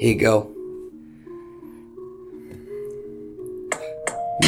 Here 0.00 0.14
you 0.14 0.18
go. 0.18 0.59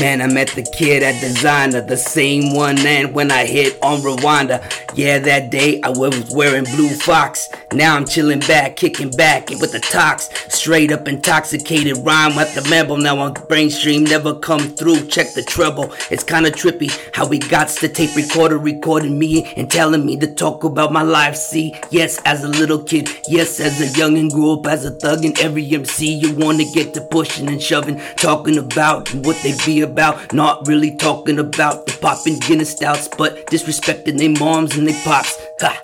Man, 0.03 0.21
I 0.21 0.27
met 0.27 0.49
the 0.49 0.65
kid 0.65 1.05
at 1.05 1.21
designer, 1.21 1.81
the 1.81 1.97
same 1.97 2.57
one 2.57 2.77
and 2.85 3.15
when 3.15 3.31
I 3.31 3.47
hit 3.47 3.79
on 3.85 4.01
Rwanda. 4.01 4.61
Yeah, 4.97 5.21
that 5.21 5.51
day 5.51 5.81
I 5.81 5.91
was 5.91 6.29
wearing 6.35 6.65
blue 6.65 6.89
fox. 6.89 7.49
Now 7.73 7.95
I'm 7.95 8.05
chilling 8.05 8.41
back, 8.41 8.75
kicking 8.75 9.13
back 9.13 9.53
and 9.53 9.61
with 9.61 9.71
the 9.71 9.79
tox. 9.79 10.29
Straight 10.53 10.91
up 10.91 11.07
intoxicated 11.07 11.99
rhyme 11.99 12.35
with 12.35 12.53
the 12.53 12.69
member. 12.69 12.99
Now 12.99 13.21
on 13.21 13.35
brain 13.49 13.71
stream 13.71 14.03
never 14.03 14.35
come 14.35 14.75
through. 14.75 15.07
Check 15.07 15.35
the 15.35 15.43
treble. 15.45 15.93
It's 16.11 16.25
kinda 16.25 16.51
trippy 16.51 16.91
how 17.15 17.29
we 17.29 17.39
got 17.39 17.69
the 17.69 17.89
tape 17.89 18.17
recorder 18.17 18.59
recording 18.59 19.17
me 19.17 19.53
and 19.57 19.71
telling 19.71 20.05
me 20.05 20.17
to 20.17 20.27
talk 20.27 20.65
about 20.65 20.93
my 20.93 21.03
life. 21.03 21.37
See, 21.37 21.77
yes, 21.91 22.19
as 22.25 22.43
a 22.43 22.49
little 22.49 22.83
kid, 22.83 23.09
yes, 23.29 23.61
as 23.61 23.81
a 23.81 23.97
young 23.97 24.19
and 24.19 24.33
grew 24.33 24.55
up 24.55 24.67
as 24.67 24.85
a 24.85 24.91
thug 24.91 25.25
and 25.25 25.39
every 25.39 25.73
MC 25.73 26.13
you 26.13 26.35
wanna 26.35 26.65
get 26.75 26.93
to 26.95 27.01
pushing 27.03 27.47
and 27.47 27.63
shoving, 27.63 28.01
talking 28.17 28.59
about 28.59 29.09
what 29.15 29.41
they 29.45 29.55
be 29.65 29.83
about. 29.83 29.92
Not 30.33 30.67
really 30.67 30.97
talking 30.97 31.39
about 31.39 31.87
the 31.87 31.93
poppin' 32.01 32.39
Guinness 32.39 32.71
stouts, 32.71 33.09
but 33.09 33.47
disrespecting 33.47 34.19
their 34.19 34.31
moms 34.31 34.77
and 34.77 34.87
their 34.87 35.01
pops. 35.05 35.37
Ha! 35.61 35.81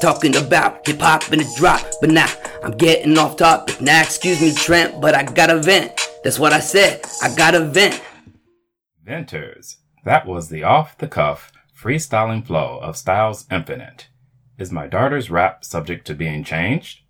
Talking 0.00 0.36
about 0.36 0.86
hip 0.86 1.00
hop 1.00 1.30
and 1.30 1.42
a 1.42 1.46
drop, 1.56 1.82
but 2.00 2.10
now 2.10 2.26
nah, 2.26 2.50
I'm 2.64 2.72
getting 2.72 3.18
off 3.18 3.36
topic. 3.36 3.80
Now, 3.80 4.00
excuse 4.00 4.40
me, 4.40 4.54
Trent, 4.54 5.00
but 5.00 5.14
I 5.14 5.24
got 5.24 5.50
a 5.50 5.58
vent. 5.58 5.92
That's 6.24 6.38
what 6.38 6.52
I 6.52 6.60
said. 6.60 7.02
I 7.22 7.34
got 7.34 7.54
a 7.54 7.60
vent. 7.60 8.02
Venters. 9.04 9.78
That 10.04 10.26
was 10.26 10.48
the 10.48 10.62
off 10.62 10.96
the 10.96 11.08
cuff, 11.08 11.52
freestyling 11.78 12.46
flow 12.46 12.78
of 12.82 12.96
Styles 12.96 13.46
Infinite. 13.50 14.08
Is 14.56 14.72
my 14.72 14.86
daughter's 14.86 15.30
rap 15.30 15.64
subject 15.64 16.06
to 16.06 16.14
being 16.14 16.44
changed? 16.44 17.00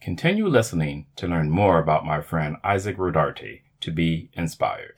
Continue 0.00 0.46
listening 0.46 1.06
to 1.16 1.26
learn 1.26 1.50
more 1.50 1.78
about 1.78 2.06
my 2.06 2.20
friend 2.20 2.56
Isaac 2.62 2.96
Rodarte 2.96 3.62
to 3.80 3.90
be 3.90 4.30
inspired. 4.34 4.97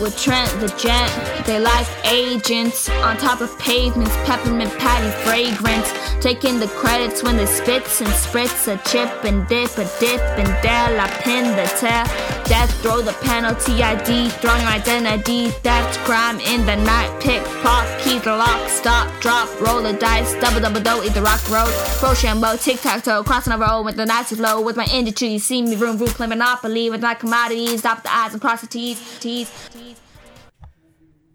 With 0.00 0.16
Trent 0.16 0.48
the 0.60 0.68
gent. 0.78 1.39
They 1.50 1.58
like 1.58 1.88
agents 2.04 2.88
on 2.88 3.16
top 3.16 3.40
of 3.40 3.58
pavements, 3.58 4.14
peppermint 4.24 4.70
patty 4.78 5.10
fragrance. 5.24 5.92
Taking 6.22 6.60
the 6.60 6.68
credits 6.68 7.24
when 7.24 7.36
they 7.36 7.46
spits 7.46 8.00
and 8.00 8.08
spritz 8.10 8.68
a 8.72 8.76
chip 8.88 9.24
and 9.24 9.48
dip 9.48 9.76
a 9.76 9.84
dip 9.98 10.20
and 10.38 10.46
dare 10.62 10.96
I 10.96 11.08
pin 11.24 11.46
the 11.56 11.66
tail. 11.80 12.04
Death 12.44 12.70
throw 12.82 13.02
the 13.02 13.14
penalty 13.24 13.82
ID, 13.82 14.28
throwing 14.38 14.64
identity, 14.64 15.48
theft, 15.64 15.98
crime 16.06 16.38
in 16.38 16.64
the 16.66 16.76
night, 16.76 17.20
pick, 17.20 17.42
pop, 17.64 17.84
key 17.98 18.20
the 18.20 18.30
lock, 18.30 18.68
stop, 18.68 19.08
drop, 19.20 19.48
roll 19.60 19.82
the 19.82 19.92
dice, 19.94 20.34
double 20.40 20.60
double 20.60 20.80
dough, 20.80 21.02
eat 21.02 21.14
the 21.14 21.22
rock 21.22 21.42
road, 21.50 21.72
Rochambeau, 22.00 22.58
tic 22.58 22.80
tac 22.80 23.02
toe, 23.02 23.24
crossing 23.24 23.52
a 23.52 23.58
road 23.58 23.82
with 23.82 23.96
the 23.96 24.06
nasty 24.06 24.36
flow, 24.36 24.60
with 24.60 24.76
my 24.76 24.86
industry, 24.92 25.28
you 25.28 25.40
see 25.40 25.62
me 25.62 25.74
room, 25.74 25.96
room, 25.98 26.10
play 26.10 26.28
monopoly 26.28 26.90
with 26.90 27.02
my 27.02 27.14
commodities, 27.14 27.80
stop 27.80 28.04
the 28.04 28.12
eyes 28.12 28.32
and 28.32 28.40
cross 28.40 28.60
the 28.60 28.68
T's, 28.68 29.18
T's. 29.18 29.50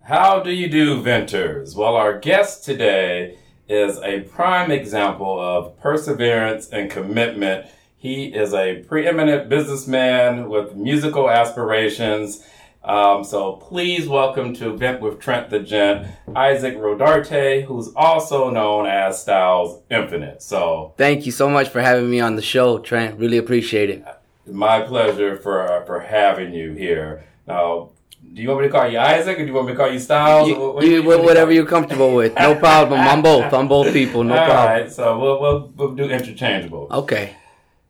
How 0.08 0.40
do 0.40 0.52
you 0.52 0.70
do, 0.70 1.02
Venters? 1.02 1.76
Well, 1.76 1.96
our 1.96 2.20
guest 2.20 2.64
today 2.64 3.40
is 3.68 3.98
a 4.04 4.20
prime 4.20 4.70
example 4.70 5.40
of 5.40 5.80
perseverance 5.80 6.70
and 6.70 6.92
commitment. 6.92 7.66
He 7.98 8.26
is 8.26 8.54
a 8.54 8.84
preeminent 8.88 9.50
businessman 9.50 10.48
with 10.48 10.76
musical 10.76 11.28
aspirations. 11.28 12.46
Um, 12.84 13.24
so 13.24 13.54
please 13.54 14.08
welcome 14.08 14.54
to 14.58 14.78
Vent 14.78 15.02
with 15.02 15.20
Trent 15.20 15.50
the 15.50 15.60
Gent, 15.60 16.08
Isaac 16.36 16.78
Rodarte, 16.78 17.64
who's 17.64 17.92
also 17.96 18.52
known 18.52 18.86
as 18.86 19.20
Styles 19.20 19.82
Infinite. 19.90 20.44
So 20.44 20.94
thank 20.98 21.26
you 21.26 21.32
so 21.32 21.50
much 21.50 21.70
for 21.70 21.82
having 21.82 22.12
me 22.12 22.20
on 22.20 22.36
the 22.36 22.44
show, 22.44 22.78
Trent. 22.78 23.20
Really 23.20 23.40
appreciate 23.40 23.90
it. 23.90 24.06
My 24.46 24.82
pleasure 24.82 25.36
for 25.36 25.84
for 25.88 26.02
having 26.02 26.54
you 26.54 26.74
here. 26.74 27.24
Now, 27.48 27.90
do 28.34 28.42
you 28.42 28.50
want 28.50 28.62
me 28.62 28.68
to 28.68 28.72
call 28.72 28.88
you 28.88 29.00
Isaac 29.00 29.40
or 29.40 29.42
do 29.42 29.48
you 29.48 29.54
want 29.54 29.68
me 29.68 29.74
to 29.74 29.78
call 29.78 29.92
you 29.92 30.00
Styles? 30.00 30.50
You, 30.50 30.56
what, 30.74 30.86
you, 30.86 31.04
whatever 31.04 31.52
you're 31.52 31.66
comfortable 31.66 32.14
with. 32.14 32.34
No 32.46 32.54
problem. 32.56 33.00
I'm 33.00 33.22
both. 33.22 33.54
I'm 33.54 33.68
both 33.68 33.92
people. 33.92 34.24
No 34.24 34.38
All 34.38 34.46
problem. 34.46 34.68
Right, 34.68 34.92
so 34.92 35.18
we'll, 35.18 35.42
we'll, 35.42 35.74
we'll 35.76 35.96
do 35.96 36.10
interchangeable. 36.10 36.88
Okay. 36.92 37.36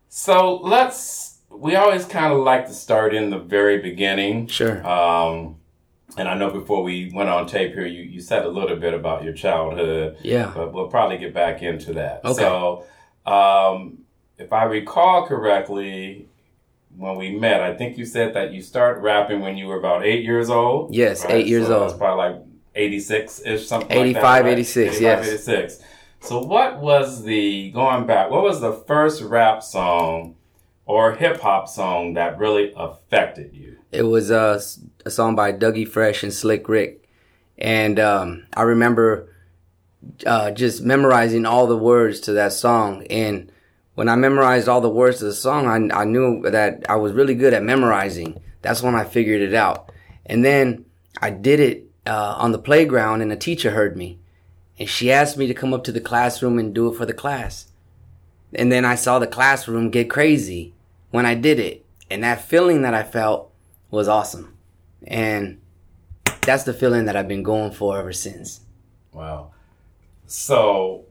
So 0.07 0.57
let's, 0.57 1.39
we 1.49 1.75
always 1.75 2.05
kind 2.05 2.31
of 2.31 2.39
like 2.39 2.67
to 2.67 2.73
start 2.73 3.13
in 3.13 3.31
the 3.31 3.39
very 3.39 3.79
beginning. 3.79 4.47
Sure. 4.47 4.85
Um, 4.87 5.57
and 6.17 6.29
I 6.29 6.35
know 6.35 6.51
before 6.51 6.83
we 6.83 7.11
went 7.13 7.29
on 7.29 7.47
tape 7.47 7.73
here, 7.73 7.85
you, 7.85 8.03
you 8.03 8.21
said 8.21 8.45
a 8.45 8.49
little 8.49 8.77
bit 8.77 8.93
about 8.93 9.23
your 9.23 9.33
childhood. 9.33 10.17
Yeah. 10.21 10.51
But 10.55 10.73
we'll 10.73 10.87
probably 10.87 11.17
get 11.17 11.33
back 11.33 11.61
into 11.61 11.93
that. 11.93 12.23
Okay. 12.23 12.41
So, 12.41 12.85
um, 13.25 13.99
if 14.37 14.53
I 14.53 14.63
recall 14.63 15.25
correctly, 15.25 16.29
when 16.97 17.17
we 17.17 17.31
met, 17.31 17.61
I 17.61 17.75
think 17.75 17.97
you 17.97 18.05
said 18.05 18.33
that 18.33 18.53
you 18.53 18.61
started 18.61 19.01
rapping 19.01 19.41
when 19.41 19.57
you 19.57 19.67
were 19.67 19.77
about 19.77 20.05
eight 20.05 20.23
years 20.23 20.49
old. 20.49 20.93
Yes, 20.93 21.23
right? 21.23 21.35
eight 21.35 21.47
years 21.47 21.67
so 21.67 21.79
old. 21.79 21.89
That's 21.89 21.97
probably 21.97 22.33
like 22.33 22.41
86 22.75 23.41
ish, 23.45 23.67
something 23.67 23.91
85, 23.91 24.05
like 24.05 24.23
that, 24.23 24.43
right? 24.43 24.51
86, 24.53 24.95
85, 24.95 25.01
yes. 25.01 25.27
86. 25.27 25.79
So, 26.21 26.41
what 26.41 26.79
was 26.79 27.23
the, 27.23 27.71
going 27.71 28.05
back, 28.05 28.31
what 28.31 28.43
was 28.43 28.61
the 28.61 28.73
first 28.73 29.21
rap 29.21 29.61
song 29.61 30.35
or 30.85 31.13
hip 31.13 31.39
hop 31.39 31.67
song 31.67 32.13
that 32.15 32.37
really 32.37 32.73
affected 32.75 33.53
you? 33.53 33.77
It 33.91 34.03
was 34.03 34.31
uh, 34.31 34.61
a 35.05 35.11
song 35.11 35.35
by 35.35 35.53
Dougie 35.53 35.87
Fresh 35.87 36.23
and 36.23 36.33
Slick 36.33 36.67
Rick. 36.67 37.07
And 37.57 37.99
um, 37.99 38.47
I 38.53 38.63
remember 38.63 39.29
uh, 40.25 40.51
just 40.51 40.83
memorizing 40.83 41.45
all 41.45 41.67
the 41.67 41.77
words 41.77 42.19
to 42.21 42.33
that 42.33 42.53
song. 42.53 43.05
And 43.07 43.51
when 43.95 44.09
I 44.09 44.15
memorized 44.15 44.67
all 44.67 44.81
the 44.81 44.89
words 44.89 45.19
to 45.19 45.25
the 45.25 45.33
song, 45.33 45.65
I, 45.67 46.01
I 46.01 46.05
knew 46.05 46.41
that 46.49 46.85
I 46.87 46.97
was 46.97 47.13
really 47.13 47.35
good 47.35 47.53
at 47.53 47.63
memorizing. 47.63 48.41
That's 48.61 48.83
when 48.83 48.95
I 48.95 49.05
figured 49.05 49.41
it 49.41 49.53
out. 49.53 49.91
And 50.25 50.43
then 50.43 50.85
I 51.21 51.29
did 51.29 51.59
it 51.59 51.85
uh, 52.05 52.35
on 52.37 52.51
the 52.51 52.59
playground, 52.59 53.21
and 53.21 53.31
a 53.31 53.37
teacher 53.37 53.71
heard 53.71 53.95
me. 53.95 54.19
And 54.77 54.89
she 54.89 55.11
asked 55.11 55.37
me 55.37 55.47
to 55.47 55.53
come 55.53 55.73
up 55.73 55.85
to 55.85 55.91
the 55.91 56.01
classroom 56.01 56.59
and 56.59 56.75
do 56.75 56.91
it 56.91 56.97
for 56.97 57.05
the 57.05 57.13
class. 57.13 57.67
And 58.53 58.71
then 58.71 58.83
I 58.83 58.95
saw 58.95 59.17
the 59.17 59.27
classroom 59.27 59.89
get 59.89 60.09
crazy 60.09 60.73
when 61.11 61.25
I 61.25 61.33
did 61.33 61.59
it. 61.59 61.85
And 62.09 62.23
that 62.23 62.41
feeling 62.41 62.81
that 62.81 62.93
I 62.93 63.03
felt 63.03 63.51
was 63.89 64.07
awesome. 64.07 64.57
And 65.07 65.61
that's 66.41 66.63
the 66.63 66.73
feeling 66.73 67.05
that 67.05 67.15
I've 67.15 67.27
been 67.27 67.43
going 67.43 67.71
for 67.71 67.97
ever 67.97 68.13
since. 68.13 68.59
Wow. 69.13 69.51
So 70.27 71.04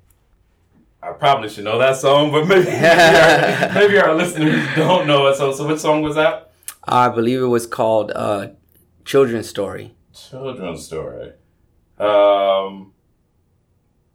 I 1.04 1.12
probably 1.12 1.50
should 1.50 1.65
know 1.65 1.78
that 1.78 1.97
song, 1.97 2.32
but 2.32 2.47
maybe 2.47 2.65
maybe, 2.70 2.78
our, 2.78 3.75
maybe 3.75 3.98
our 3.98 4.15
listeners 4.15 4.66
don't 4.75 5.06
know 5.06 5.26
it. 5.26 5.37
So, 5.37 5.53
so 5.53 5.66
which 5.66 5.81
song 5.81 6.00
was 6.00 6.15
that? 6.15 6.50
I 6.82 7.10
believe 7.10 7.42
it 7.42 7.47
was 7.47 7.66
called 7.66 8.10
uh, 8.15 8.48
"Children's 9.04 9.47
Story." 9.47 9.94
Children's 10.15 10.87
Story. 10.87 11.32
Um, 11.98 12.94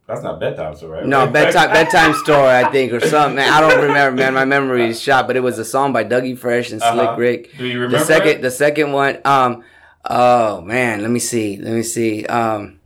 that's 0.07 0.23
not 0.23 0.39
bedtime 0.39 0.73
story. 0.75 1.01
Right? 1.01 1.05
No, 1.05 1.27
bedtime 1.27 1.69
bedtime 1.69 2.16
story, 2.16 2.50
I 2.50 2.72
think, 2.72 2.91
or 2.91 3.01
something. 3.01 3.35
Man, 3.35 3.53
I 3.53 3.61
don't 3.61 3.81
remember. 3.88 4.19
Man, 4.19 4.33
my 4.33 4.45
memory 4.45 4.88
is 4.88 5.00
shot. 5.00 5.27
But 5.27 5.35
it 5.35 5.41
was 5.41 5.59
a 5.59 5.66
song 5.66 5.94
by 5.94 6.03
Dougie 6.03 6.38
Fresh 6.38 6.71
and 6.71 6.81
Slick 6.81 7.09
uh-huh. 7.09 7.16
Rick. 7.17 7.56
Do 7.56 7.67
you 7.67 7.81
remember 7.81 8.00
the 8.00 8.06
second? 8.06 8.29
It? 8.29 8.41
The 8.41 8.51
second 8.51 8.94
one. 8.94 9.19
Um. 9.25 9.63
Oh 10.03 10.61
man, 10.61 11.03
let 11.03 11.11
me 11.11 11.19
see. 11.19 11.57
Let 11.57 11.73
me 11.73 11.83
see. 11.83 12.25
Um 12.25 12.78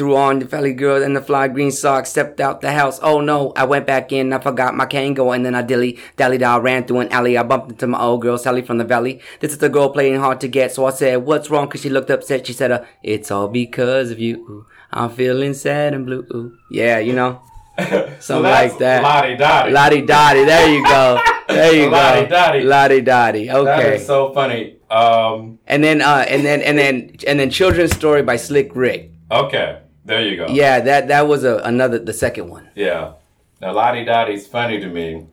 threw 0.00 0.16
on 0.16 0.38
the 0.38 0.46
valley 0.46 0.72
girl 0.72 1.02
and 1.02 1.14
the 1.14 1.20
fly 1.20 1.46
green 1.46 1.70
socks, 1.70 2.08
stepped 2.08 2.40
out 2.40 2.62
the 2.62 2.72
house. 2.72 2.98
Oh 3.02 3.20
no, 3.20 3.52
I 3.54 3.64
went 3.64 3.86
back 3.86 4.12
in, 4.12 4.32
I 4.32 4.38
forgot 4.38 4.74
my 4.74 4.86
Kangol, 4.86 5.36
and 5.36 5.44
then 5.44 5.54
I 5.54 5.60
dilly 5.60 5.98
dally 6.16 6.38
down, 6.38 6.62
ran 6.62 6.84
through 6.86 7.00
an 7.00 7.12
alley. 7.12 7.36
I 7.36 7.42
bumped 7.42 7.72
into 7.72 7.86
my 7.86 8.00
old 8.00 8.22
girl, 8.22 8.38
Sally 8.38 8.62
from 8.62 8.78
the 8.78 8.84
valley. 8.84 9.20
This 9.40 9.52
is 9.52 9.58
the 9.58 9.68
girl 9.68 9.90
playing 9.90 10.18
hard 10.18 10.40
to 10.40 10.48
get, 10.48 10.72
so 10.72 10.86
I 10.86 10.90
said, 10.92 11.16
What's 11.26 11.50
wrong? 11.50 11.68
Cause 11.68 11.82
she 11.82 11.90
looked 11.90 12.08
upset. 12.08 12.46
She 12.46 12.54
said, 12.54 12.70
uh, 12.72 12.82
It's 13.02 13.30
all 13.30 13.48
because 13.48 14.10
of 14.10 14.18
you. 14.18 14.64
I'm 14.90 15.10
feeling 15.10 15.52
sad 15.52 15.92
and 15.92 16.06
blue. 16.06 16.56
Yeah, 16.70 16.98
you 16.98 17.12
know. 17.12 17.42
Something 17.78 18.20
so 18.20 18.40
like 18.40 18.78
that. 18.78 19.02
La 19.02 19.20
Di 19.20 19.36
Da 19.36 19.64
Di. 19.64 19.70
Lottie 19.70 20.06
Dottie. 20.06 20.44
There 20.46 20.68
you 20.74 20.82
go. 20.82 21.20
There 21.46 21.74
you 21.74 21.84
go. 21.90 21.90
La 21.90 22.20
Di 22.22 22.26
Da 22.26 22.52
Di. 22.52 22.60
Lottie 22.62 23.00
Dottie. 23.02 23.50
Okay. 23.50 23.64
That 23.64 23.92
is 23.96 24.06
so 24.06 24.32
funny. 24.32 24.78
Um, 24.90 25.58
and 25.66 25.84
then, 25.84 26.00
uh, 26.00 26.24
and 26.26 26.42
then, 26.42 26.62
and 26.62 26.78
then, 26.78 27.16
and 27.26 27.38
then, 27.38 27.50
Children's 27.50 27.94
Story 27.94 28.22
by 28.22 28.36
Slick 28.36 28.74
Rick. 28.74 29.12
Okay. 29.30 29.78
There 30.04 30.22
you 30.26 30.36
go. 30.36 30.46
Yeah, 30.48 30.80
that 30.80 31.08
that 31.08 31.28
was 31.28 31.44
a, 31.44 31.58
another 31.58 31.98
the 31.98 32.12
second 32.12 32.48
one. 32.48 32.68
Yeah. 32.74 33.14
Now 33.60 33.72
La 33.72 33.92
Di 33.92 34.04
Da 34.04 34.24
Di's 34.24 34.46
funny 34.46 34.80
to 34.80 34.88
me 34.88 35.26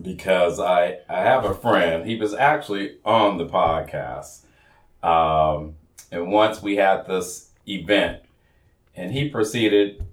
because 0.00 0.60
I 0.60 0.98
I 1.08 1.20
have 1.20 1.44
a 1.44 1.54
friend. 1.54 2.06
He 2.06 2.16
was 2.16 2.34
actually 2.34 2.98
on 3.04 3.38
the 3.38 3.46
podcast. 3.46 4.44
Um, 5.02 5.74
and 6.12 6.30
once 6.30 6.62
we 6.62 6.76
had 6.76 7.06
this 7.06 7.50
event 7.66 8.22
and 8.94 9.12
he 9.12 9.28
proceeded 9.28 10.04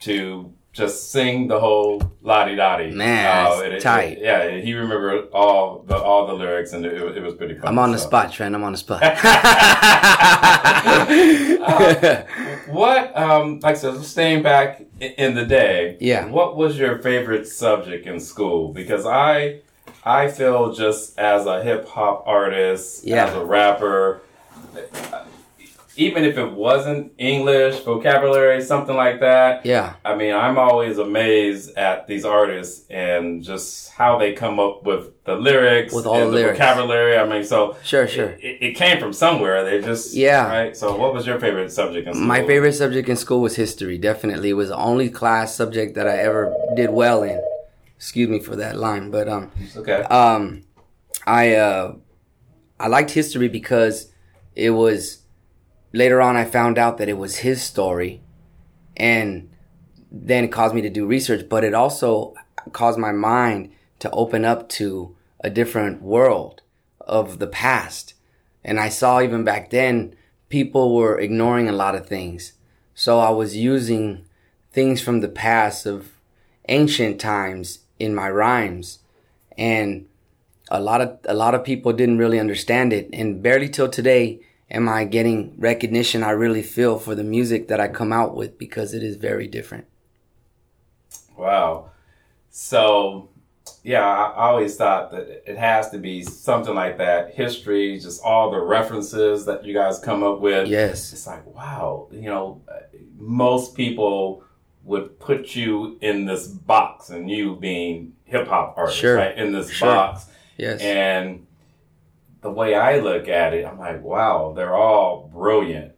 to 0.00 0.52
just 0.78 1.10
sing 1.10 1.48
the 1.48 1.58
whole 1.58 2.00
la 2.22 2.44
di 2.46 2.54
da 2.54 2.76
di. 2.78 2.90
Man, 2.92 3.70
that's 3.70 3.82
tight. 3.82 4.18
yeah, 4.20 4.58
he 4.58 4.72
remembered 4.74 5.28
all 5.32 5.80
the 5.86 5.96
all 5.96 6.26
the 6.26 6.34
lyrics, 6.34 6.72
and 6.72 6.86
it, 6.86 6.94
it 7.16 7.22
was 7.22 7.34
pretty 7.34 7.54
fun. 7.56 7.66
I'm 7.68 7.78
on 7.78 7.90
the 7.92 7.98
spot, 7.98 8.32
Trent. 8.32 8.54
I'm 8.54 8.62
on 8.62 8.72
the 8.72 8.78
spot. 8.78 9.02
uh, 11.60 12.22
what, 12.68 13.16
um, 13.16 13.60
like 13.60 13.74
I 13.74 13.78
said, 13.78 14.00
staying 14.02 14.42
back 14.42 14.82
in 15.00 15.34
the 15.34 15.44
day. 15.44 15.96
Yeah. 16.00 16.26
What 16.26 16.56
was 16.56 16.78
your 16.78 16.98
favorite 16.98 17.46
subject 17.46 18.06
in 18.06 18.20
school? 18.20 18.72
Because 18.72 19.04
I, 19.04 19.60
I 20.04 20.28
feel 20.28 20.72
just 20.72 21.18
as 21.18 21.46
a 21.46 21.62
hip 21.62 21.88
hop 21.88 22.24
artist, 22.26 23.04
Yeah. 23.04 23.26
as 23.26 23.34
a 23.34 23.44
rapper, 23.44 24.20
even 25.98 26.24
if 26.24 26.38
it 26.38 26.52
wasn't 26.52 27.12
English 27.18 27.80
vocabulary, 27.80 28.62
something 28.62 28.94
like 28.96 29.18
that. 29.20 29.66
yeah. 29.66 29.94
I 30.04 30.14
mean, 30.14 30.32
I'm 30.34 30.56
always 30.56 30.96
amazed 30.98 31.76
at 31.76 32.06
these 32.06 32.24
artists 32.24 32.86
and 32.88 33.42
just 33.42 33.90
how 33.90 34.16
they 34.18 34.32
come 34.32 34.60
up 34.60 34.84
with 34.84 35.04
the 35.24 35.34
lyrics, 35.34 35.92
With 35.92 36.06
all 36.06 36.14
and 36.14 36.30
the 36.30 36.36
lyrics. 36.36 36.58
vocabulary. 36.58 37.18
I 37.18 37.26
mean, 37.28 37.44
so 37.44 37.76
Sure, 37.82 38.06
sure. 38.06 38.30
It, 38.40 38.54
it 38.66 38.74
came 38.76 38.98
from 39.00 39.12
somewhere. 39.12 39.64
They 39.64 39.80
just 39.80 40.14
Yeah. 40.14 40.48
Right. 40.48 40.76
So, 40.76 40.96
what 40.96 41.12
was 41.12 41.26
your 41.26 41.38
favorite 41.40 41.70
subject 41.72 42.06
in 42.06 42.14
school? 42.14 42.26
My 42.26 42.46
favorite 42.46 42.74
subject 42.74 43.08
in 43.08 43.16
school 43.16 43.40
was 43.40 43.56
history. 43.56 43.98
Definitely, 43.98 44.50
it 44.50 44.54
was 44.62 44.68
the 44.68 44.76
only 44.76 45.10
class 45.10 45.54
subject 45.54 45.96
that 45.96 46.06
I 46.06 46.16
ever 46.18 46.54
did 46.76 46.90
well 46.90 47.22
in. 47.24 47.42
Excuse 47.96 48.28
me 48.28 48.38
for 48.38 48.54
that 48.56 48.76
line, 48.76 49.10
but 49.10 49.28
um, 49.28 49.50
Okay. 49.76 50.02
um, 50.02 50.62
I 51.26 51.56
uh, 51.56 51.94
I 52.78 52.86
liked 52.86 53.10
history 53.10 53.48
because 53.48 54.12
it 54.54 54.70
was 54.70 55.18
later 55.92 56.20
on 56.20 56.36
I 56.36 56.44
found 56.44 56.78
out 56.78 56.98
that 56.98 57.08
it 57.08 57.18
was 57.18 57.38
his 57.38 57.62
story, 57.62 58.20
and 58.96 59.50
then 60.10 60.44
it 60.44 60.52
caused 60.52 60.74
me 60.74 60.82
to 60.82 60.90
do 60.90 61.06
research. 61.06 61.48
But 61.48 61.64
it 61.64 61.74
also 61.74 62.34
caused 62.72 62.98
my 62.98 63.12
mind 63.12 63.70
to 64.00 64.10
open 64.10 64.44
up 64.44 64.68
to 64.70 65.14
a 65.40 65.50
different 65.50 66.02
world 66.02 66.62
of 67.00 67.38
the 67.38 67.46
past, 67.46 68.14
and 68.64 68.78
I 68.78 68.88
saw 68.88 69.20
even 69.20 69.44
back 69.44 69.70
then 69.70 70.14
people 70.48 70.94
were 70.94 71.18
ignoring 71.18 71.68
a 71.68 71.72
lot 71.72 71.94
of 71.94 72.06
things. 72.06 72.52
So 72.94 73.18
I 73.18 73.30
was 73.30 73.56
using 73.56 74.24
things 74.72 75.00
from 75.00 75.20
the 75.20 75.28
past 75.28 75.86
of 75.86 76.12
ancient 76.68 77.20
times 77.20 77.80
in 77.98 78.14
my 78.14 78.30
rhymes 78.30 78.98
and 79.56 80.06
a 80.70 80.80
lot 80.80 81.00
of 81.00 81.18
a 81.24 81.34
lot 81.34 81.54
of 81.54 81.64
people 81.64 81.92
didn't 81.92 82.18
really 82.18 82.38
understand 82.38 82.92
it 82.92 83.08
and 83.12 83.42
barely 83.42 83.68
till 83.68 83.88
today 83.88 84.40
am 84.70 84.88
I 84.88 85.04
getting 85.04 85.54
recognition 85.58 86.22
I 86.22 86.30
really 86.30 86.62
feel 86.62 86.98
for 86.98 87.14
the 87.14 87.24
music 87.24 87.68
that 87.68 87.80
I 87.80 87.88
come 87.88 88.12
out 88.12 88.34
with 88.36 88.58
because 88.58 88.94
it 88.94 89.02
is 89.02 89.16
very 89.16 89.46
different. 89.46 89.86
Wow. 91.36 91.90
So, 92.50 93.30
yeah, 93.82 94.02
I 94.04 94.48
always 94.48 94.76
thought 94.76 95.10
that 95.12 95.42
it 95.50 95.56
has 95.56 95.90
to 95.90 95.98
be 95.98 96.22
something 96.22 96.74
like 96.74 96.98
that. 96.98 97.34
History, 97.34 97.98
just 97.98 98.22
all 98.22 98.50
the 98.50 98.60
references 98.60 99.46
that 99.46 99.64
you 99.64 99.72
guys 99.72 99.98
come 99.98 100.22
up 100.22 100.40
with. 100.40 100.68
Yes. 100.68 101.12
It's 101.12 101.26
like, 101.26 101.46
wow, 101.54 102.08
you 102.10 102.22
know, 102.22 102.60
most 103.16 103.74
people 103.74 104.42
would 104.84 105.18
put 105.20 105.54
you 105.54 105.98
in 106.00 106.24
this 106.24 106.46
box 106.48 107.10
and 107.10 107.30
you 107.30 107.56
being 107.56 108.14
hip 108.24 108.48
hop 108.48 108.74
artist, 108.76 108.98
Sure. 108.98 109.16
right? 109.16 109.36
In 109.36 109.52
this 109.52 109.70
Sure. 109.70 109.88
box. 109.88 110.26
Yes. 110.56 110.80
And 110.80 111.46
the 112.40 112.50
way 112.50 112.74
I 112.74 113.00
look 113.00 113.28
at 113.28 113.54
it, 113.54 113.64
I'm 113.66 113.78
like, 113.78 114.02
wow, 114.02 114.52
they're 114.56 114.74
all 114.74 115.30
brilliant. 115.32 115.92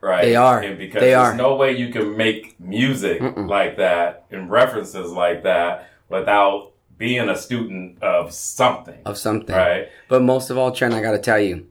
Right. 0.00 0.22
They 0.24 0.36
are. 0.36 0.60
And 0.60 0.76
because 0.78 1.00
They 1.00 1.10
there's 1.10 1.18
are. 1.28 1.34
no 1.36 1.56
way 1.56 1.76
you 1.76 1.88
can 1.90 2.16
make 2.16 2.60
music 2.60 3.20
Mm-mm. 3.22 3.48
like 3.48 3.78
that 3.78 4.26
and 4.30 4.50
references 4.50 5.10
like 5.12 5.44
that 5.44 5.88
without 6.10 6.72
being 6.98 7.28
a 7.28 7.36
student 7.36 8.02
of 8.02 8.32
something. 8.34 8.98
of 9.06 9.16
something. 9.16 9.56
Right. 9.56 9.88
But 10.08 10.22
most 10.22 10.50
of 10.50 10.58
all, 10.58 10.72
Trent, 10.72 10.92
I 10.94 11.00
gotta 11.00 11.18
tell 11.18 11.38
you, 11.40 11.66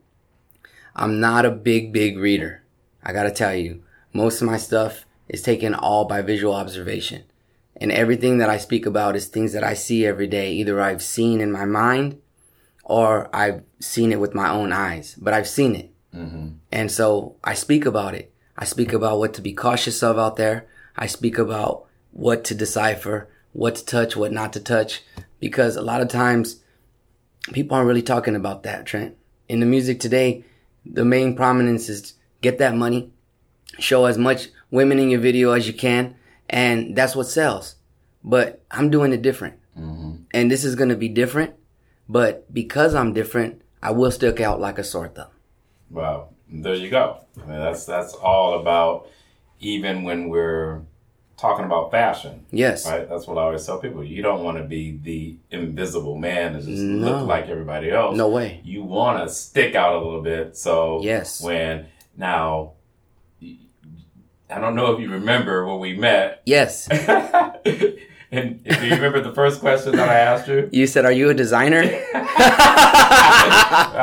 I'm 0.95 1.19
not 1.19 1.45
a 1.45 1.51
big, 1.51 1.93
big 1.93 2.17
reader. 2.17 2.63
I 3.03 3.13
gotta 3.13 3.31
tell 3.31 3.53
you, 3.55 3.83
most 4.13 4.41
of 4.41 4.47
my 4.47 4.57
stuff 4.57 5.05
is 5.29 5.41
taken 5.41 5.73
all 5.75 6.05
by 6.05 6.21
visual 6.21 6.53
observation. 6.53 7.23
And 7.77 7.91
everything 7.91 8.37
that 8.39 8.49
I 8.49 8.57
speak 8.57 8.85
about 8.85 9.15
is 9.15 9.27
things 9.27 9.53
that 9.53 9.63
I 9.63 9.73
see 9.73 10.05
every 10.05 10.27
day. 10.27 10.53
Either 10.53 10.81
I've 10.81 11.01
seen 11.03 11.39
in 11.41 11.51
my 11.51 11.65
mind 11.65 12.19
or 12.83 13.30
I've 13.33 13.63
seen 13.80 14.12
it 14.12 14.19
with 14.19 14.35
my 14.35 14.50
own 14.50 14.71
eyes, 14.71 15.15
but 15.19 15.33
I've 15.33 15.47
seen 15.47 15.75
it. 15.75 15.91
Mm-hmm. 16.13 16.50
And 16.71 16.91
so 16.91 17.38
I 17.44 17.53
speak 17.53 17.85
about 17.85 18.13
it. 18.13 18.33
I 18.57 18.65
speak 18.65 18.94
about 18.94 19.18
what 19.18 19.33
to 19.35 19.41
be 19.41 19.53
cautious 19.53 20.03
of 20.03 20.19
out 20.19 20.35
there. 20.35 20.68
I 20.95 21.07
speak 21.07 21.38
about 21.38 21.85
what 22.12 22.44
to 22.45 22.56
decipher, 22.56 23.30
what 23.51 23.75
to 23.75 23.85
touch, 23.85 24.15
what 24.15 24.31
not 24.31 24.53
to 24.53 24.59
touch, 24.59 25.01
because 25.39 25.75
a 25.75 25.81
lot 25.81 26.01
of 26.01 26.07
times 26.07 26.62
people 27.51 27.75
aren't 27.75 27.88
really 27.88 28.03
talking 28.03 28.35
about 28.35 28.63
that, 28.63 28.85
Trent. 28.85 29.15
In 29.50 29.59
the 29.59 29.65
music 29.65 30.00
today, 30.00 30.45
the 30.85 31.06
main 31.06 31.35
prominence 31.35 31.89
is 31.89 32.13
get 32.41 32.59
that 32.59 32.75
money, 32.75 33.12
show 33.80 34.06
as 34.06 34.18
much 34.18 34.50
women 34.69 35.00
in 35.00 35.09
your 35.09 35.19
video 35.19 35.51
as 35.51 35.68
you 35.68 35.74
can, 35.74 36.15
and 36.50 36.95
that's 36.95 37.15
what 37.15 37.27
sells. 37.27 37.75
But 38.24 38.63
I'm 38.69 38.89
doing 38.89 39.13
it 39.13 39.21
different. 39.21 39.59
Mm-hmm. 39.77 40.24
And 40.31 40.51
this 40.51 40.63
is 40.63 40.75
going 40.75 40.89
to 40.89 40.95
be 40.95 41.09
different, 41.09 41.56
but 42.09 42.51
because 42.53 42.94
I'm 42.95 43.13
different, 43.13 43.61
I 43.81 43.91
will 43.91 44.11
stick 44.11 44.39
out 44.39 44.59
like 44.59 44.77
a 44.79 44.83
sore 44.83 45.07
thumb. 45.09 45.27
Wow. 45.89 46.29
There 46.50 46.75
you 46.75 46.89
go. 46.89 47.17
I 47.38 47.45
mean, 47.47 47.59
that's 47.59 47.85
that's 47.85 48.13
all 48.13 48.59
about 48.59 49.07
even 49.59 50.03
when 50.03 50.29
we're 50.29 50.81
talking 51.38 51.65
about 51.65 51.89
fashion. 51.91 52.45
Yes. 52.51 52.88
Right? 52.88 53.09
That's 53.09 53.27
what 53.27 53.38
I 53.38 53.41
always 53.41 53.65
tell 53.65 53.79
people. 53.79 54.03
You 54.03 54.21
don't 54.21 54.44
want 54.44 54.57
to 54.59 54.63
be 54.63 55.00
the 55.03 55.38
invisible 55.51 56.17
man 56.17 56.55
and 56.55 56.63
just 56.63 56.81
No. 56.81 57.09
look 57.19 57.27
like 57.27 57.50
everybody 57.50 57.89
else. 57.91 58.15
No 58.15 58.29
way. 58.29 58.61
You 58.63 58.83
want 58.83 59.27
to 59.27 59.33
stick 59.33 59.73
out 59.75 59.95
a 59.95 59.97
little 60.06 60.21
bit. 60.21 60.56
So 60.56 61.01
Yes. 61.01 61.41
when 61.41 61.88
now 62.15 62.73
I 64.49 64.59
don't 64.59 64.75
know 64.75 64.94
if 64.94 64.99
you 65.01 65.09
remember 65.09 65.65
when 65.65 65.79
we 65.79 65.97
met. 65.97 66.44
Yes. 66.45 66.88
and 68.33 68.63
do 68.63 68.85
you 68.88 68.95
remember 68.95 69.21
the 69.21 69.33
first 69.33 69.59
question 69.59 69.95
that 69.95 70.09
I 70.09 70.15
asked 70.15 70.47
you? 70.47 70.68
You 70.71 70.88
said, 70.88 71.06
Are 71.06 71.12
you 71.12 71.30
a 71.30 71.33
designer? 71.35 71.83
All 72.15 72.19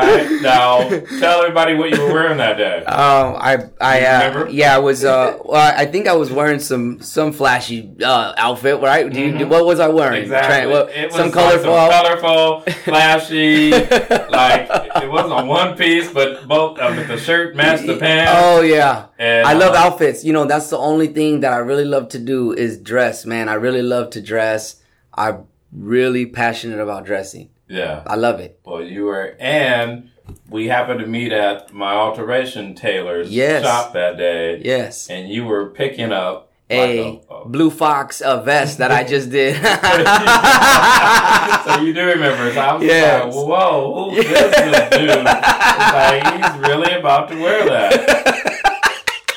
right. 0.07 0.39
Now 0.41 0.89
tell 1.19 1.43
everybody 1.43 1.75
what 1.75 1.91
you 1.91 2.01
were 2.01 2.13
wearing 2.13 2.39
that 2.39 2.57
day. 2.57 2.85
Um, 2.85 3.37
I, 3.37 3.59
I, 3.81 4.05
uh, 4.05 4.47
yeah, 4.49 4.77
I 4.77 4.79
was, 4.79 5.05
uh, 5.05 5.39
well, 5.45 5.75
I 5.77 5.85
think 5.87 6.07
I 6.07 6.13
was 6.13 6.31
wearing 6.31 6.61
some, 6.61 7.01
some 7.01 7.33
flashy, 7.33 7.93
uh, 8.05 8.35
outfit, 8.37 8.81
right? 8.81 9.13
Do 9.13 9.21
you, 9.21 9.47
what 9.49 9.67
was 9.67 9.81
I 9.81 9.89
wearing? 9.89 10.25
Mm-hmm. 10.25 10.33
Exactly. 10.33 10.73
It 10.95 11.07
was 11.07 11.15
some 11.15 11.25
like 11.27 11.33
colorful. 11.35 11.75
some 11.75 12.21
colorful, 12.21 12.73
flashy. 12.85 13.71
like 14.31 14.69
it 15.03 15.11
wasn't 15.11 15.41
a 15.41 15.45
one 15.45 15.77
piece, 15.77 16.13
but 16.13 16.47
both 16.47 16.79
uh, 16.79 16.93
with 16.97 17.09
the 17.09 17.19
shirt 17.19 17.57
matched 17.57 17.87
the 17.87 17.97
pants. 17.97 18.33
Oh 18.35 18.61
yeah, 18.61 19.07
And, 19.19 19.47
I 19.47 19.55
love 19.55 19.75
uh, 19.75 19.79
outfits. 19.79 20.25
You 20.25 20.33
know, 20.33 20.45
that's 20.45 20.71
the 20.71 20.79
only 20.79 21.09
thing 21.09 21.41
that 21.41 21.53
I 21.53 21.59
really 21.59 21.85
love 21.85 22.09
to 22.11 22.19
do 22.19 22.53
is 22.53 22.79
dress, 22.79 23.27
man. 23.27 23.49
I 23.49 23.55
really 23.55 23.83
love 23.83 24.11
to 24.11 24.20
dress. 24.23 24.77
I'm 25.15 25.47
really 25.73 26.27
passionate 26.27 26.81
about 26.81 27.05
dressing. 27.07 27.51
Yeah. 27.69 28.03
I 28.07 28.17
love 28.17 28.41
it. 28.41 28.59
Well, 28.65 28.83
you 28.83 29.05
were, 29.05 29.37
and 29.39 30.11
we 30.49 30.69
happened 30.69 31.01
to 31.01 31.07
meet 31.07 31.33
at 31.33 31.73
my 31.73 31.93
alteration 31.93 32.75
tailor's 32.75 33.31
Yes. 33.31 33.63
shop 33.65 33.93
that 33.95 34.17
day, 34.17 34.61
Yes. 34.65 35.09
and 35.11 35.29
you 35.29 35.45
were 35.45 35.71
picking 35.71 36.13
up 36.13 36.51
A 36.69 37.03
like 37.13 37.23
a- 37.31 37.35
a- 37.35 37.49
blue 37.49 37.71
fox 37.71 38.21
uh, 38.21 38.41
vest 38.43 38.79
that 38.79 38.91
I 38.93 39.03
just 39.05 39.31
did. 39.31 39.57
so 41.65 41.81
you 41.83 41.93
do 41.93 42.07
remember? 42.07 42.53
So 42.53 42.61
I 42.61 42.75
was 42.75 42.85
Yes. 42.85 43.25
like, 43.25 43.35
"Whoa, 43.35 44.11
who's 44.11 44.25
this 44.25 44.59
little 44.59 44.99
dude?" 44.99 45.11
It's 45.11 45.25
like 45.95 46.23
he's 46.35 46.69
really 46.69 46.93
about 46.95 47.29
to 47.31 47.37
wear 47.41 47.65
that. 47.69 48.47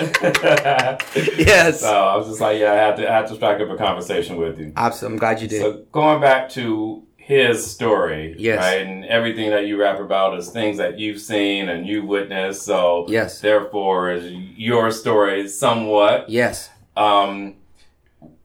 yes. 1.38 1.82
so 1.82 1.94
I 1.94 2.16
was 2.18 2.28
just 2.28 2.42
like, 2.42 2.60
"Yeah, 2.60 2.72
I 2.72 2.76
had 2.76 2.96
to, 2.98 3.10
I 3.12 3.16
had 3.18 3.28
to 3.28 3.36
strike 3.36 3.60
up 3.62 3.70
a 3.70 3.76
conversation 3.78 4.38
with 4.38 4.60
you." 4.60 4.74
Awesome. 4.76 5.14
I'm 5.14 5.20
glad 5.20 5.42
you 5.42 5.48
did. 5.48 5.62
So 5.62 5.84
going 5.92 6.22
back 6.22 6.50
to 6.50 7.04
his 7.16 7.66
story, 7.66 8.36
Yes. 8.38 8.60
right, 8.60 8.82
and 8.86 9.06
everything 9.06 9.50
that 9.52 9.66
you 9.66 9.80
rap 9.80 10.00
about 10.00 10.38
is 10.38 10.50
things 10.50 10.78
that 10.78 11.00
you've 11.00 11.22
seen 11.22 11.70
and 11.70 11.88
you've 11.88 12.06
witnessed. 12.06 12.64
So 12.64 13.06
Yes. 13.08 13.40
therefore, 13.40 14.12
is 14.12 14.30
your 14.58 14.92
story 14.92 15.48
somewhat. 15.48 16.30
yes. 16.30 16.70
Um, 16.98 17.56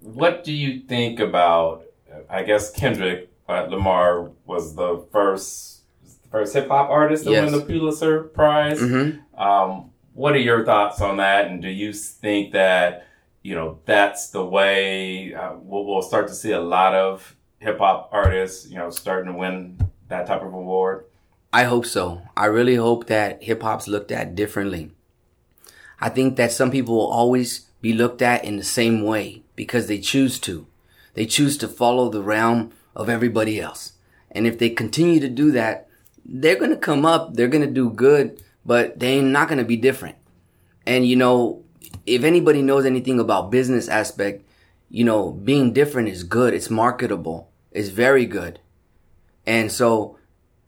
what 0.00 0.42
do 0.44 0.52
you 0.52 0.80
think 0.80 1.20
about? 1.20 1.82
I 2.30 2.42
guess 2.42 2.70
Kendrick 2.70 3.30
uh, 3.48 3.66
Lamar 3.68 4.30
was 4.46 4.74
the 4.74 5.04
first 5.12 5.80
first 6.30 6.54
hip 6.54 6.68
hop 6.68 6.88
artist 6.90 7.24
to 7.24 7.30
Yes. 7.30 7.50
win 7.50 7.58
the 7.58 7.64
Pulitzer 7.66 8.22
Prize. 8.22 8.80
hmm 8.80 9.10
Um, 9.36 9.90
what 10.18 10.34
are 10.34 10.40
your 10.40 10.64
thoughts 10.64 11.00
on 11.00 11.18
that? 11.18 11.46
And 11.46 11.62
do 11.62 11.68
you 11.68 11.92
think 11.92 12.52
that 12.52 13.06
you 13.42 13.54
know 13.54 13.78
that's 13.84 14.30
the 14.30 14.44
way 14.44 15.32
uh, 15.32 15.54
we'll, 15.60 15.84
we'll 15.84 16.02
start 16.02 16.26
to 16.26 16.34
see 16.34 16.50
a 16.50 16.60
lot 16.60 16.92
of 16.92 17.36
hip 17.60 17.78
hop 17.78 18.10
artists, 18.12 18.68
you 18.68 18.78
know, 18.78 18.90
starting 18.90 19.32
to 19.32 19.38
win 19.38 19.78
that 20.08 20.26
type 20.26 20.42
of 20.42 20.52
award? 20.52 21.04
I 21.52 21.64
hope 21.64 21.86
so. 21.86 22.22
I 22.36 22.46
really 22.46 22.74
hope 22.74 23.06
that 23.06 23.44
hip 23.44 23.62
hop's 23.62 23.86
looked 23.86 24.10
at 24.10 24.34
differently. 24.34 24.90
I 26.00 26.08
think 26.08 26.34
that 26.34 26.50
some 26.50 26.72
people 26.72 26.96
will 26.96 27.06
always 27.06 27.66
be 27.80 27.92
looked 27.92 28.20
at 28.20 28.44
in 28.44 28.56
the 28.56 28.64
same 28.64 29.04
way 29.04 29.42
because 29.54 29.86
they 29.86 30.00
choose 30.00 30.40
to. 30.40 30.66
They 31.14 31.26
choose 31.26 31.56
to 31.58 31.68
follow 31.68 32.08
the 32.08 32.22
realm 32.22 32.72
of 32.94 33.08
everybody 33.08 33.60
else. 33.60 33.92
And 34.32 34.48
if 34.48 34.58
they 34.58 34.70
continue 34.70 35.20
to 35.20 35.28
do 35.28 35.52
that, 35.52 35.88
they're 36.24 36.58
going 36.58 36.70
to 36.70 36.76
come 36.76 37.06
up, 37.06 37.34
they're 37.34 37.46
going 37.46 37.66
to 37.66 37.72
do 37.72 37.88
good, 37.88 38.42
but 38.68 39.00
they're 39.00 39.22
not 39.22 39.48
going 39.48 39.56
to 39.56 39.64
be 39.64 39.78
different. 39.78 40.16
And 40.86 41.06
you 41.06 41.16
know, 41.16 41.64
if 42.04 42.22
anybody 42.22 42.60
knows 42.60 42.84
anything 42.84 43.18
about 43.18 43.50
business 43.50 43.88
aspect, 43.88 44.44
you 44.90 45.04
know, 45.04 45.32
being 45.32 45.72
different 45.72 46.10
is 46.10 46.22
good. 46.22 46.52
It's 46.52 46.68
marketable. 46.68 47.50
It's 47.72 47.88
very 47.88 48.26
good. 48.26 48.60
And 49.46 49.72
so 49.72 50.18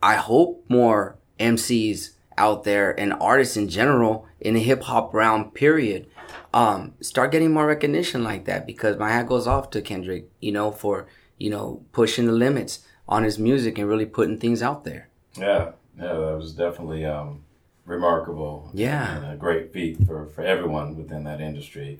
I 0.02 0.14
hope 0.16 0.64
more 0.66 1.18
MCs 1.38 2.12
out 2.38 2.64
there 2.64 2.98
and 2.98 3.12
artists 3.20 3.58
in 3.58 3.68
general 3.68 4.26
in 4.40 4.54
the 4.54 4.60
hip 4.60 4.84
hop 4.84 5.12
realm 5.12 5.50
period 5.50 6.06
um, 6.54 6.94
start 7.02 7.32
getting 7.32 7.52
more 7.52 7.66
recognition 7.66 8.24
like 8.24 8.46
that 8.46 8.66
because 8.66 8.96
my 8.96 9.10
hat 9.10 9.26
goes 9.26 9.46
off 9.46 9.68
to 9.70 9.82
Kendrick, 9.82 10.30
you 10.40 10.52
know, 10.52 10.70
for, 10.72 11.06
you 11.36 11.50
know, 11.50 11.84
pushing 11.92 12.24
the 12.24 12.32
limits 12.32 12.80
on 13.06 13.24
his 13.24 13.38
music 13.38 13.76
and 13.76 13.86
really 13.86 14.06
putting 14.06 14.38
things 14.38 14.62
out 14.62 14.84
there. 14.84 15.10
Yeah, 15.36 15.72
yeah, 15.98 16.14
that 16.14 16.36
was 16.38 16.54
definitely 16.54 17.04
um, 17.04 17.44
remarkable. 17.90 18.70
Yeah. 18.72 19.16
And 19.16 19.32
a 19.32 19.36
great 19.36 19.72
feat 19.72 20.06
for, 20.06 20.26
for 20.26 20.42
everyone 20.42 20.96
within 20.96 21.24
that 21.24 21.40
industry. 21.40 21.98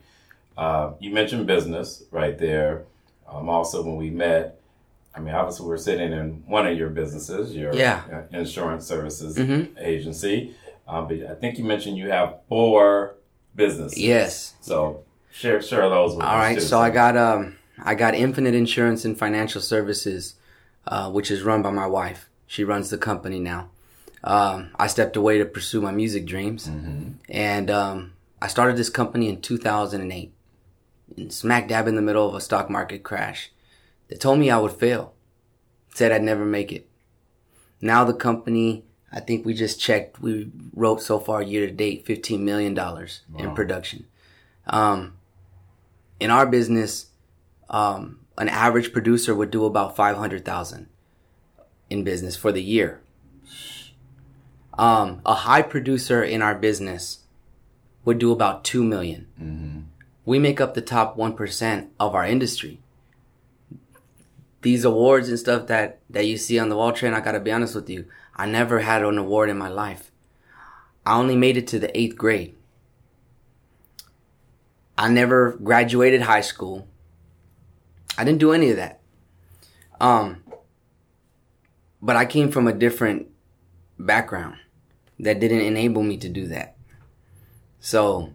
Uh, 0.56 0.92
you 1.00 1.12
mentioned 1.12 1.46
business 1.46 2.04
right 2.10 2.38
there. 2.38 2.84
Um, 3.28 3.48
also, 3.48 3.82
when 3.82 3.96
we 3.96 4.10
met, 4.10 4.60
I 5.14 5.20
mean, 5.20 5.34
obviously, 5.34 5.66
we're 5.66 5.76
sitting 5.76 6.12
in 6.12 6.42
one 6.46 6.66
of 6.66 6.76
your 6.78 6.88
businesses, 6.90 7.54
your 7.54 7.74
Yeah. 7.74 8.02
uh, 8.12 8.36
insurance 8.36 8.86
services 8.86 9.36
Mhm. 9.36 9.68
agency. 9.78 10.54
Um, 10.86 11.08
but 11.08 11.18
I 11.26 11.34
think 11.34 11.58
you 11.58 11.64
mentioned 11.64 11.96
you 11.98 12.10
have 12.10 12.36
four 12.48 13.14
businesses. 13.54 13.98
Yes. 13.98 14.54
So 14.60 15.02
share 15.30 15.60
share 15.62 15.88
those 15.88 16.14
with 16.16 16.24
All 16.24 16.36
right, 16.36 16.54
too. 16.56 16.60
so 16.60 16.78
I 16.80 16.90
got 16.90 17.16
um 17.16 17.56
I 17.82 17.94
got 17.94 18.14
Infinite 18.14 18.54
Insurance 18.54 19.04
and 19.04 19.16
Financial 19.18 19.60
Services, 19.60 20.34
uh, 20.86 21.10
which 21.10 21.30
is 21.30 21.42
run 21.42 21.62
by 21.62 21.70
my 21.70 21.86
wife. 21.86 22.28
She 22.46 22.64
runs 22.64 22.90
the 22.90 22.98
company 22.98 23.38
now. 23.40 23.70
Um, 24.22 24.70
I 24.76 24.86
stepped 24.86 25.16
away 25.16 25.38
to 25.38 25.44
pursue 25.44 25.80
my 25.80 25.92
music 25.92 26.26
dreams, 26.26 26.66
and 27.28 27.70
um, 27.70 28.12
I 28.42 28.48
started 28.48 28.76
this 28.76 28.90
company 28.90 29.28
in 29.28 29.40
2008, 29.40 30.32
in 31.16 31.30
smack 31.30 31.68
dab 31.68 31.88
in 31.88 31.94
the 31.96 32.02
middle 32.02 32.28
of 32.28 32.34
a 32.34 32.40
stock 32.40 32.68
market 32.68 33.02
crash. 33.02 33.50
They 34.08 34.16
told 34.16 34.38
me 34.38 34.50
I 34.50 34.58
would 34.58 34.72
fail, 34.72 35.14
said 35.94 36.12
I'd 36.12 36.22
never 36.22 36.44
make 36.44 36.70
it. 36.72 36.88
Now 37.80 38.04
the 38.04 38.12
company, 38.12 38.84
I 39.10 39.20
think 39.20 39.46
we 39.46 39.54
just 39.54 39.80
checked, 39.80 40.20
we 40.20 40.50
wrote 40.74 41.00
so 41.00 41.18
far 41.18 41.42
year 41.42 41.66
to 41.66 41.72
date 41.72 42.04
$15 42.04 42.40
million 42.40 42.78
in 43.38 43.54
production. 43.54 44.06
Um, 44.66 45.14
in 46.18 46.30
our 46.30 46.46
business, 46.46 47.06
um, 47.70 48.20
an 48.36 48.48
average 48.48 48.92
producer 48.92 49.34
would 49.34 49.50
do 49.50 49.64
about 49.64 49.96
500,000 49.96 50.88
in 51.88 52.04
business 52.04 52.36
for 52.36 52.52
the 52.52 52.62
year. 52.62 53.00
Um, 54.80 55.20
a 55.26 55.34
high 55.34 55.60
producer 55.60 56.24
in 56.24 56.40
our 56.40 56.54
business 56.54 57.18
would 58.06 58.18
do 58.18 58.32
about 58.32 58.64
2 58.64 58.82
million. 58.82 59.90
We 60.24 60.38
make 60.38 60.58
up 60.58 60.72
the 60.72 60.80
top 60.80 61.18
1% 61.18 61.88
of 62.00 62.14
our 62.14 62.24
industry. 62.24 62.80
These 64.62 64.86
awards 64.86 65.28
and 65.28 65.38
stuff 65.38 65.66
that, 65.66 66.00
that 66.08 66.26
you 66.26 66.38
see 66.38 66.58
on 66.58 66.70
the 66.70 66.76
wall 66.76 66.92
train, 66.92 67.12
I 67.12 67.20
gotta 67.20 67.40
be 67.40 67.52
honest 67.52 67.74
with 67.74 67.90
you. 67.90 68.06
I 68.34 68.46
never 68.46 68.78
had 68.78 69.04
an 69.04 69.18
award 69.18 69.50
in 69.50 69.58
my 69.58 69.68
life. 69.68 70.10
I 71.04 71.18
only 71.18 71.36
made 71.36 71.58
it 71.58 71.66
to 71.68 71.78
the 71.78 71.94
eighth 71.98 72.16
grade. 72.16 72.56
I 74.96 75.10
never 75.10 75.58
graduated 75.62 76.22
high 76.22 76.40
school. 76.40 76.88
I 78.16 78.24
didn't 78.24 78.40
do 78.40 78.52
any 78.52 78.70
of 78.70 78.76
that. 78.78 79.02
Um, 80.00 80.42
but 82.00 82.16
I 82.16 82.24
came 82.24 82.50
from 82.50 82.66
a 82.66 82.72
different 82.72 83.26
background 83.98 84.56
that 85.22 85.40
didn't 85.40 85.60
enable 85.60 86.02
me 86.02 86.16
to 86.18 86.28
do 86.28 86.46
that. 86.48 86.76
So 87.80 88.32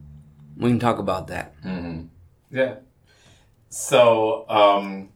we 0.58 0.70
can 0.70 0.80
talk 0.80 1.00
about 1.00 1.28
that. 1.28 1.54
yeah. 2.52 2.76
So 3.70 4.48
um, 4.50 5.10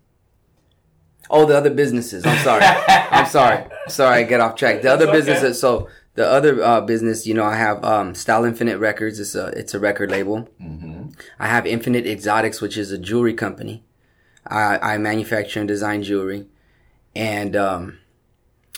Oh, 1.29 1.45
the 1.45 1.55
other 1.55 1.69
businesses. 1.69 2.25
I'm 2.25 2.43
sorry. 2.43 2.63
I'm 2.87 3.25
sorry. 3.27 3.65
Sorry, 3.87 4.19
I 4.19 4.23
get 4.23 4.41
off 4.41 4.55
track. 4.55 4.81
The 4.81 4.91
other 4.91 5.05
okay. 5.07 5.17
businesses. 5.17 5.59
So 5.59 5.87
the 6.15 6.27
other 6.27 6.61
uh, 6.63 6.81
business, 6.81 7.27
you 7.27 7.33
know, 7.33 7.45
I 7.45 7.55
have 7.55 7.83
um, 7.83 8.15
Style 8.15 8.43
Infinite 8.45 8.79
Records. 8.79 9.19
It's 9.19 9.35
a 9.35 9.47
it's 9.47 9.73
a 9.73 9.79
record 9.79 10.09
label. 10.09 10.49
I 11.39 11.47
have 11.47 11.67
Infinite 11.67 12.07
Exotics, 12.07 12.61
which 12.61 12.77
is 12.77 12.91
a 12.91 12.97
jewelry 12.97 13.33
company. 13.33 13.83
I, 14.47 14.95
I 14.95 14.97
manufacture 14.97 15.59
and 15.59 15.67
design 15.67 16.01
jewelry, 16.01 16.47
and 17.15 17.55
um, 17.55 17.99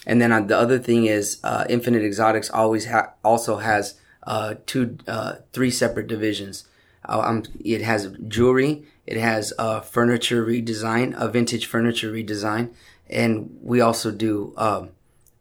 and 0.05 0.21
then 0.21 0.31
uh, 0.31 0.41
the 0.41 0.57
other 0.57 0.79
thing 0.79 1.05
is 1.05 1.39
uh, 1.43 1.65
Infinite 1.69 2.03
Exotics 2.03 2.49
always 2.49 2.85
ha- 2.85 3.13
also 3.23 3.57
has 3.57 3.95
uh, 4.23 4.55
two 4.65 4.97
uh, 5.07 5.35
three 5.53 5.71
separate 5.71 6.07
divisions. 6.07 6.65
Uh, 7.07 7.21
um, 7.21 7.43
it 7.63 7.81
has 7.81 8.13
jewelry, 8.27 8.85
it 9.07 9.17
has 9.17 9.53
uh, 9.57 9.79
furniture 9.79 10.45
redesign, 10.45 11.13
a 11.17 11.27
vintage 11.27 11.65
furniture 11.65 12.11
redesign, 12.11 12.71
and 13.09 13.57
we 13.61 13.81
also 13.81 14.11
do 14.11 14.53
um 14.57 14.89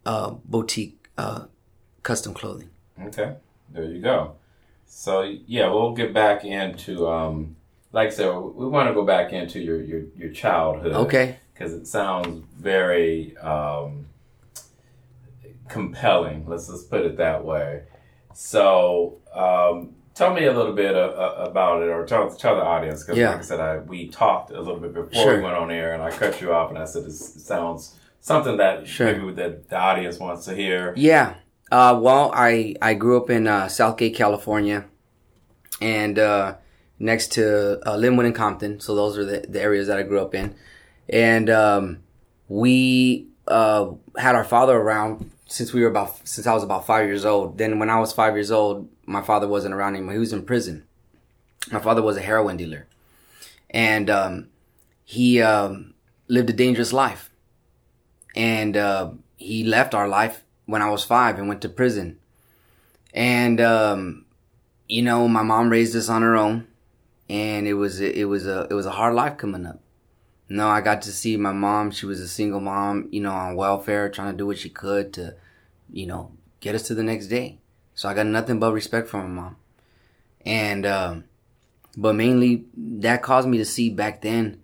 uh, 0.05 0.31
boutique 0.45 1.07
uh, 1.17 1.45
custom 2.03 2.33
clothing. 2.33 2.69
Okay, 3.03 3.35
there 3.69 3.85
you 3.85 4.01
go. 4.01 4.35
So 4.87 5.21
yeah, 5.45 5.69
we'll 5.69 5.93
get 5.93 6.13
back 6.13 6.43
into 6.43 7.07
um, 7.07 7.55
like 7.93 8.07
I 8.07 8.11
said, 8.11 8.29
we 8.33 8.67
want 8.67 8.87
to 8.89 8.93
go 8.93 9.05
back 9.05 9.31
into 9.33 9.59
your 9.59 9.81
your, 9.81 10.01
your 10.17 10.31
childhood. 10.31 10.93
Okay. 10.93 11.37
because 11.53 11.73
it 11.73 11.85
sounds 11.87 12.43
very 12.57 13.37
um, 13.37 14.07
compelling. 15.71 16.45
Let's 16.47 16.67
just 16.67 16.89
put 16.89 17.01
it 17.05 17.17
that 17.17 17.43
way. 17.43 17.83
So 18.33 19.17
um, 19.33 19.95
tell 20.13 20.33
me 20.33 20.45
a 20.45 20.53
little 20.53 20.73
bit 20.73 20.95
uh, 20.95 20.99
uh, 20.99 21.45
about 21.49 21.81
it, 21.83 21.89
or 21.89 22.05
tell 22.05 22.29
tell 22.31 22.55
the 22.55 22.63
audience 22.63 23.03
because 23.03 23.17
Yeah. 23.17 23.31
like 23.31 23.39
I 23.39 23.43
said, 23.43 23.59
I 23.59 23.77
we 23.79 24.07
talked 24.07 24.51
a 24.51 24.59
little 24.59 24.79
bit 24.79 24.93
before 24.93 25.11
Sure. 25.23 25.37
we 25.37 25.43
went 25.43 25.55
on 25.55 25.71
air, 25.71 25.93
and 25.93 26.01
I 26.03 26.11
cut 26.11 26.41
you 26.41 26.53
off, 26.53 26.69
and 26.69 26.77
I 26.79 26.85
said 26.85 27.05
this 27.05 27.43
sounds 27.43 27.95
something 28.19 28.57
that 28.57 28.87
Sure. 28.87 29.11
maybe 29.13 29.33
that 29.33 29.69
the 29.69 29.77
audience 29.77 30.19
wants 30.19 30.45
to 30.45 30.55
hear. 30.55 30.93
Yeah. 30.95 31.35
Uh, 31.71 31.97
well, 32.01 32.31
I, 32.35 32.75
I 32.81 32.93
grew 32.95 33.15
up 33.15 33.29
in 33.29 33.47
uh, 33.47 33.69
South 33.69 33.95
Gate, 33.97 34.13
California, 34.13 34.85
and 35.81 36.19
uh, 36.19 36.55
next 36.99 37.31
to 37.33 37.79
uh, 37.87 37.95
Lynwood 37.95 38.25
and 38.25 38.35
Compton. 38.35 38.81
So 38.81 38.93
those 38.93 39.17
are 39.17 39.23
the, 39.23 39.45
the 39.47 39.61
areas 39.61 39.87
that 39.87 39.97
I 39.97 40.03
grew 40.03 40.19
up 40.19 40.35
in. 40.35 40.53
And 41.07 41.49
um, 41.49 41.99
we 42.49 43.27
uh, 43.47 43.91
had 44.17 44.35
our 44.35 44.43
father 44.43 44.75
around 44.75 45.31
since 45.51 45.73
we 45.73 45.81
were 45.81 45.89
about 45.89 46.27
since 46.27 46.47
I 46.47 46.53
was 46.53 46.63
about 46.63 46.85
five 46.85 47.07
years 47.07 47.25
old. 47.25 47.57
Then 47.57 47.79
when 47.79 47.89
I 47.89 47.99
was 47.99 48.13
five 48.13 48.35
years 48.35 48.51
old, 48.51 48.89
my 49.05 49.21
father 49.21 49.47
wasn't 49.47 49.73
around 49.73 49.95
anymore. 49.95 50.13
He 50.13 50.19
was 50.19 50.33
in 50.33 50.43
prison. 50.43 50.85
My 51.71 51.79
father 51.79 52.01
was 52.01 52.17
a 52.17 52.21
heroin 52.21 52.57
dealer, 52.57 52.87
and 53.69 54.09
um, 54.09 54.47
he 55.03 55.41
um, 55.41 55.93
lived 56.27 56.49
a 56.49 56.53
dangerous 56.53 56.91
life 56.91 57.31
and 58.35 58.77
uh, 58.77 59.11
he 59.37 59.63
left 59.63 59.93
our 59.93 60.07
life 60.07 60.43
when 60.65 60.81
I 60.81 60.89
was 60.89 61.03
five 61.03 61.37
and 61.37 61.47
went 61.47 61.61
to 61.61 61.69
prison. 61.69 62.19
And 63.13 63.59
um, 63.59 64.25
you 64.87 65.01
know, 65.01 65.27
my 65.27 65.43
mom 65.43 65.69
raised 65.69 65.95
us 65.95 66.09
on 66.09 66.21
her 66.21 66.37
own, 66.37 66.67
and 67.29 67.67
it 67.67 67.73
was 67.73 67.99
it 67.99 68.27
was 68.27 68.47
a 68.47 68.67
it 68.69 68.73
was 68.73 68.85
a 68.85 68.91
hard 68.91 69.15
life 69.15 69.37
coming 69.37 69.65
up. 69.65 69.81
No, 70.51 70.67
I 70.67 70.81
got 70.81 71.01
to 71.03 71.13
see 71.13 71.37
my 71.37 71.53
mom. 71.53 71.91
She 71.91 72.05
was 72.05 72.19
a 72.19 72.27
single 72.27 72.59
mom, 72.59 73.07
you 73.09 73.21
know, 73.21 73.31
on 73.31 73.55
welfare, 73.55 74.09
trying 74.09 74.33
to 74.33 74.37
do 74.37 74.45
what 74.45 74.57
she 74.57 74.67
could 74.67 75.13
to, 75.13 75.35
you 75.93 76.05
know, 76.05 76.33
get 76.59 76.75
us 76.75 76.83
to 76.87 76.93
the 76.93 77.03
next 77.03 77.27
day. 77.27 77.59
So 77.95 78.09
I 78.09 78.13
got 78.13 78.25
nothing 78.25 78.59
but 78.59 78.73
respect 78.73 79.07
for 79.07 79.19
my 79.19 79.29
mom. 79.29 79.55
And, 80.45 80.85
um, 80.85 81.23
but 81.95 82.15
mainly 82.15 82.65
that 82.75 83.23
caused 83.23 83.47
me 83.47 83.59
to 83.59 83.65
see 83.65 83.89
back 83.89 84.23
then 84.23 84.61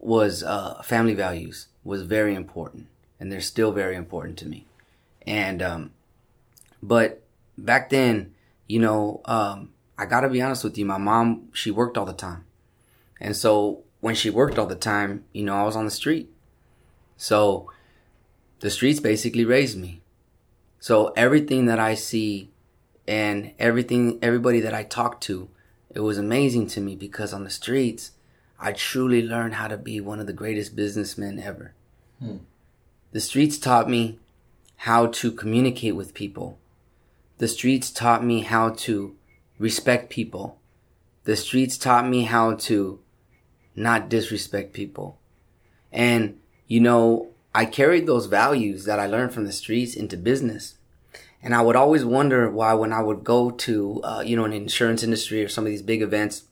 was, 0.00 0.42
uh, 0.42 0.82
family 0.82 1.14
values 1.14 1.68
was 1.84 2.02
very 2.02 2.34
important. 2.34 2.88
And 3.20 3.30
they're 3.30 3.40
still 3.40 3.70
very 3.70 3.94
important 3.94 4.36
to 4.38 4.48
me. 4.48 4.66
And, 5.28 5.62
um, 5.62 5.90
but 6.82 7.22
back 7.56 7.90
then, 7.90 8.34
you 8.66 8.80
know, 8.80 9.20
um, 9.26 9.70
I 9.96 10.06
gotta 10.06 10.28
be 10.28 10.42
honest 10.42 10.64
with 10.64 10.76
you, 10.76 10.86
my 10.86 10.98
mom, 10.98 11.50
she 11.52 11.70
worked 11.70 11.96
all 11.96 12.06
the 12.06 12.12
time. 12.12 12.46
And 13.20 13.36
so 13.36 13.84
when 14.00 14.14
she 14.14 14.30
worked 14.30 14.58
all 14.58 14.66
the 14.66 14.74
time, 14.74 15.24
you 15.32 15.44
know, 15.44 15.54
I 15.54 15.64
was 15.64 15.76
on 15.76 15.84
the 15.84 15.90
street. 15.90 16.30
So 17.16 17.70
the 18.60 18.70
streets 18.70 19.00
basically 19.00 19.44
raised 19.44 19.78
me. 19.78 20.00
So 20.78 21.12
everything 21.16 21.66
that 21.66 21.78
I 21.78 21.94
see 21.94 22.50
and 23.06 23.52
everything, 23.58 24.18
everybody 24.22 24.60
that 24.60 24.74
I 24.74 24.82
talk 24.82 25.20
to, 25.22 25.48
it 25.94 26.00
was 26.00 26.16
amazing 26.16 26.68
to 26.68 26.80
me 26.80 26.96
because 26.96 27.32
on 27.32 27.44
the 27.44 27.50
streets, 27.50 28.12
I 28.58 28.72
truly 28.72 29.22
learned 29.26 29.54
how 29.54 29.68
to 29.68 29.76
be 29.76 30.00
one 30.00 30.20
of 30.20 30.26
the 30.26 30.32
greatest 30.32 30.76
businessmen 30.76 31.38
ever. 31.38 31.74
Hmm. 32.18 32.38
The 33.12 33.20
streets 33.20 33.58
taught 33.58 33.88
me 33.88 34.18
how 34.76 35.06
to 35.06 35.32
communicate 35.32 35.96
with 35.96 36.14
people. 36.14 36.58
The 37.38 37.48
streets 37.48 37.90
taught 37.90 38.24
me 38.24 38.42
how 38.42 38.70
to 38.70 39.16
respect 39.58 40.10
people. 40.10 40.58
The 41.24 41.36
streets 41.36 41.76
taught 41.76 42.08
me 42.08 42.24
how 42.24 42.54
to 42.54 43.00
not 43.80 44.08
disrespect 44.08 44.72
people. 44.72 45.18
And, 45.92 46.38
you 46.66 46.80
know, 46.80 47.30
I 47.54 47.64
carried 47.64 48.06
those 48.06 48.26
values 48.26 48.84
that 48.84 49.00
I 49.00 49.06
learned 49.06 49.32
from 49.32 49.44
the 49.44 49.52
streets 49.52 49.94
into 49.94 50.16
business. 50.16 50.76
And 51.42 51.54
I 51.54 51.62
would 51.62 51.76
always 51.76 52.04
wonder 52.04 52.50
why 52.50 52.74
when 52.74 52.92
I 52.92 53.02
would 53.02 53.24
go 53.24 53.50
to, 53.50 54.00
uh, 54.02 54.22
you 54.24 54.36
know, 54.36 54.44
an 54.44 54.52
insurance 54.52 55.02
industry 55.02 55.42
or 55.42 55.48
some 55.48 55.64
of 55.64 55.70
these 55.70 55.82
big 55.82 56.02
events, 56.02 56.44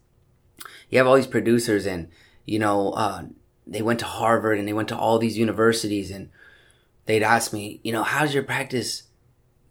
you 0.88 0.98
have 0.98 1.06
all 1.06 1.16
these 1.16 1.26
producers 1.26 1.86
and, 1.86 2.08
you 2.46 2.58
know, 2.58 2.92
uh, 2.92 3.24
they 3.66 3.82
went 3.82 4.00
to 4.00 4.06
Harvard 4.06 4.58
and 4.58 4.66
they 4.66 4.72
went 4.72 4.88
to 4.88 4.96
all 4.96 5.18
these 5.18 5.36
universities 5.36 6.10
and 6.10 6.30
they'd 7.04 7.22
ask 7.22 7.52
me, 7.52 7.80
you 7.84 7.92
know, 7.92 8.02
how's 8.02 8.32
your 8.32 8.42
practice 8.42 9.04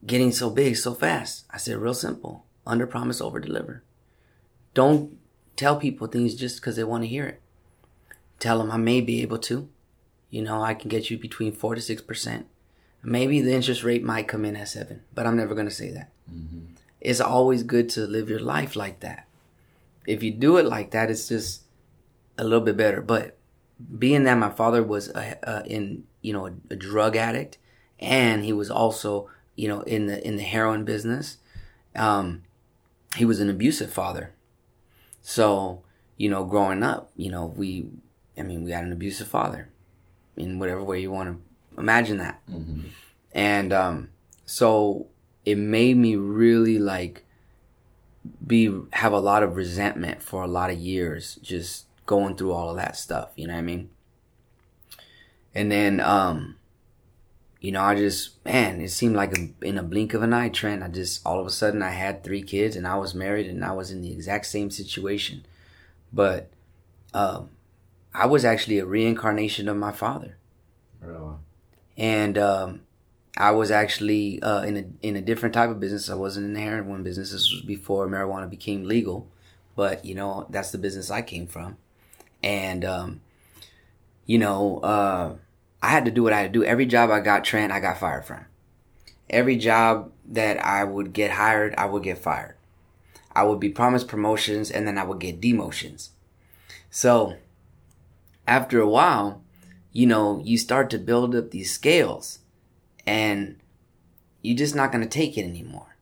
getting 0.05 0.31
so 0.31 0.51
big 0.51 0.77
so 0.77 0.93
fast? 0.93 1.45
I 1.49 1.57
said, 1.57 1.77
real 1.77 1.95
simple. 1.95 2.45
Under 2.65 2.85
promise, 2.85 3.19
over 3.19 3.39
deliver. 3.39 3.83
Don't 4.73 5.17
tell 5.55 5.77
people 5.77 6.05
things 6.07 6.35
just 6.35 6.57
because 6.57 6.75
they 6.75 6.83
want 6.83 7.03
to 7.03 7.09
hear 7.09 7.25
it. 7.25 7.41
Tell 8.39 8.60
them 8.60 8.72
I 8.72 8.77
may 8.77 9.01
be 9.01 9.22
able 9.22 9.39
to. 9.39 9.70
You 10.29 10.41
know, 10.41 10.62
I 10.62 10.74
can 10.74 10.89
get 10.89 11.10
you 11.10 11.17
between 11.17 11.51
four 11.53 11.75
to 11.75 11.82
six 11.82 12.01
percent. 12.01 12.48
Maybe 13.03 13.41
the 13.41 13.53
interest 13.53 13.84
rate 13.84 14.03
might 14.03 14.27
come 14.27 14.44
in 14.44 14.56
at 14.56 14.67
seven, 14.67 15.03
but 15.13 15.25
I'm 15.25 15.38
never 15.38 15.53
going 15.53 15.67
to 15.67 15.74
say 15.74 15.91
that. 15.91 16.12
Mm-hmm. 16.32 16.74
It's 17.00 17.22
always 17.22 17.63
good 17.63 17.89
to 17.89 18.01
live 18.01 18.29
your 18.29 18.39
life 18.39 18.75
like 18.75 19.00
that. 19.00 19.27
If 20.06 20.24
you 20.24 20.32
do 20.32 20.58
it 20.58 20.65
like 20.65 20.91
that, 20.91 21.10
it's 21.10 21.27
just 21.27 21.63
a 22.38 22.44
little 22.44 22.62
bit 22.62 22.75
better. 22.75 23.01
But 23.01 23.38
being 23.98 24.24
that 24.24 24.38
my 24.38 24.50
father 24.50 24.84
was 24.84 25.10
a, 25.10 25.38
a, 25.44 25.65
in, 25.65 26.03
you 26.22 26.34
know, 26.34 26.48
a, 26.48 26.53
a 26.72 26.75
drug 26.75 27.15
addict, 27.15 27.58
and 28.00 28.44
he 28.44 28.51
was 28.51 28.70
also, 28.70 29.29
you 29.56 29.67
know, 29.67 29.82
in 29.82 30.08
the 30.08 30.25
in 30.27 30.36
the 30.36 30.44
heroin 30.44 30.84
business, 30.84 31.38
um, 31.96 32.44
he 33.15 33.25
was 33.25 33.39
an 33.39 33.50
abusive 33.50 33.91
father. 33.91 34.34
So, 35.22 35.84
you 36.17 36.29
know, 36.29 36.44
growing 36.46 36.84
up, 36.84 37.12
you 37.15 37.29
know, 37.29 37.46
we, 37.46 37.88
I 38.38 38.44
mean, 38.44 38.63
we 38.63 38.72
had 38.72 38.84
an 38.84 38.91
abusive 38.91 39.27
father 39.27 39.70
in 40.36 40.60
whatever 40.60 40.84
way 40.84 41.01
you 41.01 41.12
want 41.12 41.29
to 41.29 41.79
imagine 41.79 42.17
that. 42.17 42.39
Mm-hmm. 42.50 42.88
And 43.32 43.74
um, 43.74 44.10
so 44.46 45.08
it 45.46 45.58
made 45.58 45.98
me 45.98 46.15
really 46.15 46.79
like 46.79 47.25
be 48.46 48.74
have 48.94 49.13
a 49.13 49.20
lot 49.20 49.44
of 49.44 49.56
resentment 49.56 50.22
for 50.22 50.44
a 50.44 50.48
lot 50.48 50.70
of 50.70 50.77
years, 50.77 51.36
just 51.41 51.86
going 52.06 52.36
through 52.36 52.53
all 52.53 52.70
of 52.70 52.77
that 52.77 52.96
stuff. 52.96 53.29
You 53.36 53.48
know 53.48 53.53
what 53.53 53.60
I 53.60 53.63
mean? 53.63 53.89
And 55.53 55.72
then, 55.72 56.00
um, 56.00 56.56
you 57.60 57.72
know, 57.72 57.82
I 57.82 57.96
just 57.96 58.44
man, 58.46 58.82
it 58.82 58.89
seemed 58.89 59.15
like 59.15 59.38
a, 59.38 59.50
in 59.65 59.77
a 59.77 59.84
blink 59.84 60.13
of 60.13 60.22
an 60.22 60.34
eye, 60.34 60.50
Trent. 60.50 60.84
I 60.84 60.88
just 60.88 61.25
all 61.25 61.39
of 61.39 61.48
a 61.48 61.51
sudden 61.51 61.82
I 61.82 61.91
had 61.91 62.24
three 62.24 62.44
kids 62.44 62.75
and 62.75 62.88
I 62.88 62.98
was 62.98 63.15
married 63.15 63.48
and 63.48 63.63
I 63.63 63.72
was 63.72 63.91
in 63.91 64.01
the 64.01 64.12
exact 64.12 64.46
same 64.46 64.70
situation, 64.70 65.46
but 66.13 66.50
um, 67.13 67.50
I 68.17 68.25
was 68.25 68.43
actually 68.43 68.79
a 68.79 68.86
reincarnation 68.86 69.69
of 69.69 69.77
my 69.77 69.91
father. 69.91 70.38
Really? 71.00 71.36
And 71.97 72.36
um, 72.39 72.81
I 73.38 73.51
was 73.51 73.69
actually 73.69 74.41
uh, 74.41 74.63
in 74.63 74.75
a 74.75 75.05
in 75.07 75.15
a 75.15 75.21
different 75.21 75.53
type 75.53 75.69
of 75.69 75.79
business. 75.79 76.09
I 76.09 76.15
wasn't 76.15 76.47
in 76.47 76.53
the 76.53 76.59
heroin 76.59 77.03
business. 77.03 77.31
This 77.31 77.51
was 77.51 77.62
before 77.62 78.07
marijuana 78.07 78.50
became 78.50 78.86
legal, 78.86 79.29
but 79.75 80.03
you 80.03 80.15
know 80.15 80.47
that's 80.50 80.71
the 80.71 80.79
business 80.79 81.12
I 81.12 81.21
came 81.21 81.45
from, 81.45 81.77
and 82.41 82.83
um, 82.83 83.21
you 84.25 84.39
know 84.39 84.79
uh, 84.79 85.36
I 85.83 85.89
had 85.89 86.05
to 86.05 86.12
do 86.12 86.24
what 86.24 86.33
I 86.33 86.41
had 86.41 86.51
to 86.53 86.59
do. 86.59 86.65
Every 86.65 86.88
job 86.88 87.12
I 87.12 87.19
got, 87.19 87.43
Trent, 87.43 87.71
I 87.71 87.79
got 87.79 88.00
fired 88.00 88.25
from. 88.25 88.45
Every 89.29 89.57
job 89.57 90.12
that 90.25 90.57
I 90.65 90.83
would 90.83 91.13
get 91.13 91.31
hired, 91.31 91.75
I 91.75 91.86
would 91.86 92.01
get 92.01 92.17
fired. 92.17 92.55
I 93.31 93.43
would 93.43 93.59
be 93.59 93.69
promised 93.69 94.07
promotions, 94.07 94.71
and 94.71 94.88
then 94.88 94.97
I 94.97 95.03
would 95.03 95.19
get 95.19 95.39
demotions. 95.39 96.09
So 96.89 97.36
after 98.47 98.79
a 98.79 98.87
while, 98.87 99.43
you 99.91 100.07
know, 100.07 100.41
you 100.43 100.57
start 100.57 100.89
to 100.91 100.97
build 100.97 101.35
up 101.35 101.51
these 101.51 101.71
scales 101.71 102.39
and 103.05 103.59
you're 104.41 104.57
just 104.57 104.75
not 104.75 104.91
going 104.91 105.03
to 105.03 105.09
take 105.09 105.37
it 105.37 105.43
anymore. 105.43 105.97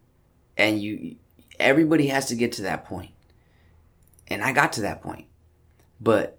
And 0.56 0.82
you, 0.82 1.16
everybody 1.60 2.08
has 2.08 2.28
to 2.28 2.36
get 2.36 2.52
to 2.54 2.62
that 2.62 2.86
point. 2.86 3.12
And 4.28 4.44
I 4.44 4.54
got 4.54 4.74
to 4.74 4.82
that 4.82 5.02
point. 5.02 5.26
But 6.00 6.38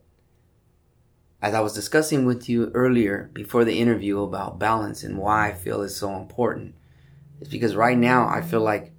as 1.43 1.55
I 1.55 1.61
was 1.61 1.75
discussing 1.75 2.25
with 2.25 2.49
you 2.49 2.71
earlier 2.73 3.31
before 3.33 3.65
the 3.65 3.79
interview 3.79 4.23
about 4.23 4.59
balance 4.59 5.03
and 5.03 5.19
why 5.19 5.49
I 5.49 5.53
feel 5.53 5.83
it's 5.83 5.97
so 5.97 6.15
important, 6.17 6.75
it's 7.41 7.51
because 7.51 7.77
right 7.77 7.99
now 7.99 8.29
I 8.29 8.43
feel 8.43 8.61
like 8.61 8.93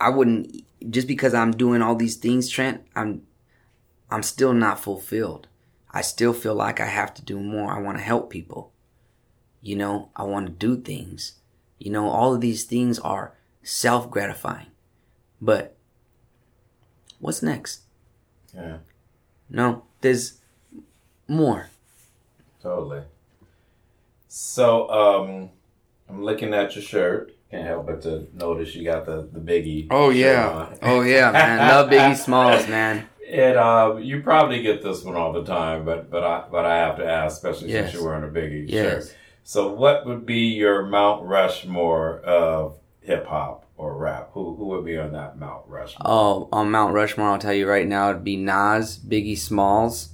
I 0.00 0.10
wouldn't, 0.10 0.64
just 0.88 1.06
because 1.06 1.34
I'm 1.34 1.52
doing 1.52 1.82
all 1.82 1.94
these 1.94 2.16
things, 2.16 2.48
Trent, 2.48 2.86
I'm 2.94 3.22
I'm 4.10 4.22
still 4.22 4.52
not 4.52 4.80
fulfilled. 4.80 5.48
I 5.90 6.02
still 6.02 6.32
feel 6.32 6.54
like 6.54 6.80
I 6.80 6.86
have 6.86 7.14
to 7.14 7.22
do 7.22 7.40
more. 7.40 7.72
I 7.72 7.80
want 7.80 7.98
to 7.98 8.04
help 8.04 8.30
people. 8.30 8.72
You 9.60 9.76
know, 9.76 10.10
I 10.16 10.22
want 10.24 10.46
to 10.46 10.52
do 10.52 10.80
things. 10.80 11.34
You 11.78 11.90
know, 11.90 12.08
all 12.08 12.34
of 12.34 12.40
these 12.40 12.64
things 12.64 12.98
are 12.98 13.34
self 13.62 14.10
gratifying. 14.10 14.66
But 15.40 15.76
what's 17.18 17.42
next? 17.42 17.82
Yeah. 18.54 18.78
No, 19.48 19.84
there's 20.00 20.38
more. 21.26 21.68
Totally. 22.62 23.02
So, 24.28 24.88
um, 24.90 25.50
I'm 26.08 26.22
looking 26.24 26.54
at 26.54 26.74
your 26.74 26.84
shirt. 26.84 27.34
Can't 27.50 27.66
help 27.66 27.86
but 27.86 28.02
to 28.02 28.28
notice 28.32 28.76
you 28.76 28.84
got 28.84 29.06
the, 29.06 29.28
the 29.32 29.40
Biggie. 29.40 29.88
Oh 29.90 30.10
yeah. 30.10 30.72
oh 30.82 31.00
yeah, 31.00 31.32
man. 31.32 31.58
Love 31.58 31.90
Biggie 31.90 32.16
Smalls, 32.16 32.68
man. 32.68 33.08
And 33.30 33.56
uh, 33.56 33.96
you 34.00 34.22
probably 34.22 34.62
get 34.62 34.82
this 34.82 35.04
one 35.04 35.14
all 35.14 35.32
the 35.32 35.44
time, 35.44 35.84
but 35.84 36.10
but 36.10 36.24
I 36.24 36.44
but 36.50 36.64
I 36.64 36.76
have 36.78 36.96
to 36.96 37.06
ask, 37.06 37.36
especially 37.36 37.70
yes. 37.70 37.92
since 37.92 37.94
you're 37.94 38.10
wearing 38.10 38.24
a 38.24 38.32
Biggie 38.32 38.68
yes. 38.68 39.06
shirt. 39.06 39.16
So, 39.44 39.72
what 39.72 40.04
would 40.06 40.26
be 40.26 40.48
your 40.48 40.84
Mount 40.84 41.24
Rushmore 41.24 42.20
of 42.20 42.76
hip 43.00 43.26
hop 43.26 43.66
or 43.76 43.96
rap? 43.96 44.30
Who 44.32 44.56
who 44.56 44.66
would 44.66 44.84
be 44.84 44.98
on 44.98 45.12
that 45.12 45.38
Mount 45.38 45.62
Rushmore? 45.68 46.06
Oh, 46.06 46.48
on 46.52 46.70
Mount 46.70 46.92
Rushmore, 46.92 47.30
I'll 47.30 47.38
tell 47.38 47.54
you 47.54 47.68
right 47.68 47.86
now, 47.86 48.10
it'd 48.10 48.24
be 48.24 48.36
Nas, 48.36 48.98
Biggie 48.98 49.38
Smalls, 49.38 50.10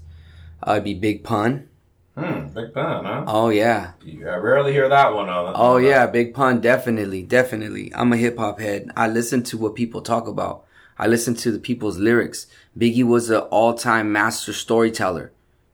uh, 0.67 0.73
it'd 0.73 0.85
be 0.85 0.95
Big 0.95 1.25
Pun. 1.25 1.69
Hmm, 2.17 2.49
Big 2.49 2.73
Pun, 2.73 3.05
huh? 3.05 3.25
Oh 3.27 3.49
yeah. 3.49 3.93
I 4.07 4.37
rarely 4.37 4.73
hear 4.73 4.89
that 4.89 5.15
one 5.15 5.29
on. 5.29 5.53
Oh 5.57 5.77
yeah, 5.77 6.07
Big 6.07 6.35
Pun, 6.35 6.61
definitely, 6.61 7.23
definitely. 7.23 7.95
I'm 7.95 8.13
a 8.13 8.17
hip 8.17 8.39
hop 8.39 8.61
head. 8.61 8.91
I 8.97 9.09
listen 9.09 9.43
to 9.45 9.59
what 9.59 9.75
people 9.75 10.03
talk 10.03 10.29
about. 10.29 10.65
I 10.99 11.07
listened 11.07 11.39
to 11.39 11.53
the 11.53 11.59
people's 11.59 11.99
lyrics. 11.99 12.47
Biggie 12.79 13.05
was 13.05 13.31
an 13.31 13.41
all-time 13.51 14.11
master 14.13 14.53
storyteller. 14.53 15.33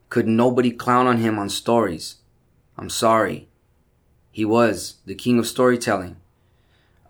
Could 0.08 0.26
nobody 0.26 0.70
clown 0.70 1.06
on 1.06 1.18
him 1.18 1.38
on 1.38 1.48
stories? 1.48 2.16
I'm 2.76 2.90
sorry. 2.90 3.48
He 4.30 4.44
was 4.44 4.96
the 5.06 5.14
king 5.14 5.38
of 5.38 5.46
storytelling. 5.46 6.16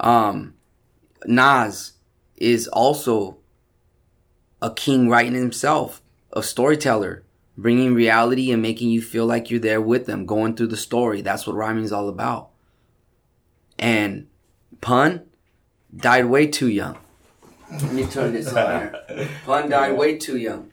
Um, 0.00 0.54
Nas 1.24 1.92
is 2.36 2.68
also 2.68 3.38
a 4.60 4.72
king 4.72 5.08
right 5.08 5.26
in 5.26 5.34
himself, 5.34 6.02
a 6.32 6.42
storyteller, 6.42 7.24
bringing 7.56 7.94
reality 7.94 8.50
and 8.50 8.60
making 8.60 8.90
you 8.90 9.00
feel 9.02 9.26
like 9.26 9.50
you're 9.50 9.60
there 9.60 9.80
with 9.80 10.06
them, 10.06 10.26
going 10.26 10.54
through 10.54 10.68
the 10.68 10.76
story. 10.76 11.22
That's 11.22 11.46
what 11.46 11.56
rhyming 11.56 11.84
is 11.84 11.92
all 11.92 12.08
about. 12.08 12.50
And 13.78 14.28
Pun 14.80 15.22
died 15.94 16.26
way 16.26 16.46
too 16.46 16.68
young. 16.68 16.98
Let 17.80 17.92
me 17.92 18.06
turn 18.06 18.32
this 18.32 18.52
on 18.52 18.80
here. 18.80 19.28
Pun 19.46 19.70
died 19.70 19.96
way 19.96 20.18
too 20.18 20.36
young. 20.36 20.72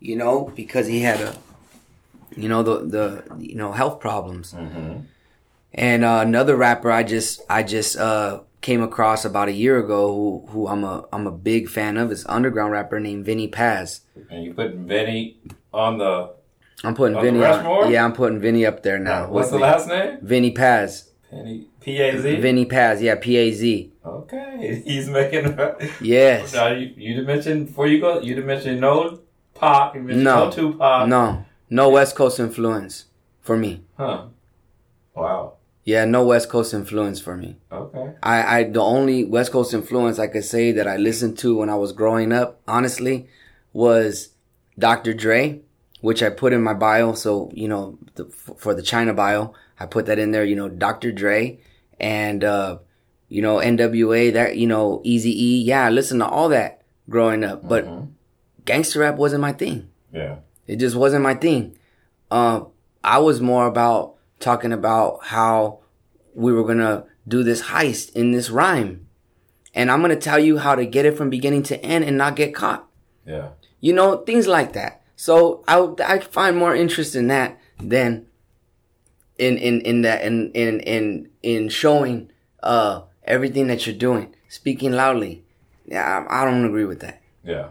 You 0.00 0.16
know, 0.16 0.52
because 0.54 0.86
he 0.86 1.00
had 1.00 1.20
a, 1.20 1.36
you 2.36 2.48
know, 2.48 2.62
the 2.62 2.86
the 2.86 3.36
you 3.38 3.54
know 3.54 3.72
health 3.72 4.00
problems. 4.00 4.52
Mm-hmm. 4.52 5.00
And 5.74 6.04
uh, 6.04 6.20
another 6.22 6.56
rapper 6.56 6.90
I 6.90 7.02
just 7.02 7.40
I 7.48 7.62
just 7.62 7.96
uh, 7.96 8.40
came 8.60 8.82
across 8.82 9.24
about 9.24 9.48
a 9.48 9.52
year 9.52 9.78
ago 9.78 10.12
who 10.12 10.46
who 10.50 10.68
I'm 10.68 10.84
a 10.84 11.04
I'm 11.12 11.26
a 11.26 11.32
big 11.32 11.68
fan 11.68 11.96
of 11.96 12.10
is 12.10 12.26
underground 12.26 12.72
rapper 12.72 12.98
named 12.98 13.24
Vinnie 13.24 13.48
Paz. 13.48 14.00
And 14.30 14.44
you 14.44 14.54
put 14.54 14.74
Vinnie 14.74 15.38
on 15.72 15.98
the. 15.98 16.34
I'm 16.84 16.94
putting. 16.94 17.16
On, 17.16 17.90
yeah, 17.90 18.04
I'm 18.04 18.12
putting 18.12 18.40
Vinnie 18.40 18.66
up 18.66 18.82
there 18.82 18.98
now. 18.98 19.28
What's 19.28 19.50
the 19.50 19.58
last 19.58 19.88
name? 19.88 20.18
Vinnie 20.20 20.50
Paz. 20.50 21.10
P 21.30 21.98
A 21.98 22.20
Z. 22.20 22.36
Vinnie 22.36 22.66
Paz. 22.66 23.02
Yeah, 23.02 23.16
P 23.16 23.36
A 23.36 23.52
Z. 23.52 23.92
Okay, 24.06 24.82
he's 24.86 25.08
making. 25.08 25.58
yes. 26.00 26.54
Now 26.54 26.68
you 26.68 26.92
you 26.96 27.22
mentioned 27.22 27.66
before 27.66 27.88
you 27.88 28.00
go. 28.00 28.20
You 28.20 28.36
mentioned 28.42 28.80
no 28.80 29.20
Pac. 29.54 29.94
You 29.94 30.02
mentioned 30.02 30.24
no, 30.24 30.44
no 30.44 30.50
Tupac. 30.50 31.08
No, 31.08 31.44
no 31.70 31.88
West 31.88 32.14
Coast 32.14 32.38
influence 32.38 33.06
for 33.40 33.56
me. 33.56 33.82
Huh. 33.96 34.26
Wow. 35.14 35.54
Yeah, 35.84 36.04
no 36.04 36.24
West 36.24 36.48
Coast 36.48 36.74
influence 36.74 37.20
for 37.20 37.36
me. 37.36 37.56
Okay. 37.70 38.12
I, 38.22 38.58
I 38.58 38.64
the 38.64 38.82
only 38.82 39.24
West 39.24 39.52
Coast 39.52 39.72
influence 39.72 40.18
I 40.18 40.26
could 40.26 40.44
say 40.44 40.72
that 40.72 40.86
I 40.86 40.96
listened 40.96 41.38
to 41.38 41.56
when 41.58 41.70
I 41.70 41.76
was 41.76 41.92
growing 41.92 42.32
up, 42.32 42.60
honestly, 42.66 43.28
was 43.72 44.30
Dr. 44.78 45.14
Dre, 45.14 45.60
which 46.00 46.22
I 46.22 46.30
put 46.30 46.52
in 46.52 46.62
my 46.62 46.74
bio. 46.74 47.14
So 47.14 47.50
you 47.54 47.68
know, 47.68 47.98
the, 48.14 48.24
for 48.24 48.74
the 48.74 48.82
China 48.82 49.14
bio, 49.14 49.54
I 49.80 49.86
put 49.86 50.06
that 50.06 50.18
in 50.18 50.32
there. 50.32 50.44
You 50.44 50.56
know, 50.56 50.68
Dr. 50.68 51.12
Dre 51.12 51.58
and 51.98 52.44
uh, 52.44 52.78
you 53.28 53.42
know, 53.42 53.56
NWA, 53.56 54.32
that, 54.32 54.56
you 54.56 54.66
know, 54.66 55.00
Easy 55.04 55.30
E. 55.30 55.62
Yeah, 55.62 55.86
I 55.86 55.90
listened 55.90 56.20
to 56.20 56.28
all 56.28 56.48
that 56.50 56.82
growing 57.08 57.44
up, 57.44 57.66
but 57.66 57.84
mm-hmm. 57.84 58.06
gangster 58.64 59.00
rap 59.00 59.16
wasn't 59.16 59.42
my 59.42 59.52
thing. 59.52 59.90
Yeah. 60.12 60.36
It 60.66 60.76
just 60.76 60.96
wasn't 60.96 61.22
my 61.22 61.34
thing. 61.34 61.76
uh, 62.30 62.60
I 63.04 63.18
was 63.18 63.40
more 63.40 63.66
about 63.66 64.16
talking 64.40 64.72
about 64.72 65.26
how 65.26 65.78
we 66.34 66.52
were 66.52 66.64
gonna 66.64 67.04
do 67.26 67.44
this 67.44 67.62
heist 67.62 68.12
in 68.14 68.32
this 68.32 68.50
rhyme, 68.50 69.06
and 69.74 69.90
I'm 69.90 70.00
gonna 70.00 70.16
tell 70.16 70.40
you 70.40 70.58
how 70.58 70.74
to 70.74 70.84
get 70.84 71.06
it 71.06 71.16
from 71.16 71.30
beginning 71.30 71.62
to 71.64 71.82
end 71.84 72.04
and 72.04 72.18
not 72.18 72.34
get 72.34 72.52
caught. 72.52 72.84
Yeah. 73.24 73.50
You 73.80 73.92
know, 73.92 74.18
things 74.18 74.48
like 74.48 74.72
that. 74.72 75.02
So 75.14 75.64
I 75.68 75.88
I 76.04 76.18
find 76.18 76.56
more 76.56 76.74
interest 76.74 77.14
in 77.14 77.28
that 77.28 77.58
than 77.78 78.26
in 79.38 79.56
in 79.56 79.80
in 79.82 80.02
that 80.02 80.22
in 80.22 80.50
in 80.52 80.80
in 80.80 81.28
in 81.42 81.68
showing 81.68 82.30
uh 82.62 83.02
everything 83.26 83.66
that 83.68 83.86
you're 83.86 83.96
doing, 83.96 84.34
speaking 84.48 84.92
loudly. 84.92 85.44
Yeah, 85.86 86.26
I, 86.28 86.42
I 86.42 86.44
don't 86.44 86.64
agree 86.64 86.84
with 86.84 87.00
that. 87.00 87.22
Yeah. 87.44 87.68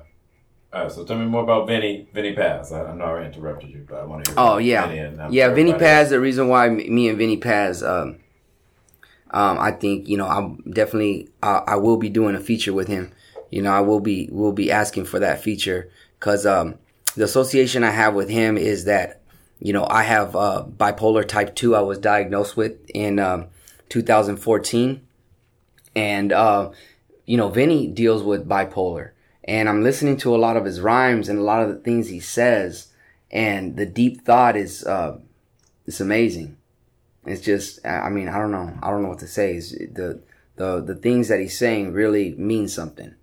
All 0.73 0.83
right, 0.83 0.91
so 0.91 1.05
tell 1.05 1.17
me 1.17 1.25
more 1.25 1.43
about 1.43 1.67
Vinnie 1.67 2.07
Vinnie 2.13 2.33
Paz. 2.33 2.71
I, 2.71 2.83
I 2.83 2.93
know 2.93 3.05
I 3.05 3.23
interrupted 3.23 3.69
you, 3.69 3.85
but 3.87 3.97
I 3.97 4.05
want 4.05 4.25
to 4.25 4.31
hear. 4.31 4.39
Oh 4.39 4.57
yeah, 4.57 4.87
Vinnie 4.87 5.19
um, 5.19 5.31
yeah. 5.31 5.49
Vinnie 5.49 5.73
Paz. 5.73 6.09
The 6.09 6.19
reason 6.19 6.49
why 6.49 6.69
me 6.69 7.07
and 7.07 7.17
Vinnie 7.17 7.37
Paz, 7.37 7.81
um, 7.81 8.17
um, 9.31 9.57
I 9.57 9.71
think 9.71 10.09
you 10.09 10.17
know, 10.17 10.27
I'm 10.27 10.57
definitely, 10.69 11.29
uh, 11.41 11.61
I 11.65 11.77
will 11.77 11.97
be 11.97 12.09
doing 12.09 12.35
a 12.35 12.41
feature 12.41 12.73
with 12.73 12.87
him. 12.89 13.11
You 13.51 13.61
know, 13.61 13.71
I 13.71 13.79
will 13.79 14.01
be, 14.01 14.27
will 14.31 14.51
be 14.51 14.69
asking 14.69 15.05
for 15.05 15.19
that 15.19 15.41
feature 15.41 15.89
because 16.19 16.45
um, 16.45 16.75
the 17.15 17.23
association 17.23 17.83
I 17.83 17.91
have 17.91 18.13
with 18.13 18.29
him 18.29 18.57
is 18.57 18.83
that, 18.83 19.21
you 19.59 19.71
know, 19.71 19.87
I 19.89 20.03
have 20.03 20.35
uh, 20.35 20.65
bipolar 20.67 21.25
type 21.25 21.55
two. 21.55 21.73
I 21.75 21.81
was 21.81 21.97
diagnosed 21.97 22.57
with 22.57 22.77
in 22.89 23.19
um, 23.19 23.45
2014, 23.89 25.01
and 25.95 26.31
uh, 26.31 26.71
you 27.25 27.37
know, 27.37 27.49
Vinnie 27.49 27.87
deals 27.87 28.23
with 28.23 28.47
bipolar, 28.47 29.11
and 29.43 29.67
I'm 29.69 29.83
listening 29.83 30.17
to 30.17 30.35
a 30.35 30.37
lot 30.37 30.57
of 30.57 30.65
his 30.65 30.81
rhymes 30.81 31.29
and 31.29 31.39
a 31.39 31.43
lot 31.43 31.63
of 31.63 31.69
the 31.69 31.79
things 31.79 32.09
he 32.09 32.19
says, 32.19 32.87
and 33.31 33.75
the 33.75 33.85
deep 33.85 34.25
thought 34.25 34.55
is, 34.55 34.83
uh, 34.85 35.19
it's 35.85 35.99
amazing. 35.99 36.57
It's 37.25 37.41
just, 37.41 37.85
I 37.85 38.09
mean, 38.09 38.29
I 38.29 38.37
don't 38.37 38.51
know, 38.51 38.77
I 38.83 38.91
don't 38.91 39.01
know 39.01 39.09
what 39.09 39.19
to 39.19 39.27
say. 39.27 39.55
It's 39.55 39.71
the 39.71 40.21
the 40.57 40.81
the 40.81 40.95
things 40.95 41.27
that 41.27 41.39
he's 41.39 41.57
saying 41.57 41.93
really 41.93 42.33
mean 42.35 42.67
something. 42.67 43.15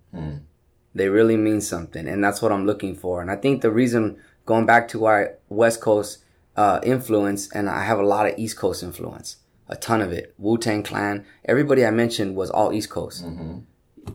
They 0.95 1.09
really 1.09 1.37
mean 1.37 1.61
something, 1.61 2.07
and 2.07 2.23
that's 2.23 2.43
what 2.43 2.53
I'm 2.53 2.67
looking 2.67 2.95
for. 2.95 3.23
And 3.23 3.31
I 3.31 3.37
think 3.37 3.63
the 3.63 3.71
reason, 3.71 4.19
going 4.45 4.67
back 4.67 4.89
to 4.89 4.99
why 4.99 5.29
West 5.49 5.81
Coast 5.81 6.19
uh, 6.57 6.81
influence, 6.83 7.51
and 7.53 7.71
I 7.71 7.85
have 7.85 7.99
a 7.99 8.05
lot 8.05 8.27
of 8.27 8.39
East 8.39 8.59
Coast 8.59 8.83
influence, 8.83 9.37
a 9.73 9.77
ton 9.77 10.03
of 10.03 10.13
it. 10.13 10.35
Wu 10.39 10.59
Tang 10.59 10.83
Clan, 10.83 11.25
everybody 11.47 11.85
I 11.85 11.91
mentioned 11.91 12.37
was 12.37 12.51
all 12.51 12.73
East 12.73 12.91
Coast. 12.91 13.25
Mm-hmm. 13.25 13.61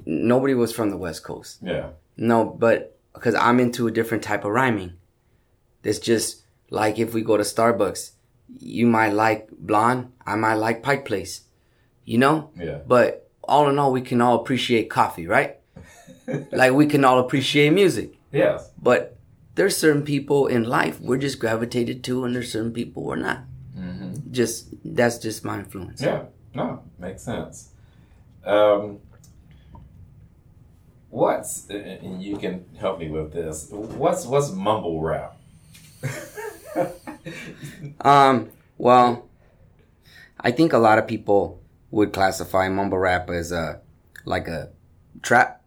Nobody 0.05 0.53
was 0.53 0.71
from 0.71 0.91
the 0.91 0.97
West 0.97 1.23
Coast. 1.23 1.59
Yeah. 1.63 1.89
No, 2.15 2.45
but 2.45 2.99
because 3.13 3.33
I'm 3.33 3.59
into 3.59 3.87
a 3.87 3.91
different 3.91 4.23
type 4.23 4.45
of 4.45 4.51
rhyming. 4.51 4.93
It's 5.83 5.99
just 5.99 6.43
like 6.69 6.99
if 6.99 7.13
we 7.13 7.21
go 7.21 7.37
to 7.37 7.43
Starbucks, 7.43 8.11
you 8.59 8.85
might 8.85 9.13
like 9.13 9.49
blonde, 9.51 10.11
I 10.25 10.35
might 10.35 10.55
like 10.55 10.83
Pike 10.83 11.05
Place, 11.05 11.41
you 12.05 12.17
know? 12.17 12.51
Yeah. 12.55 12.79
But 12.85 13.29
all 13.43 13.69
in 13.69 13.79
all, 13.79 13.91
we 13.91 14.01
can 14.01 14.21
all 14.21 14.35
appreciate 14.35 14.89
coffee, 14.89 15.27
right? 15.27 15.57
like 16.51 16.73
we 16.73 16.85
can 16.85 17.03
all 17.03 17.19
appreciate 17.19 17.71
music. 17.71 18.13
Yes. 18.31 18.69
But 18.81 19.17
there's 19.55 19.75
certain 19.75 20.03
people 20.03 20.45
in 20.45 20.65
life 20.65 20.99
we're 20.99 21.17
just 21.17 21.39
gravitated 21.39 22.03
to, 22.03 22.25
and 22.25 22.35
there's 22.35 22.51
certain 22.51 22.73
people 22.73 23.03
we're 23.03 23.15
not. 23.15 23.39
Just 24.31 24.69
that's 24.83 25.17
just 25.17 25.43
my 25.45 25.59
influence. 25.59 26.01
Yeah. 26.01 26.23
No, 26.53 26.81
makes 26.97 27.21
sense. 27.21 27.69
Um, 28.43 28.99
what's 31.09 31.69
and 31.69 32.21
you 32.21 32.37
can 32.37 32.65
help 32.79 32.99
me 32.99 33.09
with 33.09 33.33
this. 33.33 33.67
What's 33.71 34.25
what's 34.25 34.51
mumble 34.51 35.01
rap? 35.01 35.37
Um, 38.01 38.49
well, 38.77 39.27
I 40.39 40.51
think 40.51 40.71
a 40.71 40.77
lot 40.77 40.97
of 40.97 41.07
people 41.07 41.61
would 41.91 42.13
classify 42.13 42.69
mumble 42.69 42.97
rap 42.97 43.29
as 43.29 43.51
a 43.51 43.81
like 44.25 44.47
a 44.47 44.69
trap, 45.21 45.61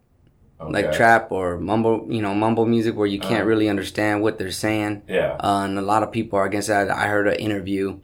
like 0.59 0.93
trap 0.93 1.33
or 1.33 1.59
mumble, 1.59 2.07
you 2.09 2.23
know, 2.23 2.35
mumble 2.35 2.67
music 2.67 2.97
where 2.97 3.07
you 3.07 3.19
can't 3.19 3.47
really 3.47 3.69
understand 3.69 4.23
what 4.23 4.39
they're 4.39 4.51
saying. 4.51 5.03
Yeah. 5.09 5.37
Uh, 5.41 5.65
and 5.65 5.79
a 5.79 5.83
lot 5.83 6.03
of 6.03 6.13
people 6.13 6.39
are 6.39 6.47
against 6.47 6.69
that. 6.69 6.91
I 6.91 7.09
heard 7.09 7.29
an 7.29 7.35
interview 7.35 8.01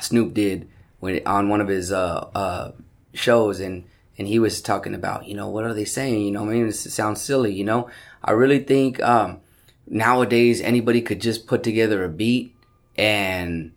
Snoop 0.00 0.34
did 0.34 0.68
when 1.00 1.20
on 1.26 1.48
one 1.48 1.60
of 1.60 1.68
his 1.68 1.92
uh, 1.92 2.28
uh, 2.34 2.72
shows, 3.14 3.60
and 3.60 3.84
and 4.18 4.26
he 4.28 4.38
was 4.38 4.62
talking 4.62 4.94
about, 4.94 5.26
you 5.26 5.34
know, 5.34 5.48
what 5.48 5.64
are 5.64 5.74
they 5.74 5.84
saying? 5.84 6.22
You 6.22 6.30
know, 6.30 6.42
I 6.42 6.46
mean, 6.46 6.68
it 6.68 6.72
sounds 6.72 7.20
silly. 7.20 7.52
You 7.52 7.64
know, 7.64 7.90
I 8.24 8.32
really 8.32 8.60
think 8.60 9.02
um, 9.02 9.40
nowadays 9.86 10.60
anybody 10.60 11.02
could 11.02 11.20
just 11.20 11.46
put 11.46 11.62
together 11.62 12.04
a 12.04 12.08
beat 12.08 12.54
and 12.96 13.72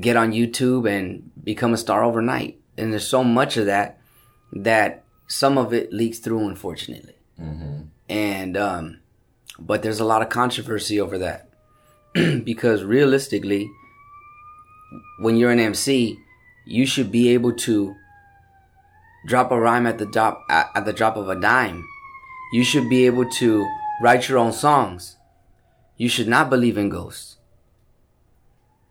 get 0.00 0.16
on 0.16 0.32
YouTube 0.32 0.88
and 0.88 1.30
become 1.42 1.72
a 1.72 1.78
star 1.78 2.04
overnight. 2.04 2.60
And 2.76 2.92
there's 2.92 3.06
so 3.06 3.22
much 3.24 3.56
of 3.56 3.66
that 3.66 4.00
that 4.52 5.04
some 5.26 5.58
of 5.58 5.72
it 5.72 5.92
leaks 5.92 6.18
through, 6.18 6.48
unfortunately. 6.48 7.14
And 8.08 8.56
um, 8.56 8.98
but 9.58 9.82
there's 9.82 10.00
a 10.00 10.04
lot 10.04 10.22
of 10.22 10.28
controversy 10.28 11.00
over 11.00 11.18
that 11.18 11.50
because 12.44 12.82
realistically, 12.82 13.70
when 15.20 15.36
you're 15.36 15.50
an 15.50 15.60
MC, 15.60 16.18
you 16.66 16.86
should 16.86 17.10
be 17.10 17.30
able 17.30 17.52
to 17.52 17.94
drop 19.26 19.50
a 19.50 19.60
rhyme 19.60 19.86
at 19.86 19.98
the 19.98 20.06
drop 20.06 20.44
at, 20.48 20.84
the 20.84 20.92
drop 20.92 21.16
of 21.16 21.28
a 21.28 21.40
dime. 21.40 21.84
You 22.52 22.64
should 22.64 22.88
be 22.88 23.06
able 23.06 23.28
to 23.30 23.66
write 24.00 24.28
your 24.28 24.38
own 24.38 24.52
songs. 24.52 25.16
You 25.96 26.08
should 26.08 26.28
not 26.28 26.48
believe 26.48 26.78
in 26.78 26.88
ghosts. 26.88 27.36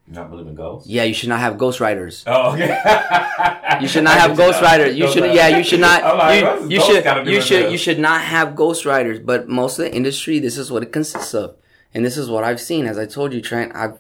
Not 0.10 0.30
believe 0.30 0.48
in 0.48 0.56
ghosts. 0.56 0.88
Yeah, 0.88 1.04
you 1.04 1.14
should 1.14 1.30
not 1.30 1.40
have 1.40 1.56
ghostwriters. 1.56 2.24
Oh, 2.28 2.54
okay. 2.54 2.82
You 3.82 3.88
should 3.88 4.06
not 4.06 4.18
have 4.18 4.36
ghostwriters. 4.36 4.96
You 4.96 5.08
should, 5.08 5.32
yeah, 5.36 5.50
you 5.50 5.64
should 5.64 5.82
not. 5.82 6.02
Like, 6.18 6.62
you, 6.62 6.70
you 6.78 6.82
should, 6.82 7.28
you 7.28 7.42
should, 7.42 7.66
this? 7.66 7.72
you 7.74 7.78
should 7.78 8.00
not 8.00 8.22
have 8.22 8.50
ghostwriters. 8.56 9.24
But 9.24 9.48
most 9.48 9.78
of 9.78 9.86
the 9.86 9.94
industry, 9.94 10.40
this 10.40 10.58
is 10.58 10.72
what 10.72 10.82
it 10.82 10.92
consists 10.92 11.36
of, 11.36 11.56
and 11.94 12.04
this 12.04 12.18
is 12.18 12.28
what 12.30 12.44
I've 12.44 12.62
seen. 12.62 12.88
As 12.88 12.98
I 12.98 13.06
told 13.06 13.34
you, 13.34 13.42
Trent, 13.42 13.76
I've 13.76 14.00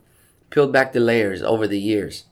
peeled 0.50 0.72
back 0.72 0.94
the 0.94 1.00
layers 1.00 1.42
over 1.42 1.68
the 1.68 1.80
years, 1.80 2.26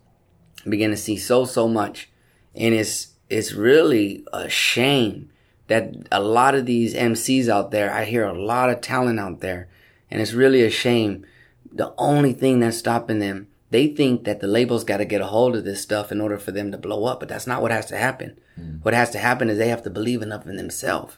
begin 0.68 0.92
to 0.92 0.98
see 0.98 1.18
so 1.18 1.46
so 1.46 1.68
much, 1.68 2.10
and 2.54 2.74
it's 2.74 3.14
it's 3.30 3.54
really 3.54 4.26
a 4.32 4.50
shame 4.50 5.30
that 5.68 5.96
a 6.12 6.22
lot 6.22 6.56
of 6.56 6.66
these 6.66 6.94
MCs 6.94 7.50
out 7.50 7.72
there, 7.72 7.92
I 7.92 8.06
hear 8.06 8.26
a 8.26 8.40
lot 8.40 8.70
of 8.70 8.82
talent 8.82 9.20
out 9.20 9.40
there, 9.42 9.68
and 10.12 10.22
it's 10.22 10.34
really 10.34 10.64
a 10.64 10.70
shame. 10.70 11.26
The 11.72 11.94
only 11.98 12.34
thing 12.34 12.60
that's 12.60 12.78
stopping 12.78 13.20
them, 13.20 13.48
they 13.72 13.88
think 13.88 14.26
that 14.26 14.40
the 14.40 14.48
labels 14.48 14.84
got 14.84 14.98
to 14.98 15.06
get 15.06 15.22
a 15.22 15.28
hold 15.28 15.56
of 15.56 15.66
this 15.66 15.82
stuff 15.82 16.12
in 16.12 16.22
order 16.22 16.38
for 16.38 16.52
them 16.52 16.72
to 16.72 16.78
blow 16.78 17.06
up, 17.06 17.20
but 17.20 17.30
that's 17.30 17.48
not 17.48 17.62
what 17.62 17.72
has 17.72 17.88
to 17.88 17.98
happen. 17.98 18.40
Mm. 18.60 18.84
What 18.84 18.94
has 18.94 19.10
to 19.12 19.18
happen 19.18 19.50
is 19.50 19.58
they 19.58 19.70
have 19.70 19.84
to 19.84 19.90
believe 19.90 20.22
enough 20.22 20.46
in 20.46 20.56
themselves. 20.56 21.18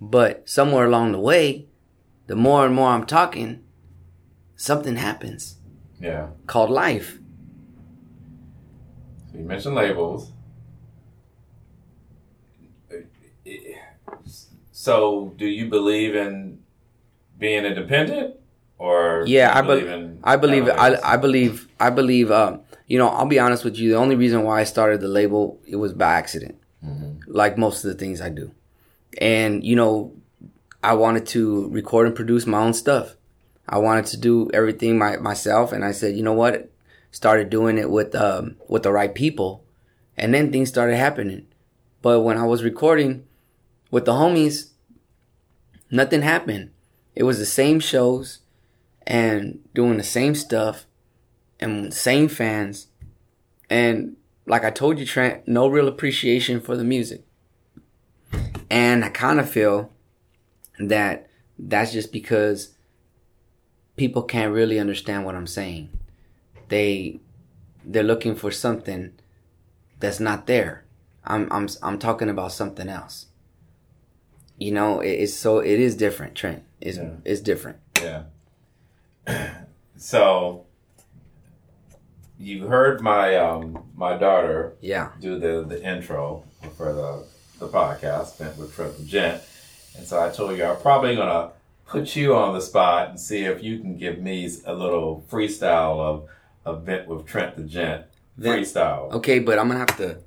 But 0.00 0.48
somewhere 0.48 0.86
along 0.86 1.12
the 1.12 1.20
way, 1.20 1.66
the 2.26 2.36
more 2.36 2.64
and 2.64 2.74
more 2.74 2.90
I'm 2.90 3.06
talking, 3.06 3.61
something 4.62 4.94
happens 4.94 5.56
yeah. 5.98 6.28
called 6.46 6.70
life. 6.70 7.18
So 9.30 9.38
you 9.38 9.44
mentioned 9.44 9.74
labels. 9.74 10.30
So, 14.70 15.34
do 15.36 15.46
you 15.46 15.68
believe 15.68 16.14
in 16.14 16.60
being 17.38 17.64
independent, 17.64 18.36
or 18.78 19.24
do 19.24 19.32
Yeah, 19.32 19.56
I 19.56 19.62
believe. 19.62 19.88
in 19.88 20.20
I 20.22 20.36
believe. 20.36 20.68
I. 20.68 20.96
I 21.02 21.16
believe. 21.16 21.68
I 21.80 21.90
believe. 21.90 22.30
Um, 22.30 22.62
you 22.86 22.98
know, 22.98 23.08
I'll 23.08 23.26
be 23.26 23.38
honest 23.38 23.64
with 23.64 23.76
you. 23.76 23.90
The 23.90 23.96
only 23.96 24.16
reason 24.16 24.42
why 24.44 24.60
I 24.60 24.64
started 24.64 25.00
the 25.00 25.08
label 25.08 25.60
it 25.66 25.76
was 25.76 25.92
by 25.92 26.12
accident, 26.14 26.56
like 27.26 27.58
most 27.58 27.84
of 27.84 27.92
the 27.92 27.98
things 27.98 28.20
I 28.20 28.28
do. 28.28 28.52
And 29.18 29.64
you 29.64 29.76
know, 29.76 30.14
I 30.82 30.94
wanted 30.94 31.26
to 31.28 31.68
record 31.70 32.06
and 32.06 32.14
produce 32.14 32.46
my 32.46 32.58
own 32.58 32.74
stuff. 32.74 33.16
I 33.68 33.78
wanted 33.78 34.06
to 34.06 34.16
do 34.16 34.50
everything 34.52 34.98
my, 34.98 35.16
myself, 35.16 35.72
and 35.72 35.84
I 35.84 35.92
said, 35.92 36.16
you 36.16 36.22
know 36.22 36.32
what? 36.32 36.70
Started 37.10 37.50
doing 37.50 37.78
it 37.78 37.90
with 37.90 38.14
um, 38.14 38.56
with 38.68 38.82
the 38.82 38.92
right 38.92 39.14
people, 39.14 39.64
and 40.16 40.32
then 40.32 40.50
things 40.50 40.68
started 40.68 40.96
happening. 40.96 41.46
But 42.00 42.20
when 42.20 42.38
I 42.38 42.44
was 42.44 42.64
recording 42.64 43.24
with 43.90 44.06
the 44.06 44.12
homies, 44.12 44.70
nothing 45.90 46.22
happened. 46.22 46.70
It 47.14 47.24
was 47.24 47.38
the 47.38 47.46
same 47.46 47.78
shows 47.80 48.40
and 49.06 49.60
doing 49.74 49.98
the 49.98 50.02
same 50.02 50.34
stuff 50.34 50.86
and 51.60 51.92
same 51.92 52.28
fans. 52.28 52.88
And 53.68 54.16
like 54.46 54.64
I 54.64 54.70
told 54.70 54.98
you, 54.98 55.06
Trent, 55.06 55.46
no 55.46 55.68
real 55.68 55.88
appreciation 55.88 56.60
for 56.60 56.76
the 56.76 56.84
music. 56.84 57.24
And 58.70 59.04
I 59.04 59.10
kind 59.10 59.38
of 59.38 59.48
feel 59.48 59.92
that 60.78 61.28
that's 61.58 61.92
just 61.92 62.12
because 62.12 62.71
people 63.96 64.22
can't 64.22 64.52
really 64.52 64.78
understand 64.78 65.24
what 65.24 65.34
I'm 65.34 65.46
saying. 65.46 65.90
They 66.68 67.20
they're 67.84 68.02
looking 68.02 68.34
for 68.36 68.50
something 68.50 69.12
that's 69.98 70.20
not 70.20 70.46
there. 70.46 70.84
I'm 71.24 71.50
I'm 71.52 71.68
I'm 71.82 71.98
talking 71.98 72.28
about 72.28 72.52
something 72.52 72.88
else. 72.88 73.26
You 74.58 74.72
know, 74.72 75.00
it, 75.00 75.10
it's 75.10 75.34
so 75.34 75.58
it 75.58 75.78
is 75.80 75.96
different, 75.96 76.34
Trent. 76.34 76.62
It's 76.80 76.96
Yeah. 76.98 77.10
it's 77.24 77.40
different. 77.40 77.78
Yeah. 78.00 78.22
So 79.96 80.66
you 82.38 82.66
heard 82.66 83.00
my 83.00 83.36
um 83.36 83.84
my 83.94 84.16
daughter 84.16 84.74
Yeah. 84.80 85.10
do 85.20 85.38
the 85.38 85.62
the 85.62 85.80
intro 85.88 86.42
for 86.76 86.92
the 86.92 87.24
the 87.60 87.68
podcast 87.72 88.36
Vent 88.38 88.56
with 88.58 88.74
Trent 88.74 88.96
the 88.98 89.04
Gent, 89.04 89.40
and 89.96 90.04
so 90.04 90.20
I 90.20 90.28
told 90.30 90.56
you 90.58 90.64
I'm 90.64 90.76
probably 90.80 91.14
gonna 91.14 91.50
put 91.86 92.16
you 92.16 92.34
on 92.34 92.54
the 92.54 92.60
spot 92.60 93.10
and 93.10 93.20
see 93.20 93.44
if 93.44 93.62
you 93.62 93.78
can 93.78 93.96
give 93.96 94.18
me 94.18 94.48
a 94.66 94.72
little 94.74 95.24
freestyle 95.30 95.98
of 96.00 96.24
a 96.64 96.74
Vent 96.78 97.08
with 97.08 97.26
Trent 97.26 97.56
the 97.56 97.62
Gent 97.64 98.04
freestyle. 98.40 99.12
Okay, 99.12 99.38
but 99.38 99.58
I'm 99.58 99.68
gonna 99.68 99.80
have 99.80 99.96
to. 99.98 100.18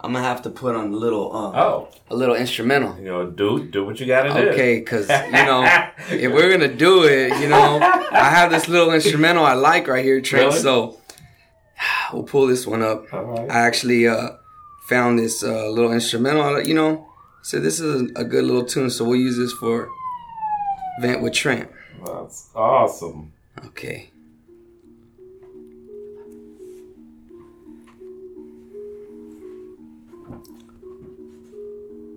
I'm 0.00 0.12
gonna 0.12 0.24
have 0.26 0.42
to 0.42 0.50
put 0.50 0.74
on 0.76 0.92
a 0.92 0.96
little, 0.96 1.34
uh, 1.34 1.58
Oh, 1.58 1.88
a 2.10 2.14
little 2.14 2.34
instrumental. 2.34 2.94
you 2.98 3.06
know, 3.06 3.24
do 3.30 3.64
do 3.64 3.86
what 3.86 3.98
you 4.00 4.06
gotta 4.06 4.28
do. 4.34 4.50
Okay, 4.50 4.78
because 4.80 5.08
you 5.08 5.32
know, 5.32 5.64
if 6.10 6.30
we're 6.30 6.50
gonna 6.50 6.74
do 6.74 7.04
it, 7.04 7.40
you 7.40 7.48
know, 7.48 7.78
I 7.80 8.28
have 8.28 8.50
this 8.50 8.68
little 8.68 8.92
instrumental 8.92 9.46
I 9.46 9.54
like 9.54 9.88
right 9.88 10.04
here, 10.04 10.20
Trent. 10.20 10.48
Really? 10.48 10.58
So 10.58 11.00
we'll 12.12 12.24
pull 12.24 12.46
this 12.46 12.66
one 12.66 12.82
up. 12.82 13.10
Right. 13.12 13.50
I 13.50 13.60
actually 13.66 14.06
uh, 14.06 14.30
found 14.88 15.18
this 15.18 15.42
uh, 15.42 15.70
little 15.70 15.92
instrumental. 15.92 16.60
You 16.62 16.74
know, 16.74 17.08
so 17.42 17.58
this 17.58 17.80
is 17.80 18.10
a 18.14 18.24
good 18.24 18.44
little 18.44 18.64
tune. 18.66 18.90
So 18.90 19.04
we'll 19.06 19.20
use 19.20 19.38
this 19.38 19.52
for 19.52 19.88
Vent 21.00 21.22
with 21.22 21.32
Trent. 21.32 21.70
That's 22.04 22.50
awesome. 22.54 23.32
Okay. 23.66 24.10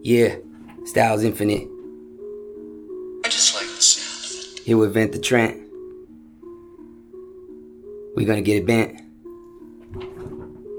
Yeah, 0.04 0.38
Styles 0.86 1.24
Infinite. 1.24 1.68
I 3.26 3.30
just 3.30 3.56
like 3.56 3.66
the 3.66 3.82
sound 3.82 4.26
of 4.26 4.58
it. 4.58 4.64
Here 4.64 4.78
with 4.78 4.94
Vent 4.94 5.12
the 5.12 5.20
Trent. 5.20 5.62
We're 8.16 8.26
gonna 8.26 8.42
get 8.42 8.58
it 8.58 8.66
bent. 8.66 9.02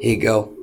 Here 0.00 0.14
you 0.14 0.20
go. 0.20 0.57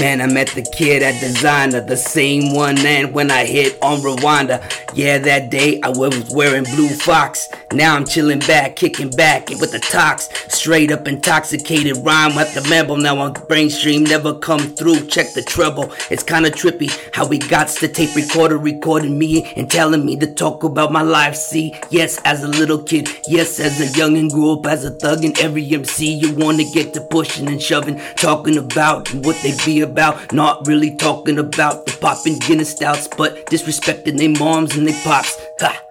Man, 0.00 0.20
I 0.20 0.26
met 0.26 0.46
the 0.50 0.62
kid 0.62 1.02
at 1.02 1.18
Designer, 1.18 1.80
the 1.80 1.96
same 1.96 2.54
one 2.54 2.78
and 2.78 3.12
when 3.12 3.32
I 3.32 3.44
hit 3.44 3.76
on 3.82 3.98
Rwanda. 3.98 4.62
Yeah, 4.94 5.18
that 5.18 5.50
day 5.50 5.80
I 5.82 5.88
was 5.88 6.30
wearing 6.32 6.62
Blue 6.62 6.88
Fox. 6.88 7.48
Now 7.72 7.96
I'm 7.96 8.06
chilling 8.06 8.38
back, 8.38 8.76
kicking 8.76 9.10
back 9.10 9.50
with 9.50 9.72
the 9.72 9.80
tox. 9.80 10.28
Straight 10.54 10.92
up 10.92 11.08
intoxicated 11.08 11.96
rhyme 12.04 12.36
with 12.36 12.54
the 12.54 12.66
member. 12.70 12.96
Now 12.96 13.18
on 13.18 13.32
brain 13.48 13.70
stream 13.70 14.04
never 14.04 14.34
come 14.38 14.60
through. 14.60 15.08
Check 15.08 15.32
the 15.32 15.42
treble. 15.42 15.92
It's 16.10 16.22
kinda 16.22 16.52
trippy 16.52 16.96
how 17.12 17.26
we 17.26 17.38
got 17.38 17.66
the 17.68 17.88
tape 17.88 18.14
recorder 18.14 18.56
recording 18.56 19.18
me 19.18 19.52
and 19.56 19.68
telling 19.68 20.06
me 20.06 20.16
to 20.18 20.32
talk 20.32 20.62
about 20.62 20.92
my 20.92 21.02
life. 21.02 21.34
See, 21.34 21.74
yes, 21.90 22.20
as 22.24 22.44
a 22.44 22.48
little 22.48 22.78
kid, 22.78 23.08
yes, 23.26 23.58
as 23.58 23.80
a 23.80 23.98
young 23.98 24.16
and 24.16 24.30
grew 24.30 24.52
up 24.52 24.66
as 24.66 24.84
a 24.84 24.90
thug 24.92 25.24
in 25.24 25.34
every 25.40 25.68
MC. 25.74 26.14
You 26.14 26.34
wanna 26.34 26.64
get 26.72 26.94
to 26.94 27.00
pushing 27.00 27.48
and 27.48 27.60
shoving, 27.60 28.00
talking 28.14 28.56
about 28.56 29.12
what 29.12 29.36
they 29.42 29.56
be 29.66 29.80
about. 29.80 29.87
Not 30.32 30.66
really 30.66 30.96
talking 30.96 31.38
about 31.38 31.86
the 31.86 31.96
popping 32.00 32.38
Guinness 32.38 32.70
stouts, 32.70 33.08
but 33.08 33.46
disrespecting 33.46 34.18
their 34.18 34.30
moms 34.30 34.76
and 34.76 34.86
their 34.86 35.00
pops. 35.02 35.36
Ha! 35.60 35.82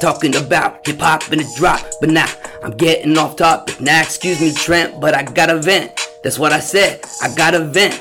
Talking 0.00 0.36
about 0.36 0.86
hip 0.86 1.00
hop 1.00 1.30
and 1.32 1.40
a 1.40 1.44
drop, 1.56 1.80
but 2.00 2.10
nah, 2.10 2.28
I'm 2.62 2.72
getting 2.72 3.16
off 3.16 3.36
topic. 3.36 3.80
Now, 3.80 4.02
excuse 4.02 4.40
me, 4.40 4.52
Trent, 4.52 5.00
but 5.00 5.14
I 5.14 5.22
got 5.22 5.48
a 5.48 5.58
vent. 5.58 5.90
That's 6.22 6.38
what 6.38 6.52
I 6.52 6.60
said. 6.60 7.00
I 7.22 7.34
got 7.34 7.54
a 7.54 7.60
vent. 7.60 8.00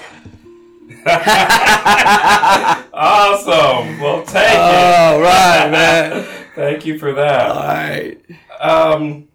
Awesome. 2.98 4.00
Well, 4.00 4.24
take 4.24 4.54
it. 4.54 4.58
All 4.58 5.20
right, 5.20 5.70
man. 5.72 6.26
Thank 6.56 6.86
you 6.86 6.98
for 6.98 7.14
that. 7.14 7.52
All 7.52 7.64
right. 7.64 8.18
Um, 8.60 9.28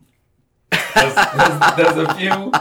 there's, 0.70 1.14
there's, 1.14 1.76
there's 1.76 1.96
a 1.96 2.14
few 2.14 2.52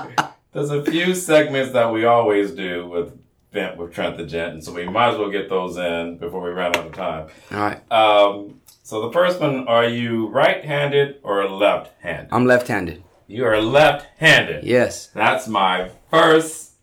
there's 0.51 0.71
a 0.71 0.83
few 0.83 1.15
segments 1.15 1.71
that 1.73 1.91
we 1.91 2.05
always 2.05 2.51
do 2.51 2.87
with 2.87 3.17
Vent 3.51 3.77
with 3.77 3.93
Trent 3.93 4.17
the 4.17 4.25
Gent, 4.25 4.53
and 4.53 4.63
so 4.63 4.71
we 4.73 4.87
might 4.87 5.09
as 5.13 5.17
well 5.17 5.29
get 5.31 5.49
those 5.49 5.75
in 5.77 6.17
before 6.19 6.41
we 6.43 6.51
run 6.51 6.75
out 6.75 6.85
of 6.85 6.91
time. 6.93 7.27
All 7.51 7.57
right. 7.59 7.91
Um, 7.91 8.61
so 8.83 9.01
the 9.07 9.11
first 9.11 9.39
one: 9.39 9.67
Are 9.67 9.87
you 9.87 10.27
right-handed 10.27 11.17
or 11.23 11.47
left-handed? 11.49 12.29
I'm 12.31 12.45
left-handed. 12.45 13.03
You 13.27 13.45
are 13.45 13.59
left-handed. 13.61 14.63
Yes. 14.65 15.07
That's 15.07 15.47
my 15.47 15.89
first 16.11 16.73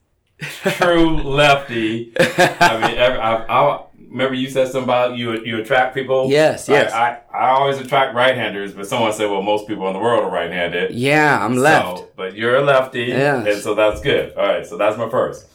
true 0.40 1.16
lefty. 1.22 2.12
I 2.18 2.86
mean, 2.88 2.98
every, 2.98 3.18
I, 3.18 3.44
I 3.44 3.82
remember 4.10 4.34
you 4.34 4.48
said 4.50 4.66
something 4.68 4.84
about 4.84 5.16
you 5.16 5.44
you 5.44 5.58
attract 5.60 5.94
people. 5.94 6.28
Yes, 6.30 6.68
yes. 6.68 6.92
I, 6.92 7.20
I, 7.32 7.38
I 7.46 7.48
always 7.50 7.78
attract 7.78 8.14
right-handers, 8.14 8.72
but 8.74 8.86
someone 8.86 9.12
said, 9.12 9.30
well, 9.30 9.42
most 9.42 9.66
people 9.68 9.86
in 9.86 9.92
the 9.92 9.98
world 10.00 10.24
are 10.24 10.30
right-handed. 10.30 10.92
Yeah, 10.94 11.44
I'm 11.44 11.56
left. 11.56 11.98
So, 11.98 12.08
but 12.16 12.34
you're 12.36 12.56
a 12.56 12.62
lefty, 12.62 13.04
Yes. 13.04 13.46
and 13.46 13.62
so 13.62 13.74
that's 13.74 14.00
good. 14.00 14.34
All 14.36 14.46
right, 14.46 14.66
so 14.66 14.76
that's 14.76 14.96
my 14.98 15.08
first. 15.08 15.46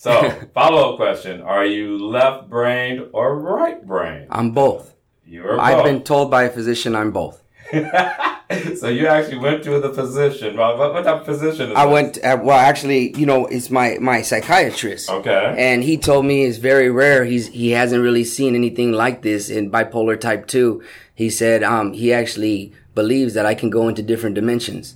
So, 0.00 0.30
follow-up 0.54 0.96
question: 0.96 1.42
Are 1.42 1.66
you 1.66 1.98
left-brained 1.98 3.10
or 3.12 3.38
right-brained? 3.38 4.28
I'm 4.30 4.52
both. 4.52 4.94
You 5.26 5.44
are 5.44 5.58
Both. 5.58 5.60
I've 5.60 5.84
been 5.84 6.02
told 6.02 6.30
by 6.30 6.44
a 6.44 6.50
physician 6.50 6.96
I'm 6.96 7.10
both. 7.10 7.42
so 7.70 8.88
you 8.88 9.06
actually 9.06 9.36
went 9.36 9.62
to 9.64 9.78
the 9.78 9.92
physician. 9.92 10.56
What, 10.56 10.78
what 10.78 10.94
what 10.94 11.04
type 11.04 11.20
of 11.20 11.26
physician 11.26 11.72
is 11.72 11.76
I 11.76 11.84
this? 11.84 11.92
went. 11.92 12.24
Uh, 12.24 12.38
well, 12.42 12.58
actually, 12.58 13.14
you 13.14 13.26
know, 13.26 13.44
it's 13.44 13.70
my 13.70 13.98
my 14.00 14.22
psychiatrist. 14.22 15.10
Okay. 15.10 15.54
And 15.58 15.84
he 15.84 15.98
told 15.98 16.24
me 16.24 16.44
it's 16.44 16.56
very 16.56 16.90
rare. 16.90 17.26
He's 17.26 17.48
he 17.48 17.72
hasn't 17.72 18.02
really 18.02 18.24
seen 18.24 18.54
anything 18.54 18.92
like 18.92 19.20
this 19.20 19.50
in 19.50 19.70
bipolar 19.70 20.18
type 20.18 20.46
two. 20.46 20.82
He 21.14 21.28
said 21.28 21.62
um 21.62 21.92
he 21.92 22.10
actually 22.10 22.72
believes 22.94 23.34
that 23.34 23.44
I 23.44 23.54
can 23.54 23.68
go 23.68 23.86
into 23.86 24.02
different 24.02 24.34
dimensions. 24.34 24.94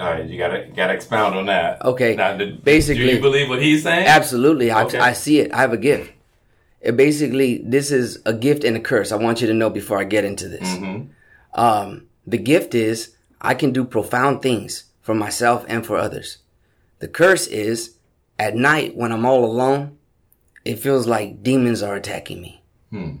All 0.00 0.06
right, 0.06 0.24
you 0.24 0.38
gotta 0.38 0.66
gotta 0.74 0.94
expound 0.94 1.34
on 1.34 1.44
that. 1.46 1.84
Okay, 1.84 2.14
Now, 2.16 2.34
basically- 2.64 3.06
do 3.06 3.12
you 3.16 3.20
believe 3.20 3.50
what 3.50 3.60
he's 3.60 3.82
saying? 3.82 4.06
Absolutely, 4.06 4.70
I, 4.70 4.84
Okay. 4.84 4.98
I 4.98 5.12
see 5.12 5.40
it. 5.40 5.52
I 5.52 5.58
have 5.58 5.74
a 5.74 5.76
gift. 5.76 6.10
It 6.80 6.96
basically, 6.96 7.60
this 7.62 7.90
is 7.90 8.18
a 8.24 8.32
gift 8.32 8.64
and 8.64 8.78
a 8.78 8.80
curse. 8.80 9.12
I 9.12 9.16
want 9.16 9.42
you 9.42 9.46
to 9.46 9.52
know 9.52 9.68
before 9.68 9.98
I 9.98 10.04
get 10.04 10.24
into 10.24 10.48
this. 10.48 10.66
Um, 11.52 12.06
the 12.26 12.38
gift 12.38 12.74
is 12.74 13.14
I 13.42 13.52
can 13.52 13.72
do 13.72 13.84
profound 13.84 14.40
things 14.40 14.84
for 15.02 15.14
myself 15.14 15.66
and 15.68 15.84
for 15.84 15.98
others. 15.98 16.38
The 17.00 17.08
curse 17.08 17.46
is 17.46 17.96
at 18.38 18.56
night 18.56 18.96
when 18.96 19.12
I'm 19.12 19.26
all 19.26 19.44
alone, 19.44 19.98
it 20.64 20.78
feels 20.78 21.06
like 21.06 21.42
demons 21.42 21.82
are 21.82 21.94
attacking 21.94 22.40
me. 22.40 22.62
Hmm. 22.88 23.16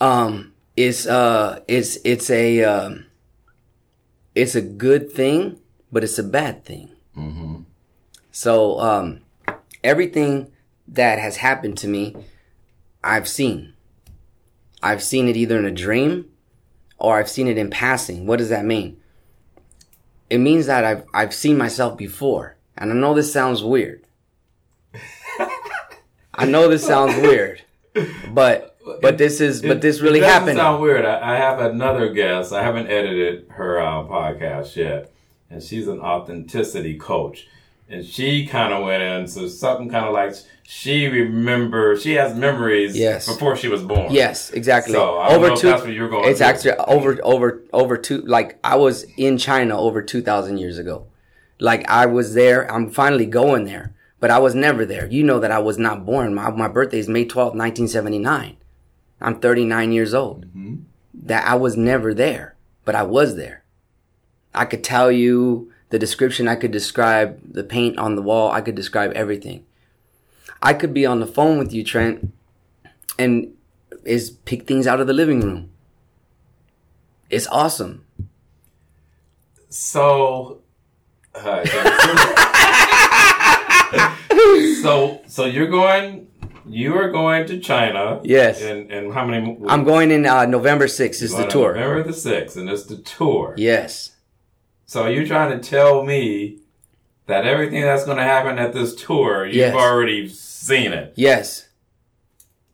Um, 0.00 0.52
it's 0.76 1.06
uh, 1.06 1.60
it's 1.68 1.98
it's 2.04 2.30
a 2.30 2.64
um, 2.64 3.04
it's 4.38 4.54
a 4.54 4.62
good 4.62 5.10
thing, 5.10 5.58
but 5.90 6.04
it's 6.04 6.18
a 6.18 6.22
bad 6.22 6.64
thing. 6.64 6.90
So 8.30 8.78
um, 8.78 9.20
everything 9.82 10.52
that 10.86 11.18
has 11.18 11.38
happened 11.38 11.76
to 11.78 11.88
me, 11.88 12.14
I've 13.02 13.28
seen. 13.28 13.74
I've 14.80 15.02
seen 15.02 15.26
it 15.26 15.36
either 15.36 15.58
in 15.58 15.64
a 15.64 15.72
dream 15.72 16.30
or 16.98 17.18
I've 17.18 17.28
seen 17.28 17.48
it 17.48 17.58
in 17.58 17.68
passing. 17.68 18.26
What 18.26 18.38
does 18.38 18.48
that 18.50 18.64
mean? 18.64 19.00
It 20.30 20.38
means 20.38 20.66
that 20.66 20.84
I've 20.84 21.04
I've 21.12 21.34
seen 21.34 21.58
myself 21.58 21.96
before. 21.96 22.56
And 22.76 22.92
I 22.92 22.94
know 22.94 23.14
this 23.14 23.32
sounds 23.32 23.64
weird. 23.64 24.04
I 26.34 26.44
know 26.46 26.68
this 26.68 26.86
sounds 26.86 27.16
weird. 27.16 27.62
But 28.30 28.67
but 29.02 29.18
this 29.18 29.40
is 29.40 29.62
but 29.62 29.80
this 29.80 30.00
really 30.00 30.20
it 30.20 30.24
happened. 30.26 30.56
Sound 30.58 30.82
weird. 30.82 31.04
I, 31.04 31.34
I 31.34 31.36
have 31.36 31.60
another 31.60 32.12
guest. 32.12 32.52
I 32.52 32.62
haven't 32.62 32.86
edited 32.88 33.46
her 33.50 33.80
uh, 33.80 34.02
podcast 34.04 34.76
yet, 34.76 35.12
and 35.50 35.62
she's 35.62 35.88
an 35.88 36.00
authenticity 36.00 36.96
coach, 36.96 37.46
and 37.88 38.04
she 38.04 38.46
kind 38.46 38.72
of 38.72 38.84
went 38.84 39.02
into 39.02 39.48
something 39.48 39.88
kind 39.90 40.06
of 40.06 40.12
like 40.12 40.34
she 40.70 41.06
remember 41.06 41.96
she 41.98 42.12
has 42.14 42.34
memories 42.34 42.94
Yes. 42.96 43.26
before 43.26 43.56
she 43.56 43.68
was 43.68 43.82
born. 43.82 44.12
Yes, 44.12 44.50
exactly. 44.50 44.92
So, 44.92 45.18
I 45.18 45.30
don't 45.30 45.40
know 45.40 45.54
if 45.54 45.62
that's 45.62 45.82
what 45.82 45.92
you're 45.92 46.10
going 46.10 46.28
It's 46.28 46.40
to. 46.40 46.44
actually 46.44 46.72
over 46.74 47.18
over 47.22 47.62
over 47.72 47.96
two. 47.96 48.20
Like 48.22 48.58
I 48.62 48.76
was 48.76 49.04
in 49.16 49.38
China 49.38 49.78
over 49.80 50.02
two 50.02 50.20
thousand 50.22 50.58
years 50.58 50.78
ago. 50.78 51.06
Like 51.60 51.88
I 51.88 52.06
was 52.06 52.34
there. 52.34 52.70
I'm 52.70 52.90
finally 52.90 53.26
going 53.26 53.64
there, 53.64 53.94
but 54.20 54.30
I 54.30 54.38
was 54.38 54.54
never 54.54 54.84
there. 54.84 55.06
You 55.10 55.24
know 55.24 55.40
that 55.40 55.50
I 55.50 55.58
was 55.58 55.78
not 55.78 56.04
born. 56.06 56.34
My 56.34 56.50
my 56.50 56.68
birthday 56.68 56.98
is 56.98 57.08
May 57.08 57.24
twelfth, 57.24 57.54
nineteen 57.56 57.88
seventy 57.88 58.18
nine. 58.18 58.56
I'm 59.20 59.40
thirty 59.40 59.64
nine 59.64 59.92
years 59.92 60.14
old. 60.14 60.46
That 61.14 61.46
I 61.46 61.54
was 61.54 61.76
never 61.76 62.14
there, 62.14 62.56
but 62.84 62.94
I 62.94 63.02
was 63.02 63.36
there. 63.36 63.64
I 64.54 64.64
could 64.64 64.84
tell 64.84 65.10
you 65.10 65.72
the 65.90 65.98
description. 65.98 66.48
I 66.48 66.56
could 66.56 66.70
describe 66.70 67.40
the 67.44 67.64
paint 67.64 67.98
on 67.98 68.14
the 68.14 68.22
wall. 68.22 68.50
I 68.50 68.60
could 68.60 68.74
describe 68.74 69.12
everything. 69.12 69.64
I 70.62 70.74
could 70.74 70.92
be 70.92 71.06
on 71.06 71.20
the 71.20 71.26
phone 71.26 71.58
with 71.58 71.72
you, 71.72 71.84
Trent, 71.84 72.32
and 73.18 73.54
is 74.04 74.30
pick 74.30 74.66
things 74.66 74.86
out 74.86 75.00
of 75.00 75.06
the 75.06 75.12
living 75.12 75.40
room. 75.40 75.70
It's 77.30 77.46
awesome. 77.48 78.04
So, 79.68 80.60
uh, 81.34 81.64
so 84.82 85.20
so 85.26 85.44
you're 85.44 85.66
going 85.66 86.27
you 86.70 86.96
are 86.96 87.10
going 87.10 87.46
to 87.46 87.58
China. 87.60 88.20
Yes. 88.22 88.62
And 88.62 88.90
and 88.90 89.12
how 89.12 89.24
many? 89.26 89.58
I'm 89.68 89.84
going 89.84 90.10
in 90.10 90.26
uh, 90.26 90.46
November 90.46 90.86
6th 90.86 91.22
is 91.22 91.34
the 91.36 91.46
tour. 91.46 91.74
November 91.74 92.02
the 92.02 92.12
sixth, 92.12 92.56
and 92.56 92.68
it's 92.68 92.84
the 92.84 92.96
tour. 92.98 93.54
Yes. 93.56 94.16
So 94.86 95.06
you're 95.06 95.26
trying 95.26 95.58
to 95.60 95.68
tell 95.68 96.02
me 96.04 96.60
that 97.26 97.46
everything 97.46 97.82
that's 97.82 98.04
going 98.04 98.16
to 98.16 98.22
happen 98.22 98.58
at 98.58 98.72
this 98.72 98.94
tour, 98.94 99.44
you've 99.44 99.54
Yes. 99.56 99.74
already 99.74 100.28
seen 100.28 100.92
it. 100.92 101.12
Yes. 101.16 101.68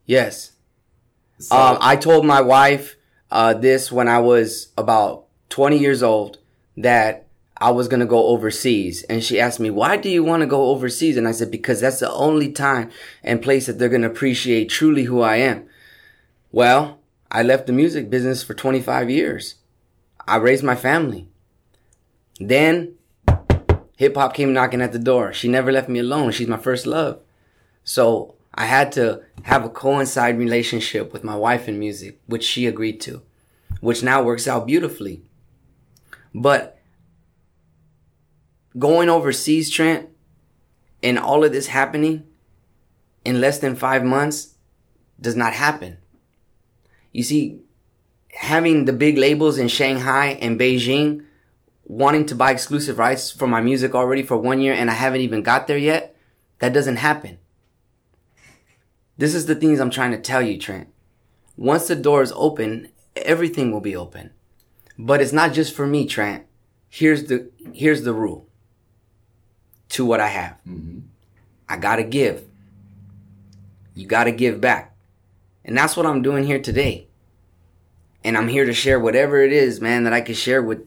Yes. 0.05 0.51
So, 1.39 1.55
Um, 1.55 1.77
I 1.81 1.97
told 1.97 2.25
my 2.25 2.39
wife 2.41 2.95
uh, 3.29 3.53
this 3.53 3.91
when 3.91 4.07
I 4.07 4.19
was 4.19 4.69
about 4.77 5.25
20 5.49 5.77
years 5.77 6.01
old 6.01 6.37
that 6.77 7.24
I 7.57 7.71
was 7.71 7.87
going 7.87 8.01
to 8.01 8.05
go 8.05 8.27
overseas. 8.27 9.03
And 9.03 9.23
she 9.23 9.39
asked 9.39 9.59
me, 9.59 9.69
why 9.69 9.97
do 9.97 10.09
you 10.09 10.23
want 10.23 10.41
to 10.41 10.47
go 10.47 10.67
overseas? 10.67 11.17
And 11.17 11.27
I 11.27 11.31
said, 11.31 11.51
because 11.51 11.81
that's 11.81 11.99
the 11.99 12.11
only 12.11 12.51
time 12.51 12.91
and 13.23 13.41
place 13.41 13.65
that 13.65 13.79
they're 13.79 13.89
going 13.89 14.01
to 14.01 14.09
appreciate 14.09 14.69
truly 14.69 15.03
who 15.03 15.21
I 15.21 15.37
am. 15.37 15.67
Well, 16.51 16.99
I 17.31 17.43
left 17.43 17.67
the 17.67 17.73
music 17.73 18.09
business 18.09 18.43
for 18.43 18.53
25 18.53 19.09
years. 19.09 19.55
I 20.27 20.37
raised 20.37 20.63
my 20.63 20.75
family. 20.75 21.27
Then 22.39 22.95
hip 23.97 24.15
hop 24.15 24.33
came 24.33 24.53
knocking 24.53 24.81
at 24.81 24.91
the 24.91 24.99
door. 24.99 25.33
She 25.33 25.47
never 25.47 25.71
left 25.71 25.89
me 25.89 25.99
alone. 25.99 26.31
She's 26.31 26.47
my 26.47 26.57
first 26.57 26.85
love. 26.85 27.19
So 27.83 28.35
I 28.53 28.65
had 28.65 28.91
to 28.93 29.21
have 29.43 29.63
a 29.63 29.69
coincide 29.69 30.37
relationship 30.37 31.13
with 31.13 31.23
my 31.23 31.35
wife 31.35 31.67
in 31.67 31.79
music, 31.79 32.19
which 32.25 32.43
she 32.43 32.67
agreed 32.67 32.99
to, 33.01 33.21
which 33.81 34.03
now 34.03 34.23
works 34.23 34.47
out 34.47 34.65
beautifully. 34.65 35.21
But 36.33 36.74
going 38.77 39.09
overseas, 39.09 39.69
Trent, 39.69 40.09
and 41.01 41.17
all 41.19 41.43
of 41.43 41.51
this 41.51 41.67
happening 41.67 42.25
in 43.23 43.41
less 43.41 43.59
than 43.59 43.75
five 43.75 44.03
months 44.03 44.55
does 45.19 45.35
not 45.35 45.53
happen. 45.53 45.97
You 47.11 47.23
see, 47.23 47.61
having 48.33 48.85
the 48.85 48.93
big 48.93 49.17
labels 49.17 49.57
in 49.57 49.67
Shanghai 49.67 50.37
and 50.41 50.59
Beijing 50.59 51.25
wanting 51.85 52.25
to 52.25 52.35
buy 52.35 52.51
exclusive 52.51 52.97
rights 52.97 53.31
for 53.31 53.47
my 53.47 53.61
music 53.61 53.95
already 53.95 54.23
for 54.23 54.37
one 54.37 54.59
year 54.59 54.73
and 54.73 54.89
I 54.89 54.93
haven't 54.93 55.21
even 55.21 55.43
got 55.43 55.67
there 55.67 55.77
yet, 55.77 56.15
that 56.59 56.73
doesn't 56.73 56.97
happen. 56.97 57.37
This 59.17 59.33
is 59.33 59.45
the 59.45 59.55
things 59.55 59.79
I'm 59.79 59.91
trying 59.91 60.11
to 60.11 60.19
tell 60.19 60.41
you, 60.41 60.59
Trent. 60.59 60.89
Once 61.55 61.87
the 61.87 61.95
door 61.95 62.21
is 62.21 62.33
open, 62.35 62.89
everything 63.15 63.71
will 63.71 63.81
be 63.81 63.95
open. 63.95 64.31
But 64.97 65.21
it's 65.21 65.31
not 65.31 65.53
just 65.53 65.73
for 65.73 65.87
me, 65.87 66.05
Trent. 66.05 66.45
Here's 66.89 67.25
the 67.25 67.49
here's 67.73 68.03
the 68.03 68.13
rule 68.13 68.47
to 69.89 70.05
what 70.05 70.19
I 70.19 70.27
have. 70.27 70.55
I 71.69 71.77
gotta 71.77 72.03
give. 72.03 72.43
You 73.95 74.07
gotta 74.07 74.31
give 74.31 74.59
back. 74.61 74.93
And 75.63 75.77
that's 75.77 75.95
what 75.97 76.05
I'm 76.05 76.21
doing 76.21 76.43
here 76.45 76.59
today. 76.59 77.07
And 78.23 78.37
I'm 78.37 78.47
here 78.47 78.65
to 78.65 78.73
share 78.73 78.99
whatever 78.99 79.41
it 79.41 79.51
is, 79.53 79.79
man, 79.81 80.03
that 80.03 80.13
I 80.13 80.21
can 80.21 80.35
share 80.35 80.61
with 80.61 80.85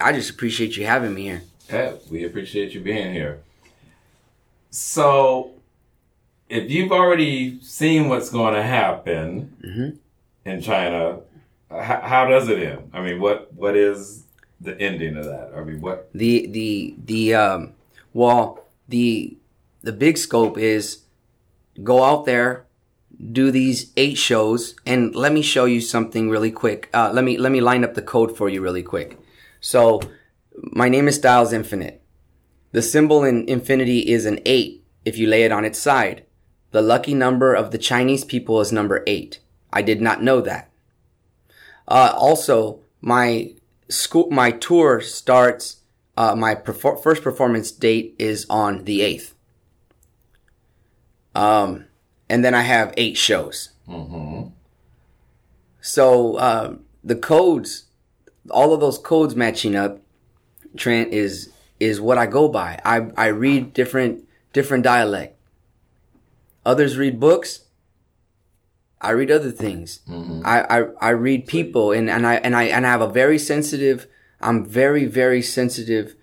I 0.00 0.12
just 0.12 0.30
appreciate 0.30 0.76
you 0.76 0.86
having 0.86 1.14
me 1.14 1.22
here. 1.22 1.42
yeah, 1.72 1.92
we 2.10 2.24
appreciate 2.24 2.72
you 2.74 2.80
being 2.80 3.12
here. 3.12 3.40
So, 4.70 5.52
if 6.48 6.68
you've 6.70 6.90
already 6.92 7.60
seen 7.60 8.08
what's 8.08 8.28
going 8.30 8.54
to 8.54 8.62
happen 8.62 9.56
Mm-hmm. 9.64 9.96
in 10.50 10.60
China, 10.60 11.20
how, 11.70 12.00
how 12.00 12.26
does 12.26 12.48
it 12.48 12.58
end? 12.58 12.90
I 12.92 13.00
mean, 13.02 13.20
what 13.20 13.52
what 13.54 13.76
is 13.76 14.24
the 14.60 14.78
ending 14.80 15.16
of 15.16 15.24
that? 15.26 15.52
I 15.56 15.62
mean, 15.64 15.80
what? 15.80 16.10
the 16.12 16.46
the 16.48 16.94
the 17.04 17.34
um 17.34 17.72
well 18.14 18.64
the 18.88 19.36
the 19.82 19.92
big 19.92 20.16
scope 20.16 20.56
is 20.56 21.04
go 21.82 22.02
out 22.02 22.24
there 22.24 22.64
do 23.32 23.50
these 23.50 23.92
eight 23.96 24.16
shows 24.16 24.74
and 24.86 25.14
let 25.14 25.32
me 25.32 25.42
show 25.42 25.66
you 25.66 25.80
something 25.80 26.30
really 26.30 26.50
quick. 26.50 26.88
Uh 26.92 27.10
let 27.12 27.24
me 27.24 27.36
let 27.38 27.52
me 27.52 27.60
line 27.60 27.84
up 27.84 27.94
the 27.94 28.02
code 28.02 28.36
for 28.36 28.48
you 28.48 28.60
really 28.60 28.82
quick. 28.82 29.18
So 29.60 30.00
my 30.56 30.88
name 30.88 31.08
is 31.08 31.16
styles 31.16 31.52
infinite. 31.52 32.02
The 32.72 32.82
symbol 32.82 33.24
in 33.24 33.48
infinity 33.48 34.00
is 34.00 34.26
an 34.26 34.40
eight 34.44 34.84
if 35.04 35.16
you 35.18 35.26
lay 35.26 35.44
it 35.44 35.52
on 35.52 35.64
its 35.64 35.78
side. 35.78 36.24
The 36.72 36.82
lucky 36.82 37.14
number 37.14 37.54
of 37.54 37.70
the 37.70 37.78
chinese 37.78 38.24
people 38.24 38.60
is 38.60 38.72
number 38.72 39.04
eight. 39.06 39.40
I 39.72 39.82
did 39.82 40.00
not 40.00 40.22
know 40.22 40.40
that. 40.40 40.70
Uh, 41.86 42.12
also, 42.16 42.80
my 43.00 43.54
school, 43.88 44.30
my 44.30 44.50
tour 44.50 45.00
starts. 45.00 45.82
Uh, 46.16 46.36
my 46.36 46.54
perfor- 46.54 47.02
first 47.02 47.22
performance 47.22 47.70
date 47.70 48.14
is 48.18 48.46
on 48.48 48.84
the 48.84 49.02
eighth. 49.02 49.34
Um, 51.34 51.86
and 52.28 52.44
then 52.44 52.54
I 52.54 52.62
have 52.62 52.94
eight 52.96 53.16
shows. 53.16 53.70
Mm-hmm. 53.88 54.48
So 55.80 56.36
uh, 56.36 56.76
the 57.02 57.16
codes, 57.16 57.86
all 58.50 58.72
of 58.72 58.80
those 58.80 58.98
codes 58.98 59.34
matching 59.34 59.74
up, 59.76 60.00
Trent 60.76 61.12
is 61.12 61.52
is 61.78 62.00
what 62.00 62.18
I 62.18 62.26
go 62.26 62.48
by. 62.48 62.80
I 62.84 63.10
I 63.16 63.26
read 63.26 63.72
different 63.72 64.26
different 64.52 64.84
dialect. 64.84 65.36
Others 66.64 66.96
read 66.96 67.20
books. 67.20 67.60
I 69.00 69.10
read 69.10 69.30
other 69.30 69.50
things. 69.50 70.00
I, 70.44 70.80
I 70.80 70.86
I 71.00 71.10
read 71.10 71.46
people 71.46 71.92
and, 71.92 72.08
and 72.08 72.26
I 72.26 72.36
and 72.36 72.56
I 72.56 72.64
and 72.64 72.86
I 72.86 72.90
have 72.90 73.02
a 73.02 73.08
very 73.08 73.38
sensitive. 73.38 74.06
I'm 74.44 74.64
very 74.64 75.06
very 75.06 75.42
sensitive 75.42 76.14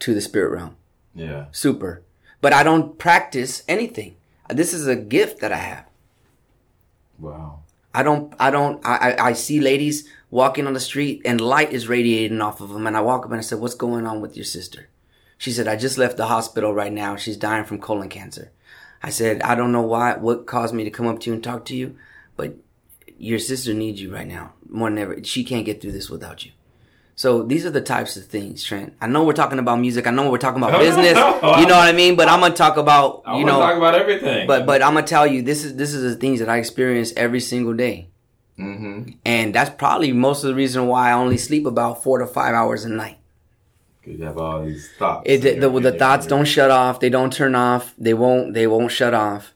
to 0.00 0.14
the 0.14 0.20
spirit 0.20 0.52
realm. 0.52 0.76
Yeah. 1.14 1.46
Super, 1.50 2.02
but 2.40 2.52
I 2.52 2.62
don't 2.62 2.98
practice 2.98 3.64
anything. 3.66 4.16
This 4.48 4.72
is 4.72 4.86
a 4.86 4.96
gift 4.96 5.40
that 5.40 5.52
I 5.52 5.56
have. 5.56 5.86
Wow. 7.18 7.60
I 7.94 8.02
don't, 8.02 8.34
I 8.38 8.50
don't, 8.50 8.84
I, 8.86 9.12
I, 9.12 9.26
I 9.28 9.32
see 9.32 9.60
ladies 9.60 10.08
walking 10.30 10.66
on 10.66 10.74
the 10.74 10.80
street 10.80 11.22
and 11.24 11.40
light 11.40 11.72
is 11.72 11.88
radiating 11.88 12.40
off 12.40 12.60
of 12.60 12.70
them. 12.70 12.86
And 12.86 12.96
I 12.96 13.00
walk 13.00 13.24
up 13.24 13.30
and 13.30 13.38
I 13.38 13.42
said, 13.42 13.58
what's 13.58 13.74
going 13.74 14.06
on 14.06 14.20
with 14.20 14.36
your 14.36 14.44
sister? 14.44 14.88
She 15.38 15.50
said, 15.52 15.66
I 15.66 15.76
just 15.76 15.98
left 15.98 16.16
the 16.16 16.26
hospital 16.26 16.72
right 16.72 16.92
now. 16.92 17.16
She's 17.16 17.36
dying 17.36 17.64
from 17.64 17.80
colon 17.80 18.08
cancer. 18.08 18.52
I 19.02 19.10
said, 19.10 19.42
I 19.42 19.54
don't 19.54 19.72
know 19.72 19.82
why, 19.82 20.16
what 20.16 20.46
caused 20.46 20.74
me 20.74 20.84
to 20.84 20.90
come 20.90 21.06
up 21.06 21.20
to 21.20 21.30
you 21.30 21.34
and 21.34 21.42
talk 21.42 21.64
to 21.66 21.76
you, 21.76 21.96
but 22.36 22.54
your 23.18 23.38
sister 23.38 23.74
needs 23.74 24.00
you 24.00 24.12
right 24.14 24.28
now 24.28 24.52
more 24.68 24.90
than 24.90 24.98
ever. 24.98 25.24
She 25.24 25.42
can't 25.42 25.66
get 25.66 25.80
through 25.80 25.92
this 25.92 26.10
without 26.10 26.44
you. 26.44 26.52
So 27.20 27.42
these 27.42 27.66
are 27.66 27.70
the 27.70 27.82
types 27.82 28.16
of 28.16 28.24
things, 28.24 28.64
Trent. 28.64 28.94
I 28.98 29.06
know 29.06 29.24
we're 29.24 29.34
talking 29.34 29.58
about 29.58 29.78
music. 29.78 30.06
I 30.06 30.10
know 30.10 30.30
we're 30.30 30.38
talking 30.38 30.62
about 30.62 30.72
No, 30.72 30.78
no, 30.78 30.84
business. 30.84 31.12
no. 31.16 31.56
You 31.60 31.66
know 31.66 31.76
what 31.76 31.86
I 31.86 31.92
mean? 31.92 32.16
But 32.16 32.28
I'm 32.28 32.40
going 32.40 32.52
to 32.52 32.56
talk 32.56 32.78
about, 32.78 33.24
you 33.36 33.44
know, 33.44 33.60
talk 33.60 33.76
about 33.76 33.94
everything. 33.94 34.46
but, 34.46 34.64
but 34.64 34.82
I'm 34.82 34.94
going 34.94 35.04
to 35.04 35.10
tell 35.10 35.26
you, 35.26 35.42
this 35.42 35.62
is, 35.62 35.76
this 35.76 35.92
is 35.92 36.14
the 36.14 36.18
things 36.18 36.40
that 36.40 36.48
I 36.48 36.56
experience 36.56 37.12
every 37.18 37.40
single 37.40 37.74
day. 37.74 38.08
mm-hmm. 38.58 39.10
And 39.26 39.54
that's 39.54 39.68
probably 39.68 40.14
most 40.14 40.44
of 40.44 40.48
the 40.48 40.54
reason 40.54 40.86
why 40.86 41.10
I 41.10 41.12
only 41.12 41.36
sleep 41.36 41.66
about 41.66 42.02
four 42.02 42.20
to 42.20 42.26
five 42.26 42.54
hours 42.54 42.86
a 42.86 42.88
night. 42.88 43.18
Because 44.00 44.18
you 44.18 44.24
have 44.24 44.38
all 44.38 44.64
these 44.64 44.88
thoughts. 44.98 45.24
It, 45.26 45.42
the, 45.42 45.68
the, 45.68 45.90
the 45.90 45.98
thoughts 45.98 46.26
don't 46.26 46.46
shut 46.46 46.70
off. 46.70 47.00
They 47.00 47.10
don't 47.10 47.30
turn 47.30 47.54
off. 47.54 47.92
They 47.98 48.14
won't, 48.14 48.54
they 48.54 48.66
won't 48.66 48.92
shut 48.92 49.12
off. 49.12 49.52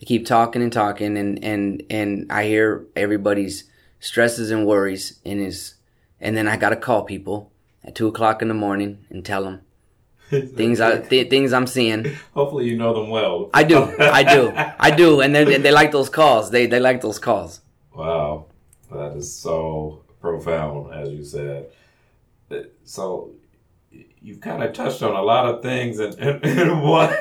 They 0.00 0.04
keep 0.04 0.26
talking 0.26 0.60
and 0.60 0.70
talking 0.70 1.16
and, 1.16 1.42
and, 1.42 1.82
and 1.88 2.30
I 2.30 2.44
hear 2.44 2.84
everybody's 2.94 3.64
stresses 4.00 4.50
and 4.50 4.66
worries 4.66 5.18
and 5.24 5.40
is, 5.40 5.75
and 6.20 6.36
then 6.36 6.48
I 6.48 6.56
gotta 6.56 6.76
call 6.76 7.02
people 7.04 7.52
at 7.84 7.94
two 7.94 8.06
o'clock 8.08 8.42
in 8.42 8.48
the 8.48 8.54
morning 8.54 9.04
and 9.10 9.24
tell 9.24 9.44
them 9.44 9.60
things 10.30 10.80
I, 10.80 10.98
th- 10.98 11.30
things 11.30 11.52
I'm 11.52 11.66
seeing. 11.66 12.16
Hopefully, 12.34 12.66
you 12.68 12.76
know 12.76 12.92
them 12.94 13.10
well. 13.10 13.50
I 13.54 13.62
do, 13.64 13.94
I 13.98 14.22
do, 14.22 14.52
I 14.56 14.90
do. 14.90 15.20
And 15.20 15.34
they, 15.34 15.44
they 15.58 15.70
like 15.70 15.92
those 15.92 16.08
calls. 16.08 16.50
They, 16.50 16.66
they 16.66 16.80
like 16.80 17.00
those 17.00 17.18
calls. 17.20 17.60
Wow, 17.94 18.46
that 18.90 19.16
is 19.16 19.32
so 19.32 20.02
profound, 20.20 20.92
as 20.92 21.10
you 21.10 21.24
said. 21.24 21.66
Uh, 22.50 22.56
So 22.84 23.30
you've 24.20 24.40
kind 24.40 24.62
of 24.64 24.72
touched 24.72 25.02
on 25.02 25.14
a 25.14 25.22
lot 25.22 25.46
of 25.46 25.62
things 25.62 26.00
in, 26.00 26.12
in, 26.18 26.40
in 26.58 26.80
one. 26.80 27.14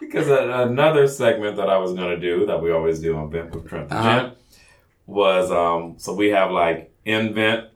because 0.00 0.28
another 0.28 1.06
segment 1.08 1.56
that 1.56 1.70
I 1.70 1.78
was 1.78 1.94
going 1.94 2.10
to 2.10 2.20
do 2.20 2.44
that 2.46 2.60
we 2.62 2.70
always 2.72 3.00
do 3.00 3.16
on 3.16 3.30
with 3.30 3.68
Trent 3.68 3.90
Uh-huh. 3.90 4.30
Was 5.06 5.50
um. 5.50 5.94
So 5.98 6.12
we 6.14 6.28
have 6.28 6.50
like 6.50 6.89
invent 7.04 7.68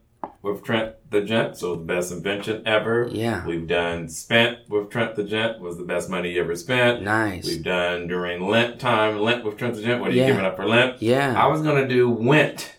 with 0.43 0.63
Trent 0.63 0.95
the 1.11 1.23
Gent, 1.23 1.57
so 1.57 1.75
the 1.77 1.83
best 1.85 2.13
invention 2.13 2.63
ever. 2.67 3.09
Yeah. 3.11 3.47
We've 3.47 3.67
done 3.67 4.09
spent 4.09 4.59
with 4.69 4.91
Trent 4.91 5.17
the 5.17 5.25
Gent 5.25 5.61
was 5.61 5.77
the 5.79 5.85
best 5.85 6.11
money 6.11 6.33
you 6.33 6.41
ever 6.43 6.55
spent. 6.57 7.03
Nice. 7.03 7.47
We've 7.47 7.63
done 7.63 8.07
during 8.09 8.47
Lent 8.47 8.79
time, 8.81 9.19
Lent 9.21 9.45
with 9.45 9.57
Trent 9.57 9.75
the 9.75 9.83
Gent. 9.83 10.01
What 10.01 10.11
are 10.11 10.15
you 10.15 10.27
giving 10.27 10.45
up 10.45 10.57
for 10.57 10.67
Lent? 10.67 11.01
Yeah. 11.01 11.35
I 11.43 11.47
was 11.47 11.63
gonna 11.63 11.89
do 11.89 12.11
went 12.11 12.77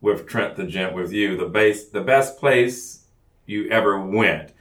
with 0.00 0.26
Trent 0.28 0.56
the 0.56 0.64
Gent 0.64 0.94
with 0.94 1.12
you, 1.12 1.36
the 1.36 1.46
base, 1.46 1.88
the 1.88 2.00
best 2.02 2.38
place 2.38 3.04
you 3.46 3.68
ever 3.70 3.98
went. 4.00 4.52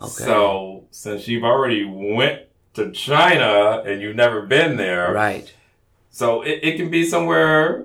Okay. 0.00 0.10
So 0.24 0.84
since 0.90 1.28
you've 1.28 1.44
already 1.44 1.84
went 1.84 2.42
to 2.74 2.90
China 2.90 3.82
and 3.86 4.00
you've 4.02 4.16
never 4.16 4.42
been 4.42 4.76
there, 4.76 5.12
Right. 5.12 5.54
so 6.10 6.42
it, 6.42 6.58
it 6.62 6.76
can 6.76 6.90
be 6.90 7.04
somewhere 7.06 7.84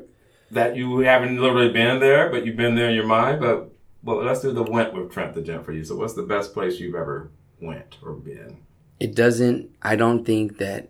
that 0.51 0.75
you 0.75 0.99
haven't 0.99 1.39
literally 1.39 1.71
been 1.71 1.99
there, 1.99 2.29
but 2.29 2.45
you've 2.45 2.57
been 2.57 2.75
there 2.75 2.89
in 2.89 2.95
your 2.95 3.07
mind. 3.07 3.39
But 3.39 3.71
well, 4.03 4.23
let's 4.23 4.41
do 4.41 4.51
the 4.51 4.63
went 4.63 4.93
with 4.93 5.11
Trent 5.11 5.33
the 5.33 5.41
Gent 5.41 5.65
for 5.65 5.71
you. 5.71 5.83
So 5.83 5.95
what's 5.95 6.13
the 6.13 6.23
best 6.23 6.53
place 6.53 6.79
you've 6.79 6.95
ever 6.95 7.31
went 7.59 7.97
or 8.03 8.13
been? 8.13 8.57
it 8.99 9.15
doesn't 9.15 9.69
i 9.81 9.95
don't 9.95 10.25
think 10.25 10.57
that 10.57 10.89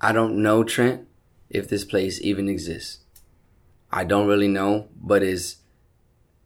i 0.00 0.12
don't 0.12 0.40
know 0.40 0.62
trent 0.62 1.08
if 1.52 1.68
this 1.68 1.84
place 1.84 2.18
even 2.22 2.48
exists. 2.48 3.00
I 3.90 4.04
don't 4.04 4.26
really 4.26 4.48
know, 4.48 4.88
but 4.96 5.22
it's 5.22 5.56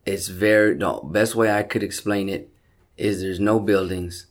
it's 0.05 0.29
very 0.29 0.75
the 0.75 1.01
best 1.05 1.35
way 1.37 1.51
I 1.51 1.63
could 1.63 1.83
explain 1.83 2.29
it 2.29 2.51
is 2.97 3.21
there's 3.21 3.41
no 3.41 3.61
buildings 3.61 4.27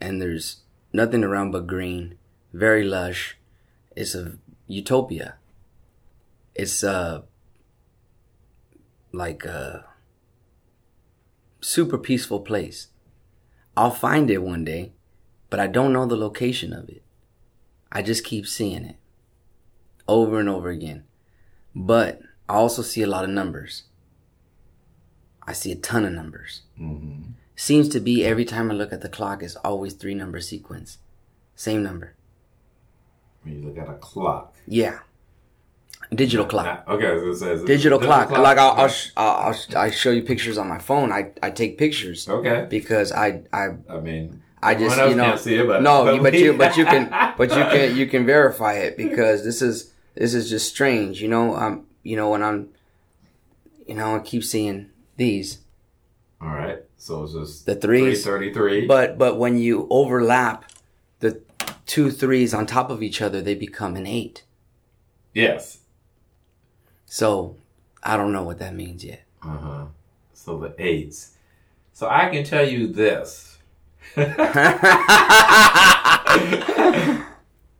and 0.00 0.20
there's 0.20 0.60
nothing 0.92 1.22
around 1.22 1.50
but 1.50 1.66
green, 1.66 2.16
very 2.52 2.82
lush. 2.82 3.36
It's 3.94 4.14
a 4.14 4.38
utopia. 4.66 5.36
It's 6.58 6.82
uh 6.82 7.22
like 9.12 9.44
a 9.44 9.84
super 11.60 11.98
peaceful 11.98 12.40
place. 12.40 12.88
I'll 13.76 13.90
find 13.90 14.30
it 14.30 14.42
one 14.42 14.64
day, 14.64 14.92
but 15.50 15.60
I 15.60 15.66
don't 15.66 15.92
know 15.92 16.06
the 16.06 16.16
location 16.16 16.72
of 16.72 16.88
it. 16.88 17.02
I 17.92 18.02
just 18.02 18.24
keep 18.24 18.46
seeing 18.46 18.84
it 18.84 18.96
over 20.08 20.40
and 20.40 20.48
over 20.48 20.70
again. 20.70 21.04
But 21.74 22.20
I 22.48 22.54
also 22.54 22.82
see 22.82 23.02
a 23.02 23.06
lot 23.06 23.24
of 23.24 23.30
numbers. 23.30 23.84
I 25.42 25.52
see 25.52 25.72
a 25.72 25.76
ton 25.76 26.04
of 26.04 26.12
numbers. 26.12 26.62
Mm-hmm. 26.80 27.32
Seems 27.54 27.88
to 27.90 28.00
be 28.00 28.24
every 28.24 28.44
time 28.44 28.70
I 28.70 28.74
look 28.74 28.92
at 28.92 29.02
the 29.02 29.08
clock, 29.08 29.42
it's 29.42 29.56
always 29.56 29.94
three 29.94 30.14
number 30.14 30.40
sequence. 30.40 30.98
Same 31.54 31.82
number. 31.82 32.14
When 33.42 33.54
you 33.54 33.68
look 33.68 33.78
at 33.78 33.88
a 33.88 33.94
clock. 33.94 34.54
Yeah. 34.66 35.00
Digital 36.14 36.46
clock. 36.46 36.66
Now- 36.86 36.94
okay, 36.94 37.08
I 37.08 37.12
was 37.14 37.22
gonna 37.22 37.36
say, 37.36 37.52
is 37.52 37.62
it 37.62 37.66
Digital 37.66 37.98
clock. 37.98 38.30
Like 38.30 38.58
I'll, 38.58 38.72
I'll, 38.72 38.88
sh- 38.88 39.10
I'll, 39.16 39.52
I'll, 39.52 39.76
I 39.78 39.90
show 39.90 40.10
you 40.10 40.22
pictures 40.22 40.56
on 40.58 40.68
my 40.68 40.78
phone. 40.78 41.10
I, 41.12 41.32
I 41.42 41.50
take 41.50 41.78
pictures 41.78 42.28
Okay. 42.28 42.66
because 42.70 43.10
I, 43.12 43.42
I, 43.52 43.70
I 43.88 44.00
mean, 44.00 44.42
I 44.62 44.74
just, 44.74 44.96
you 44.96 45.14
know, 45.16 45.24
can't 45.24 45.40
see 45.40 45.56
it, 45.56 45.66
but 45.66 45.82
no, 45.82 46.12
you- 46.12 46.22
but 46.22 46.34
you, 46.34 46.52
but 46.52 46.76
you 46.76 46.84
can, 46.84 47.08
but 47.38 47.48
you 47.50 47.56
can, 47.56 47.96
you 47.96 48.06
can 48.06 48.24
verify 48.26 48.74
it 48.74 48.96
because 48.96 49.44
this 49.44 49.60
is, 49.62 49.92
this 50.14 50.32
is 50.34 50.48
just 50.48 50.68
strange. 50.68 51.20
You 51.20 51.28
know, 51.28 51.56
um, 51.56 51.86
you 52.02 52.16
know, 52.16 52.30
when 52.30 52.42
I'm, 52.42 52.68
you 53.86 53.94
know, 53.94 54.16
I 54.16 54.18
keep 54.20 54.44
seeing 54.44 54.90
these, 55.16 55.58
All 56.40 56.48
right, 56.48 56.78
so 56.96 57.24
it's 57.24 57.32
just 57.32 57.66
The 57.66 57.74
threes. 57.74 58.22
three 58.24 58.32
thirty-three. 58.52 58.86
but, 58.86 59.18
but 59.18 59.38
when 59.38 59.58
you 59.58 59.86
overlap 59.90 60.64
the 61.20 61.40
two 61.86 62.10
threes 62.10 62.52
on 62.54 62.66
top 62.66 62.90
of 62.90 63.02
each 63.02 63.20
other, 63.22 63.40
they 63.42 63.54
become 63.54 63.96
an 63.96 64.06
eight. 64.06 64.44
yes, 65.34 65.78
So 67.06 67.56
I 68.02 68.16
don't 68.16 68.32
know 68.32 68.42
what 68.42 68.58
that 68.58 68.74
means 68.74 69.04
yet. 69.04 69.24
uh 69.42 69.56
huh. 69.56 69.84
So 70.34 70.58
the 70.58 70.74
eights. 70.78 71.32
So 71.92 72.08
I 72.08 72.28
can 72.28 72.44
tell 72.44 72.68
you 72.68 72.88
this. 72.88 73.58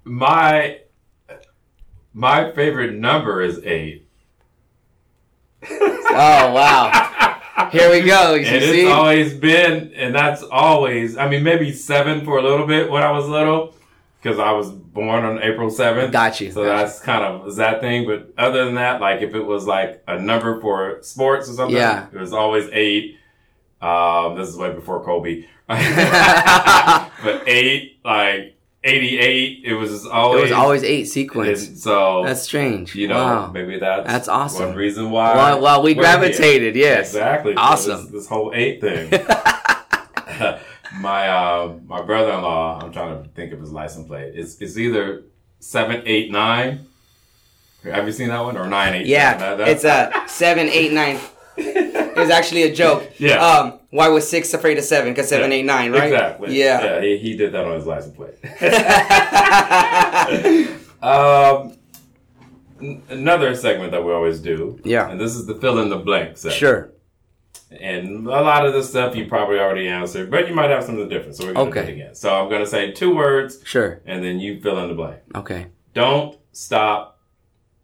my 0.04 0.78
my 2.14 2.50
favorite 2.52 2.94
number 2.94 3.42
is 3.42 3.60
eight. 3.64 4.06
Oh 6.18 6.52
wow! 6.54 7.68
Here 7.72 7.90
we 7.90 8.00
go. 8.00 8.32
You 8.34 8.46
and 8.46 8.64
see? 8.64 8.80
it's 8.82 8.90
always 8.90 9.34
been, 9.34 9.92
and 9.94 10.14
that's 10.14 10.42
always. 10.42 11.18
I 11.18 11.28
mean, 11.28 11.42
maybe 11.42 11.72
seven 11.72 12.24
for 12.24 12.38
a 12.38 12.42
little 12.42 12.66
bit 12.66 12.90
when 12.90 13.02
I 13.02 13.10
was 13.10 13.28
little, 13.28 13.74
because 14.22 14.38
I 14.38 14.50
was 14.52 14.70
born 14.70 15.24
on 15.24 15.42
April 15.42 15.70
seventh. 15.70 16.12
Got 16.12 16.40
you, 16.40 16.50
So 16.50 16.64
got 16.64 16.70
you. 16.72 16.76
that's 16.84 17.00
kind 17.00 17.24
of 17.24 17.46
is 17.48 17.56
that 17.56 17.80
thing. 17.80 18.06
But 18.06 18.32
other 18.38 18.64
than 18.64 18.74
that, 18.74 19.00
like 19.00 19.20
if 19.22 19.34
it 19.34 19.42
was 19.42 19.66
like 19.66 20.02
a 20.08 20.18
number 20.20 20.60
for 20.60 20.98
sports 21.02 21.48
or 21.48 21.52
something, 21.54 21.76
Yeah. 21.76 22.06
it 22.12 22.18
was 22.18 22.32
always 22.32 22.68
eight. 22.72 23.18
Um, 23.80 24.36
this 24.36 24.48
is 24.48 24.56
way 24.56 24.72
before 24.72 25.04
Kobe, 25.04 25.44
but 25.68 27.42
eight, 27.46 27.98
like 28.04 28.56
eighty-eight, 28.82 29.62
it 29.64 29.74
was 29.74 30.06
it 30.06 30.10
always. 30.10 30.42
was 30.44 30.52
always 30.52 30.82
eight 30.82 31.04
sequence. 31.04 31.66
and 31.68 31.78
so 31.78 32.22
That's 32.24 32.40
strange. 32.42 32.94
you 32.94 33.06
know 33.08 33.16
wow. 33.16 33.50
maybe 33.52 33.78
that's 33.78 34.06
That's 34.06 34.28
awesome. 34.28 34.68
One 34.68 34.76
reason 34.76 35.10
why. 35.10 35.34
Well, 35.34 35.60
well, 35.60 35.82
we 35.82 35.92
gravitated. 35.94 36.74
Yes. 36.74 37.08
Exactly. 37.10 37.52
So 37.54 37.60
Awesome. 37.60 38.02
This, 38.04 38.12
this 38.12 38.26
whole 38.28 38.52
eight 38.54 38.80
thing. 38.80 39.10
my 41.00 41.28
uh, 41.28 41.74
my 41.86 42.02
brother 42.02 42.32
in 42.32 42.42
law. 42.42 42.80
I'm 42.82 42.92
trying 42.92 43.22
to 43.22 43.28
think 43.30 43.52
of 43.52 43.60
his 43.60 43.70
license 43.72 44.06
plate. 44.06 44.32
It's 44.34 44.60
it's 44.60 44.76
either 44.78 45.24
seven 45.60 46.02
eight 46.06 46.30
nine. 46.30 46.86
Have 47.84 48.06
you 48.06 48.12
seen 48.12 48.28
that 48.28 48.40
one 48.40 48.56
or 48.56 48.66
nine 48.66 48.94
eight? 48.94 49.06
Yeah, 49.06 49.36
That- 49.36 49.58
that- 49.58 49.68
it's 49.68 49.84
a 49.84 50.10
seven, 50.26 50.68
eight, 50.68 50.92
nine. 50.92 51.18
It 51.58 52.16
was 52.16 52.30
actually 52.30 52.64
a 52.64 52.74
joke. 52.74 53.10
Yeah. 53.18 53.36
Um, 53.46 53.78
why 53.90 54.08
was 54.08 54.28
six 54.28 54.52
afraid 54.52 54.76
of 54.78 54.84
seven? 54.84 55.12
Because 55.12 55.28
seven, 55.28 55.50
Yeah, 55.52 55.58
eight, 55.58 55.64
nine, 55.64 55.92
right? 55.92 56.12
Exactly. 56.12 56.58
Yeah. 56.58 56.82
Yeah. 56.84 57.00
He, 57.00 57.16
he 57.18 57.36
did 57.36 57.52
that 57.52 57.64
on 57.64 57.76
his 57.76 57.86
license 57.86 58.14
plate. 58.16 58.34
um, 61.02 61.76
n- 62.82 63.02
another 63.08 63.54
segment 63.54 63.92
that 63.92 64.04
we 64.04 64.12
always 64.12 64.40
do. 64.40 64.78
Yeah. 64.84 65.08
And 65.08 65.18
this 65.20 65.34
is 65.36 65.46
the 65.46 65.54
fill 65.54 65.78
in 65.78 65.88
the 65.88 65.96
blank 65.98 66.36
segment. 66.36 66.58
sure. 66.58 66.90
And 67.70 68.26
a 68.26 68.30
lot 68.30 68.64
of 68.64 68.72
the 68.74 68.82
stuff 68.82 69.16
you 69.16 69.26
probably 69.26 69.58
already 69.58 69.88
answered, 69.88 70.30
but 70.30 70.48
you 70.48 70.54
might 70.54 70.70
have 70.70 70.84
something 70.84 71.08
different. 71.08 71.34
So 71.36 71.46
we're 71.46 71.52
going 71.54 71.72
to 71.72 71.78
Okay. 71.80 71.86
do 71.86 71.92
it 71.92 71.94
again. 72.02 72.14
So 72.14 72.32
I'm 72.34 72.48
going 72.48 72.62
to 72.62 72.66
say 72.70 72.92
two 72.92 73.14
words, 73.14 73.58
Sure. 73.64 74.00
and 74.06 74.22
then 74.22 74.38
you 74.38 74.60
fill 74.60 74.78
in 74.78 74.88
the 74.88 74.94
blank. 74.94 75.18
Okay. 75.34 75.66
Don't 75.92 76.38
stop. 76.52 77.18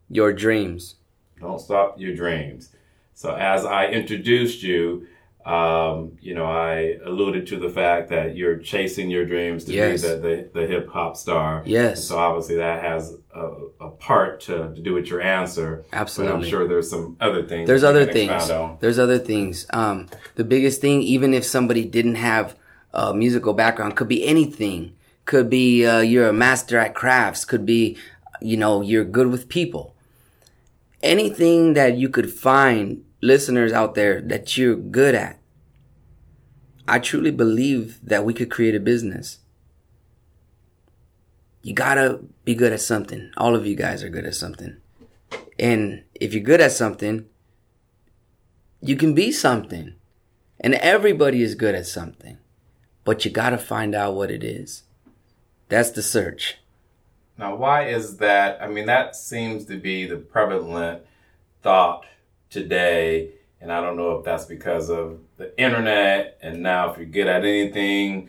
Your 0.09 0.33
dreams. 0.33 0.97
Don't 1.41 1.59
stop 1.61 1.99
your 1.99 2.15
dreams. 2.15 2.71
So 3.15 3.35
as 3.35 3.65
I 3.65 3.87
introduced 3.87 4.63
you, 4.63 5.07
um, 5.45 6.19
you 6.21 6.35
know, 6.35 6.47
I 6.47 6.99
alluded 7.05 7.49
to 7.49 7.59
the 7.59 7.69
fact 7.69 8.11
that 8.11 8.37
you're 8.37 8.59
chasing 8.59 9.11
your 9.11 9.25
dreams 9.25 9.65
to 9.65 9.73
Yes. 9.73 10.03
be 10.03 10.09
the, 10.09 10.17
the, 10.17 10.51
the 10.61 10.67
hip 10.67 10.89
hop 10.89 11.17
star. 11.17 11.63
Yes. 11.67 12.05
So 12.05 12.17
obviously 12.19 12.57
that 12.57 12.83
has 12.83 13.17
a, 13.35 13.49
a 13.81 13.91
part 13.91 14.41
to, 14.43 14.73
to 14.75 14.81
do 14.81 14.95
with 14.95 15.07
your 15.09 15.21
answer. 15.21 15.85
But 15.91 16.19
I'm 16.19 16.45
sure 16.45 16.69
there's 16.69 16.89
some 16.91 17.17
other 17.21 17.43
things. 17.45 17.67
There's 17.67 17.83
other 17.85 18.07
things. 18.07 18.49
There's 18.81 18.99
other 18.99 19.19
things. 19.19 19.67
Um, 19.71 20.09
the 20.37 20.45
biggest 20.45 20.81
thing, 20.81 21.03
even 21.03 21.35
if 21.35 21.45
somebody 21.45 21.85
didn't 21.85 22.17
have 22.17 22.57
a 22.93 23.13
musical 23.13 23.53
background, 23.53 23.97
could 23.97 24.09
be 24.09 24.25
anything. 24.25 24.95
Could 25.25 25.49
be 25.51 25.87
uh, 25.87 26.01
you're 26.01 26.29
a 26.29 26.33
master 26.33 26.79
at 26.79 26.95
crafts. 26.95 27.45
Could 27.45 27.65
be, 27.67 27.97
you 28.41 28.57
know, 28.57 28.81
you're 28.81 29.05
good 29.05 29.29
with 29.29 29.49
people. 29.49 29.95
Anything 31.03 31.73
that 31.75 31.97
you 31.97 32.09
could 32.09 32.31
find, 32.31 33.05
listeners 33.23 33.73
out 33.73 33.95
there, 33.95 34.21
that 34.21 34.59
you're 34.59 34.77
good 34.77 35.15
at. 35.15 35.39
I 36.87 36.99
truly 36.99 37.31
believe 37.31 38.01
that 38.03 38.25
we 38.25 38.35
could 38.35 38.51
create 38.51 38.75
a 38.75 38.81
business. 38.81 39.39
You 41.63 41.73
gotta 41.73 42.21
be 42.45 42.55
good 42.57 42.73
at 42.73 42.81
something. 42.81 43.31
All 43.37 43.55
of 43.55 43.65
you 43.65 43.77
guys 43.77 44.03
are 44.03 44.09
good 44.09 44.27
at 44.27 44.35
something. 44.35 44.77
And 45.59 46.03
if 46.15 46.35
you're 46.35 46.43
good 46.43 46.61
at 46.61 46.73
something, 46.73 47.27
you 48.81 48.97
can 48.97 49.15
be 49.15 49.31
something. 49.31 49.95
And 50.59 50.75
everybody 50.75 51.43
is 51.43 51.55
good 51.55 51.77
at 51.77 51.87
something. 51.87 52.39
But 53.05 53.25
you 53.25 53.31
gotta 53.31 53.59
find 53.59 53.95
out 53.95 54.15
what 54.15 54.31
it 54.33 54.43
is. 54.43 54.83
That's 55.69 55.91
the 55.91 56.03
search. 56.03 56.59
Now, 57.39 57.55
why 57.55 57.87
is 57.87 58.17
that? 58.19 58.61
I 58.61 58.67
mean, 58.67 58.87
that 58.87 59.15
seems 59.15 59.65
to 59.67 59.79
be 59.79 60.07
the 60.07 60.17
prevalent 60.17 61.03
thought 61.63 62.05
today. 62.53 63.31
And 63.61 63.73
I 63.73 63.81
don't 63.81 63.97
know 63.97 64.13
if 64.19 64.25
that's 64.25 64.45
because 64.45 64.91
of 64.91 65.19
the 65.37 65.57
internet. 65.61 66.39
And 66.43 66.63
now, 66.63 66.91
if 66.91 66.97
you're 66.99 67.07
good 67.07 67.29
at 67.29 67.45
anything, 67.45 68.29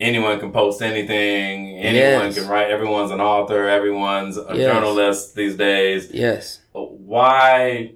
anyone 0.00 0.40
can 0.40 0.50
post 0.52 0.82
anything. 0.82 1.78
Anyone 1.78 2.26
Yes. 2.26 2.38
can 2.38 2.48
write. 2.48 2.70
Everyone's 2.70 3.10
an 3.10 3.20
author. 3.20 3.68
Everyone's 3.68 4.36
a 4.38 4.46
Yes. 4.54 4.72
journalist 4.72 5.34
these 5.36 5.56
days. 5.56 6.10
Yes. 6.12 6.60
Why, 6.72 7.92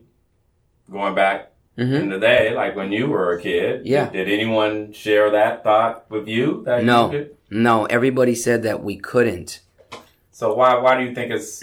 going 0.91 1.15
back 1.15 1.53
hmm 1.77 1.95
in 1.95 2.09
the 2.09 2.19
day, 2.19 2.55
like 2.55 2.75
when 2.77 2.91
you 2.93 3.07
were 3.09 3.33
a 3.33 3.41
kid, 3.41 3.87
Yeah. 3.87 4.09
did 4.11 4.29
anyone 4.31 4.93
share 4.93 5.31
that 5.31 5.63
thought 5.63 6.11
with 6.11 6.27
you? 6.27 6.63
That 6.65 6.81
you 6.81 6.87
No. 6.87 7.09
could? 7.11 7.31
No, 7.51 7.85
everybody 7.87 8.35
said 8.35 8.63
that 8.63 8.83
we 8.83 8.97
couldn't. 8.97 9.61
So 10.31 10.55
why 10.55 10.79
why 10.79 10.99
do 10.99 11.05
you 11.05 11.15
think 11.15 11.31
it's 11.33 11.63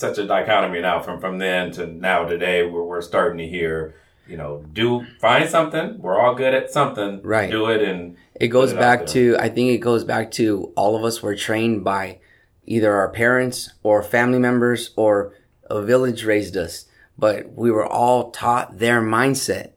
such 0.00 0.18
a 0.18 0.26
dichotomy 0.26 0.80
now 0.80 1.00
from 1.00 1.20
from 1.20 1.38
then 1.38 1.70
to 1.72 1.86
now 1.86 2.24
today 2.24 2.64
where 2.64 2.82
we're 2.82 3.02
starting 3.02 3.38
to 3.38 3.46
hear, 3.46 3.94
you 4.26 4.36
know, 4.36 4.64
do 4.72 5.06
find 5.20 5.48
something. 5.48 5.98
We're 5.98 6.18
all 6.18 6.34
good 6.34 6.54
at 6.54 6.70
something. 6.70 7.20
Right. 7.22 7.50
Do 7.50 7.66
it 7.66 7.82
and 7.82 8.16
It 8.34 8.48
goes 8.48 8.72
it 8.72 8.78
back 8.78 9.06
to, 9.08 9.36
I 9.38 9.48
think 9.48 9.70
it 9.70 9.78
goes 9.78 10.04
back 10.04 10.30
to 10.32 10.72
all 10.76 10.96
of 10.96 11.04
us 11.04 11.22
were 11.22 11.36
trained 11.36 11.84
by 11.84 12.20
either 12.64 12.92
our 12.92 13.10
parents 13.10 13.70
or 13.82 14.02
family 14.02 14.38
members 14.38 14.90
or 14.96 15.34
a 15.68 15.82
village 15.82 16.24
raised 16.24 16.56
us, 16.56 16.86
but 17.18 17.52
we 17.52 17.70
were 17.70 17.86
all 17.86 18.30
taught 18.30 18.78
their 18.78 19.00
mindset. 19.00 19.72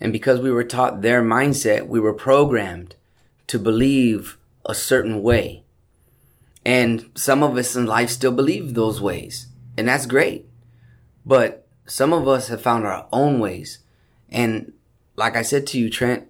And 0.00 0.12
because 0.12 0.40
we 0.40 0.50
were 0.50 0.64
taught 0.64 1.02
their 1.02 1.22
mindset, 1.22 1.86
we 1.86 2.00
were 2.00 2.14
programmed 2.14 2.96
to 3.48 3.58
believe 3.58 4.38
a 4.64 4.74
certain 4.74 5.22
way. 5.22 5.59
And 6.64 7.10
some 7.14 7.42
of 7.42 7.56
us 7.56 7.74
in 7.74 7.86
life 7.86 8.10
still 8.10 8.32
believe 8.32 8.74
those 8.74 9.00
ways. 9.00 9.48
And 9.76 9.88
that's 9.88 10.06
great. 10.06 10.46
But 11.24 11.66
some 11.86 12.12
of 12.12 12.28
us 12.28 12.48
have 12.48 12.62
found 12.62 12.86
our 12.86 13.08
own 13.12 13.40
ways. 13.40 13.78
And 14.28 14.72
like 15.16 15.36
I 15.36 15.42
said 15.42 15.66
to 15.68 15.78
you, 15.78 15.90
Trent, 15.90 16.28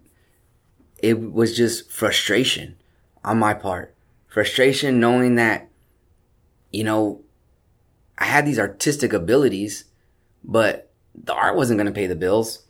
it 0.98 1.32
was 1.32 1.56
just 1.56 1.90
frustration 1.90 2.76
on 3.24 3.38
my 3.38 3.54
part. 3.54 3.94
Frustration 4.28 5.00
knowing 5.00 5.34
that, 5.34 5.68
you 6.70 6.84
know, 6.84 7.22
I 8.18 8.24
had 8.26 8.46
these 8.46 8.58
artistic 8.58 9.12
abilities, 9.12 9.84
but 10.44 10.92
the 11.14 11.34
art 11.34 11.56
wasn't 11.56 11.78
going 11.78 11.86
to 11.86 11.92
pay 11.92 12.06
the 12.06 12.14
bills, 12.14 12.64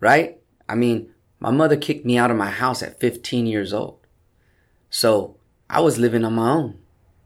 right? 0.00 0.38
I 0.68 0.74
mean, 0.74 1.14
my 1.38 1.50
mother 1.50 1.76
kicked 1.76 2.06
me 2.06 2.16
out 2.16 2.30
of 2.30 2.36
my 2.36 2.50
house 2.50 2.82
at 2.82 3.00
15 3.00 3.46
years 3.46 3.72
old. 3.72 3.98
So 4.90 5.36
I 5.68 5.80
was 5.80 5.98
living 5.98 6.24
on 6.24 6.34
my 6.34 6.50
own. 6.50 6.78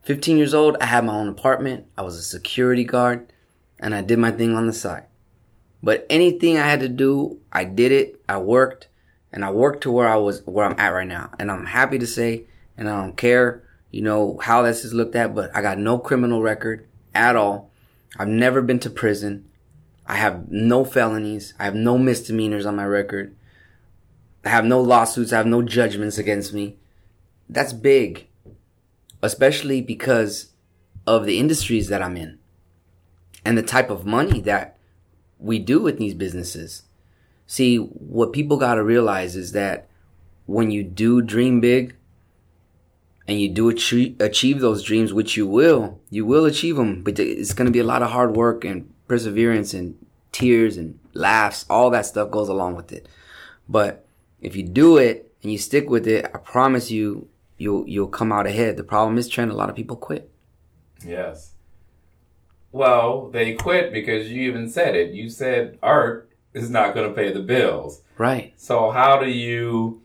15 0.02 0.36
years 0.36 0.54
old, 0.54 0.76
I 0.80 0.86
had 0.86 1.04
my 1.04 1.14
own 1.14 1.28
apartment. 1.28 1.86
I 1.96 2.02
was 2.02 2.16
a 2.16 2.22
security 2.22 2.84
guard 2.84 3.32
and 3.78 3.94
I 3.94 4.02
did 4.02 4.18
my 4.18 4.30
thing 4.30 4.54
on 4.54 4.66
the 4.66 4.72
side. 4.72 5.04
But 5.82 6.06
anything 6.10 6.56
I 6.56 6.66
had 6.66 6.80
to 6.80 6.88
do, 6.88 7.40
I 7.52 7.64
did 7.64 7.92
it. 7.92 8.20
I 8.28 8.38
worked 8.38 8.88
and 9.32 9.44
I 9.44 9.50
worked 9.50 9.82
to 9.82 9.92
where 9.92 10.08
I 10.08 10.16
was, 10.16 10.42
where 10.46 10.66
I'm 10.66 10.78
at 10.78 10.88
right 10.88 11.06
now. 11.06 11.30
And 11.38 11.50
I'm 11.50 11.66
happy 11.66 11.98
to 11.98 12.06
say, 12.06 12.44
and 12.76 12.88
I 12.88 13.00
don't 13.00 13.16
care, 13.16 13.62
you 13.90 14.02
know, 14.02 14.38
how 14.42 14.62
this 14.62 14.84
is 14.84 14.94
looked 14.94 15.14
at, 15.14 15.34
but 15.34 15.54
I 15.54 15.62
got 15.62 15.78
no 15.78 15.98
criminal 15.98 16.42
record 16.42 16.88
at 17.14 17.36
all. 17.36 17.70
I've 18.18 18.28
never 18.28 18.62
been 18.62 18.80
to 18.80 18.90
prison. 18.90 19.48
I 20.06 20.16
have 20.16 20.50
no 20.50 20.84
felonies. 20.84 21.54
I 21.58 21.64
have 21.64 21.74
no 21.74 21.98
misdemeanors 21.98 22.66
on 22.66 22.76
my 22.76 22.86
record. 22.86 23.36
I 24.44 24.48
have 24.48 24.64
no 24.64 24.80
lawsuits. 24.80 25.32
I 25.32 25.36
have 25.36 25.46
no 25.46 25.62
judgments 25.62 26.16
against 26.16 26.54
me. 26.54 26.76
That's 27.48 27.72
big, 27.72 28.27
especially 29.22 29.80
because 29.80 30.52
of 31.06 31.26
the 31.26 31.38
industries 31.38 31.88
that 31.88 32.02
I'm 32.02 32.16
in 32.16 32.38
and 33.44 33.56
the 33.56 33.62
type 33.62 33.90
of 33.90 34.06
money 34.06 34.40
that 34.42 34.76
we 35.38 35.58
do 35.58 35.80
with 35.80 35.98
these 35.98 36.14
businesses. 36.14 36.82
See, 37.46 37.76
what 37.76 38.32
people 38.32 38.56
got 38.56 38.74
to 38.74 38.84
realize 38.84 39.36
is 39.36 39.52
that 39.52 39.88
when 40.46 40.70
you 40.70 40.82
do 40.82 41.22
dream 41.22 41.60
big 41.60 41.94
and 43.26 43.40
you 43.40 43.48
do 43.48 43.68
achieve, 43.68 44.60
those 44.60 44.82
dreams, 44.82 45.12
which 45.12 45.36
you 45.36 45.46
will, 45.46 46.00
you 46.10 46.26
will 46.26 46.44
achieve 46.44 46.76
them, 46.76 47.02
but 47.02 47.18
it's 47.18 47.54
going 47.54 47.66
to 47.66 47.72
be 47.72 47.78
a 47.78 47.84
lot 47.84 48.02
of 48.02 48.10
hard 48.10 48.36
work 48.36 48.64
and 48.64 48.92
perseverance 49.06 49.72
and 49.74 49.96
tears 50.32 50.76
and 50.76 50.98
laughs. 51.14 51.64
All 51.70 51.90
that 51.90 52.06
stuff 52.06 52.30
goes 52.30 52.48
along 52.48 52.76
with 52.76 52.92
it. 52.92 53.08
But 53.68 54.06
if 54.40 54.56
you 54.56 54.62
do 54.62 54.96
it 54.96 55.32
and 55.42 55.52
you 55.52 55.58
stick 55.58 55.88
with 55.88 56.06
it, 56.06 56.26
I 56.26 56.38
promise 56.38 56.90
you, 56.90 57.28
you'll, 57.58 57.86
you'll 57.88 58.08
come 58.08 58.32
out 58.32 58.46
ahead. 58.46 58.76
The 58.76 58.84
problem 58.84 59.18
is, 59.18 59.28
Trent, 59.28 59.50
a 59.50 59.54
lot 59.54 59.68
of 59.68 59.76
people 59.76 59.96
quit. 59.96 60.30
Yes. 61.04 61.52
Well, 62.72 63.28
they 63.30 63.54
quit 63.54 63.92
because 63.92 64.30
you 64.30 64.42
even 64.42 64.68
said 64.68 64.94
it. 64.94 65.12
You 65.12 65.28
said 65.30 65.78
art 65.82 66.30
is 66.54 66.70
not 66.70 66.94
going 66.94 67.08
to 67.08 67.14
pay 67.14 67.32
the 67.32 67.40
bills. 67.40 68.02
Right. 68.16 68.52
So 68.56 68.90
how 68.90 69.18
do 69.18 69.28
you? 69.28 70.02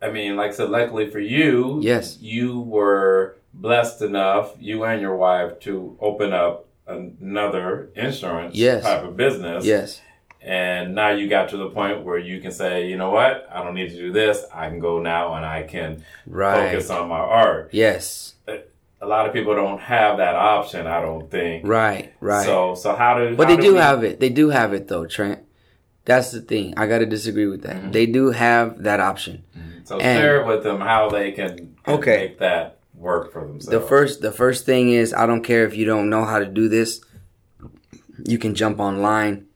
I 0.00 0.10
mean, 0.10 0.36
like 0.36 0.50
I 0.50 0.54
said, 0.54 0.70
luckily 0.70 1.08
for 1.10 1.20
you, 1.20 1.78
Yes. 1.80 2.18
you 2.20 2.58
were 2.60 3.36
blessed 3.54 4.02
enough, 4.02 4.52
you 4.58 4.82
and 4.84 5.00
your 5.00 5.16
wife, 5.16 5.60
to 5.60 5.96
open 6.00 6.32
up 6.32 6.66
another 6.88 7.88
insurance 7.94 8.56
Yes. 8.56 8.82
type 8.82 9.04
of 9.04 9.16
business. 9.16 9.64
Yes. 9.64 10.00
And 10.44 10.94
now 10.96 11.10
you 11.10 11.28
got 11.28 11.50
to 11.50 11.56
the 11.56 11.70
point 11.70 12.02
where 12.02 12.18
you 12.18 12.40
can 12.40 12.50
say, 12.50 12.88
you 12.88 12.96
know 12.96 13.10
what, 13.10 13.46
I 13.52 13.62
don't 13.62 13.74
need 13.74 13.90
to 13.90 13.96
do 13.96 14.10
this. 14.12 14.44
I 14.52 14.68
can 14.68 14.80
go 14.80 14.98
now 15.00 15.34
and 15.34 15.46
I 15.46 15.62
can 15.62 16.04
Right. 16.26 16.70
focus 16.72 16.90
on 16.90 17.08
my 17.08 17.18
art. 17.18 17.68
Yes. 17.72 18.34
A 19.00 19.06
lot 19.06 19.26
of 19.26 19.32
people 19.32 19.54
don't 19.54 19.80
have 19.80 20.18
that 20.18 20.34
option, 20.34 20.86
I 20.86 21.00
don't 21.00 21.30
think. 21.30 21.66
Right. 21.66 22.12
Right. 22.20 22.44
So, 22.44 22.74
so 22.74 22.94
how 22.94 23.18
do? 23.18 23.36
But 23.36 23.48
how 23.48 23.56
they 23.56 23.62
do 23.62 23.72
we- 23.74 23.78
have 23.80 24.04
it. 24.04 24.18
They 24.20 24.28
do 24.30 24.50
have 24.50 24.72
it 24.74 24.88
though, 24.88 25.06
Trent. 25.06 25.40
That's 26.04 26.32
the 26.32 26.40
thing. 26.40 26.74
I 26.76 26.86
got 26.88 26.98
to 26.98 27.06
disagree 27.06 27.46
with 27.46 27.62
Mm-hmm. 27.62 27.84
that. 27.86 27.92
They 27.92 28.06
do 28.06 28.30
have 28.30 28.82
that 28.82 28.98
option. 29.00 29.44
So 29.84 29.98
and- 29.98 30.20
share 30.20 30.44
with 30.44 30.62
them 30.64 30.80
how 30.80 31.08
they 31.10 31.30
can, 31.32 31.76
can 31.84 31.94
Okay. 31.94 32.16
make 32.16 32.38
that 32.40 32.78
work 32.96 33.32
for 33.32 33.40
themselves. 33.46 33.66
The 33.66 33.80
first, 33.80 34.22
the 34.22 34.32
first 34.32 34.66
thing 34.66 34.90
is, 34.90 35.12
I 35.14 35.26
don't 35.26 35.42
care 35.42 35.64
if 35.64 35.76
you 35.76 35.84
don't 35.84 36.08
know 36.10 36.24
how 36.24 36.38
to 36.40 36.46
do 36.46 36.68
this. 36.68 37.00
You 38.24 38.38
can 38.38 38.54
jump 38.54 38.78
online. 38.80 39.46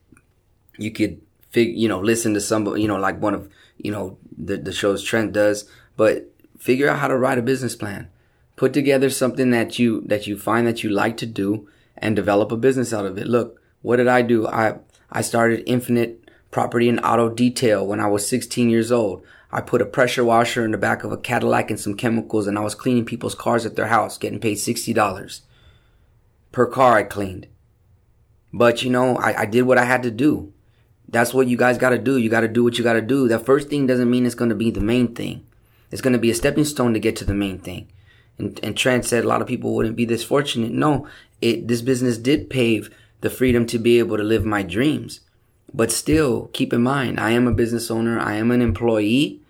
You 0.77 0.91
could 0.91 1.21
fig, 1.49 1.77
you 1.77 1.87
know, 1.87 1.99
listen 1.99 2.33
to 2.33 2.41
somebody, 2.41 2.81
you 2.81 2.87
know, 2.87 2.97
like 2.97 3.21
one 3.21 3.33
of, 3.33 3.49
you 3.77 3.91
know, 3.91 4.17
the 4.37 4.57
the 4.57 4.71
shows 4.71 5.03
Trent 5.03 5.33
does. 5.33 5.69
But 5.95 6.31
figure 6.57 6.89
out 6.89 6.99
how 6.99 7.07
to 7.07 7.17
write 7.17 7.37
a 7.37 7.43
business 7.43 7.75
plan. 7.75 8.09
Put 8.55 8.73
together 8.73 9.09
something 9.09 9.51
that 9.51 9.79
you 9.79 10.01
that 10.07 10.27
you 10.27 10.37
find 10.37 10.65
that 10.67 10.83
you 10.83 10.89
like 10.89 11.17
to 11.17 11.25
do, 11.25 11.67
and 11.97 12.15
develop 12.15 12.51
a 12.51 12.57
business 12.57 12.93
out 12.93 13.05
of 13.05 13.17
it. 13.17 13.27
Look, 13.27 13.61
what 13.81 13.97
did 13.97 14.07
I 14.07 14.21
do? 14.21 14.47
I 14.47 14.79
I 15.11 15.21
started 15.21 15.63
Infinite 15.65 16.29
Property 16.51 16.89
and 16.89 16.99
Auto 17.03 17.29
Detail 17.29 17.85
when 17.85 17.99
I 17.99 18.07
was 18.07 18.27
16 18.27 18.69
years 18.69 18.91
old. 18.91 19.23
I 19.51 19.61
put 19.61 19.81
a 19.81 19.85
pressure 19.85 20.25
washer 20.25 20.65
in 20.65 20.71
the 20.71 20.77
back 20.77 21.03
of 21.03 21.11
a 21.11 21.17
Cadillac 21.17 21.69
and 21.69 21.79
some 21.79 21.95
chemicals, 21.95 22.47
and 22.47 22.57
I 22.57 22.61
was 22.61 22.75
cleaning 22.75 23.05
people's 23.05 23.35
cars 23.35 23.65
at 23.65 23.75
their 23.75 23.87
house, 23.87 24.17
getting 24.17 24.39
paid 24.39 24.55
sixty 24.55 24.93
dollars 24.93 25.41
per 26.57 26.65
car 26.65 26.95
I 26.95 27.03
cleaned. 27.03 27.47
But 28.51 28.81
you 28.81 28.89
know, 28.89 29.17
I, 29.17 29.41
I 29.41 29.45
did 29.45 29.63
what 29.63 29.77
I 29.77 29.85
had 29.85 30.01
to 30.03 30.09
do. 30.11 30.53
That's 31.09 31.33
what 31.33 31.47
you 31.47 31.57
guys 31.57 31.77
got 31.77 31.91
to 31.91 31.97
do. 31.97 32.17
You 32.17 32.29
got 32.29 32.41
to 32.41 32.47
do 32.47 32.63
what 32.63 32.77
you 32.77 32.83
got 32.83 32.93
to 32.93 33.01
do. 33.01 33.27
That 33.27 33.45
first 33.45 33.69
thing 33.69 33.87
doesn't 33.87 34.09
mean 34.09 34.25
it's 34.25 34.35
going 34.35 34.49
to 34.49 34.55
be 34.55 34.71
the 34.71 34.81
main 34.81 35.15
thing. 35.15 35.45
It's 35.89 36.01
going 36.01 36.13
to 36.13 36.19
be 36.19 36.31
a 36.31 36.35
stepping 36.35 36.65
stone 36.65 36.93
to 36.93 36.99
get 36.99 37.15
to 37.17 37.25
the 37.25 37.33
main 37.33 37.59
thing. 37.59 37.87
And, 38.37 38.59
and 38.61 38.75
Trent 38.75 39.05
said 39.05 39.23
a 39.23 39.27
lot 39.27 39.41
of 39.41 39.47
people 39.47 39.73
wouldn't 39.73 39.95
be 39.95 40.05
this 40.05 40.23
fortunate. 40.23 40.71
No, 40.71 41.07
it, 41.41 41.67
this 41.67 41.81
business 41.81 42.17
did 42.17 42.49
pave 42.49 42.93
the 43.21 43.29
freedom 43.29 43.65
to 43.67 43.79
be 43.79 43.99
able 43.99 44.17
to 44.17 44.23
live 44.23 44.45
my 44.45 44.63
dreams. 44.63 45.21
But 45.73 45.91
still, 45.91 46.47
keep 46.53 46.73
in 46.73 46.83
mind, 46.83 47.19
I 47.19 47.31
am 47.31 47.47
a 47.47 47.53
business 47.53 47.89
owner. 47.89 48.19
I 48.19 48.35
am 48.35 48.51
an 48.51 48.61
employee. 48.61 49.41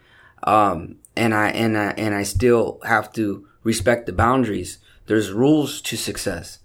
Um, 0.43 0.97
and 1.15 1.33
I, 1.33 1.49
and 1.49 1.77
I, 1.77 1.89
and 1.97 2.13
I 2.13 2.23
still 2.23 2.79
have 2.83 3.11
to 3.13 3.47
respect 3.63 4.05
the 4.05 4.13
boundaries. 4.13 4.77
There's 5.07 5.31
rules 5.31 5.81
to 5.81 5.97
success. 5.97 6.59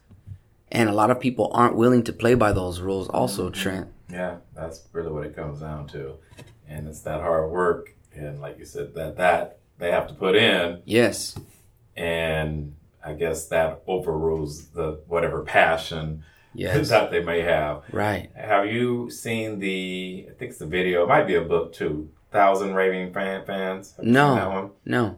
And 0.70 0.88
a 0.88 0.95
lot 0.95 1.11
of 1.11 1.20
people 1.20 1.51
aren't 1.53 1.76
willing 1.76 2.03
to 2.05 2.12
play 2.12 2.34
by 2.34 2.53
those 2.53 2.80
rules 2.80 3.09
also, 3.09 3.51
Trent. 3.51 3.91
Yeah, 4.12 4.36
that's 4.54 4.86
really 4.92 5.10
what 5.10 5.24
it 5.26 5.34
comes 5.34 5.60
down 5.60 5.86
to. 5.88 6.14
And 6.68 6.86
it's 6.86 7.00
that 7.00 7.20
hard 7.20 7.50
work 7.50 7.94
and 8.14 8.40
like 8.40 8.58
you 8.58 8.64
said, 8.66 8.94
that 8.94 9.16
that 9.16 9.58
they 9.78 9.90
have 9.90 10.06
to 10.08 10.14
put 10.14 10.36
in 10.36 10.82
Yes. 10.84 11.34
and 11.96 12.74
I 13.04 13.14
guess 13.14 13.46
that 13.48 13.82
overrules 13.86 14.66
the 14.68 15.00
whatever 15.08 15.42
passion 15.42 16.24
Yes. 16.54 16.88
that 16.90 17.10
they 17.10 17.22
may 17.22 17.40
have. 17.40 17.82
Right. 17.92 18.30
Have 18.36 18.66
you 18.66 19.10
seen 19.10 19.58
the 19.58 20.26
I 20.30 20.32
think 20.34 20.50
it's 20.50 20.58
the 20.58 20.66
video, 20.66 21.04
it 21.04 21.08
might 21.08 21.26
be 21.26 21.34
a 21.36 21.40
book 21.42 21.72
too. 21.72 22.10
Thousand 22.30 22.74
Raving 22.74 23.12
Fan 23.12 23.44
Fans. 23.44 23.94
Have 23.96 24.04
No. 24.06 24.34
that 24.34 24.50
one? 24.50 24.70
No. 24.84 25.16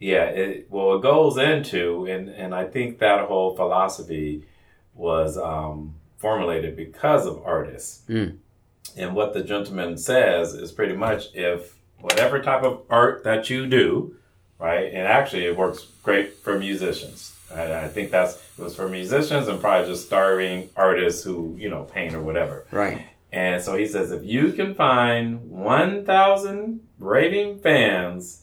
Yeah, 0.00 0.24
it, 0.24 0.66
well, 0.70 0.94
it 0.96 1.02
goes 1.02 1.36
into, 1.36 2.06
and, 2.06 2.28
and 2.30 2.54
I 2.54 2.64
think 2.64 2.98
that 3.00 3.26
whole 3.28 3.54
philosophy 3.54 4.46
was 4.94 5.36
um, 5.36 5.94
formulated 6.20 6.76
because 6.76 7.26
of 7.26 7.42
artists. 7.44 8.02
Mm. 8.08 8.36
And 8.96 9.14
what 9.14 9.32
the 9.32 9.42
gentleman 9.42 9.96
says 9.96 10.54
is 10.54 10.70
pretty 10.70 10.94
much 10.94 11.34
if 11.34 11.76
whatever 11.98 12.42
type 12.42 12.62
of 12.62 12.82
art 12.90 13.24
that 13.24 13.48
you 13.48 13.66
do, 13.66 14.14
right, 14.58 14.92
and 14.92 15.08
actually 15.08 15.46
it 15.46 15.56
works 15.56 15.86
great 16.02 16.36
for 16.36 16.58
musicians. 16.58 17.34
I, 17.52 17.84
I 17.84 17.88
think 17.88 18.10
that's 18.10 18.36
it 18.58 18.62
was 18.62 18.76
for 18.76 18.88
musicians 18.88 19.48
and 19.48 19.60
probably 19.60 19.88
just 19.88 20.06
starving 20.06 20.68
artists 20.76 21.24
who 21.24 21.56
you 21.58 21.70
know 21.70 21.84
paint 21.84 22.14
or 22.14 22.20
whatever. 22.20 22.66
Right. 22.70 23.06
And 23.32 23.62
so 23.62 23.76
he 23.76 23.86
says, 23.86 24.10
if 24.10 24.24
you 24.24 24.52
can 24.52 24.74
find 24.74 25.50
1,000 25.50 26.80
raving 26.98 27.60
fans 27.60 28.42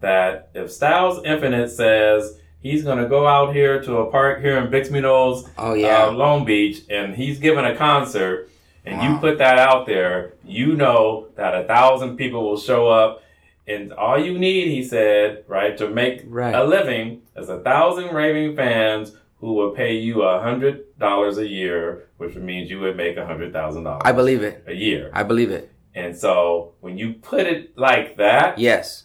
that 0.00 0.48
if 0.54 0.72
Styles 0.72 1.22
Infinite 1.26 1.68
says 1.68 2.38
he's 2.64 2.82
going 2.82 2.98
to 2.98 3.06
go 3.08 3.26
out 3.26 3.54
here 3.54 3.80
to 3.82 3.98
a 3.98 4.10
park 4.10 4.40
here 4.40 4.56
in 4.56 4.70
Bixby 4.70 5.00
Knolls, 5.00 5.48
Oh, 5.58 5.74
yeah. 5.74 6.06
uh, 6.06 6.10
Long 6.12 6.44
Beach, 6.46 6.78
and 6.88 7.14
he's 7.14 7.38
giving 7.38 7.64
a 7.66 7.76
concert, 7.76 8.48
and 8.86 9.02
you 9.02 9.18
put 9.18 9.36
that 9.38 9.58
out 9.58 9.86
there, 9.86 10.32
you 10.44 10.74
know 10.74 11.28
that 11.36 11.54
a 11.54 11.64
thousand 11.64 12.16
people 12.16 12.42
will 12.48 12.58
show 12.58 12.88
up. 12.88 13.22
And 13.66 13.92
all 13.92 14.18
you 14.18 14.38
need, 14.38 14.68
he 14.68 14.82
said, 14.82 15.44
right, 15.46 15.76
to 15.78 15.88
make 15.88 16.22
Right. 16.26 16.54
a 16.54 16.64
living 16.64 17.22
is 17.36 17.48
a 17.48 17.60
thousand 17.60 18.14
raving 18.14 18.56
fans 18.56 19.12
who 19.40 19.52
will 19.54 19.70
pay 19.72 19.94
you 19.96 20.22
a 20.22 20.40
hundred 20.40 20.74
dollars 20.98 21.36
a 21.38 21.46
year, 21.46 22.04
which 22.16 22.34
means 22.36 22.70
you 22.70 22.80
would 22.80 22.96
make 22.96 23.16
a 23.18 23.26
hundred 23.26 23.52
thousand 23.52 23.84
dollars 23.84 24.02
I 24.06 24.12
believe 24.12 24.42
it. 24.42 24.64
a 24.66 24.74
year. 24.74 25.10
I 25.12 25.22
believe 25.22 25.50
it. 25.50 25.70
And 25.94 26.16
so 26.16 26.72
when 26.80 26.96
you 26.98 27.14
put 27.14 27.46
it 27.46 27.76
like 27.78 28.16
that, 28.18 28.58
Yes. 28.58 29.04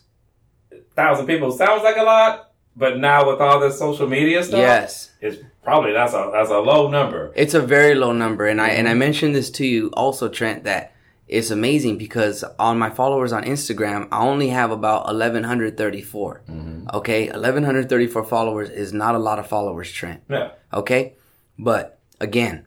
thousand 0.95 1.25
people 1.27 1.51
sounds 1.51 1.83
like 1.83 1.97
a 1.97 2.03
lot, 2.03 2.48
but 2.75 2.97
now 2.97 3.29
with 3.29 3.41
all 3.41 3.59
this 3.59 3.77
social 3.77 4.07
media 4.07 4.43
stuff, 4.43 4.59
Yes. 4.59 5.11
it's 5.21 5.37
probably 5.63 5.91
that's 5.91 6.13
a 6.13 6.29
that's 6.33 6.49
a 6.49 6.59
low 6.59 6.89
number. 6.89 7.31
It's 7.35 7.53
a 7.53 7.61
very 7.61 7.95
low 7.95 8.13
number, 8.13 8.45
and 8.47 8.61
I 8.61 8.69
mm-hmm. 8.69 8.79
and 8.79 8.89
I 8.89 8.93
mentioned 8.93 9.35
this 9.35 9.49
to 9.51 9.65
you 9.65 9.89
also, 9.93 10.29
Trent. 10.29 10.63
That 10.63 10.93
it's 11.27 11.51
amazing 11.51 11.97
because 11.97 12.43
on 12.57 12.79
my 12.79 12.89
followers 12.89 13.31
on 13.31 13.43
Instagram, 13.43 14.07
I 14.11 14.19
only 14.21 14.49
have 14.49 14.71
about 14.71 15.09
eleven 15.09 15.43
hundred 15.43 15.77
thirty 15.77 16.01
four. 16.01 16.41
Mm-hmm. 16.49 16.87
Okay, 16.93 17.27
eleven 17.27 17.63
hundred 17.63 17.89
thirty 17.89 18.07
four 18.07 18.23
followers 18.23 18.69
is 18.69 18.93
not 18.93 19.15
a 19.15 19.19
lot 19.19 19.39
of 19.39 19.47
followers, 19.47 19.91
Trent. 19.91 20.23
Yeah. 20.29 20.51
Okay, 20.73 21.15
but 21.57 21.99
again, 22.19 22.65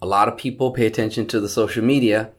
a 0.00 0.06
lot 0.06 0.28
of 0.28 0.36
people 0.36 0.70
pay 0.70 0.86
attention 0.86 1.26
to 1.28 1.40
the 1.40 1.48
social 1.48 1.84
media, 1.84 2.30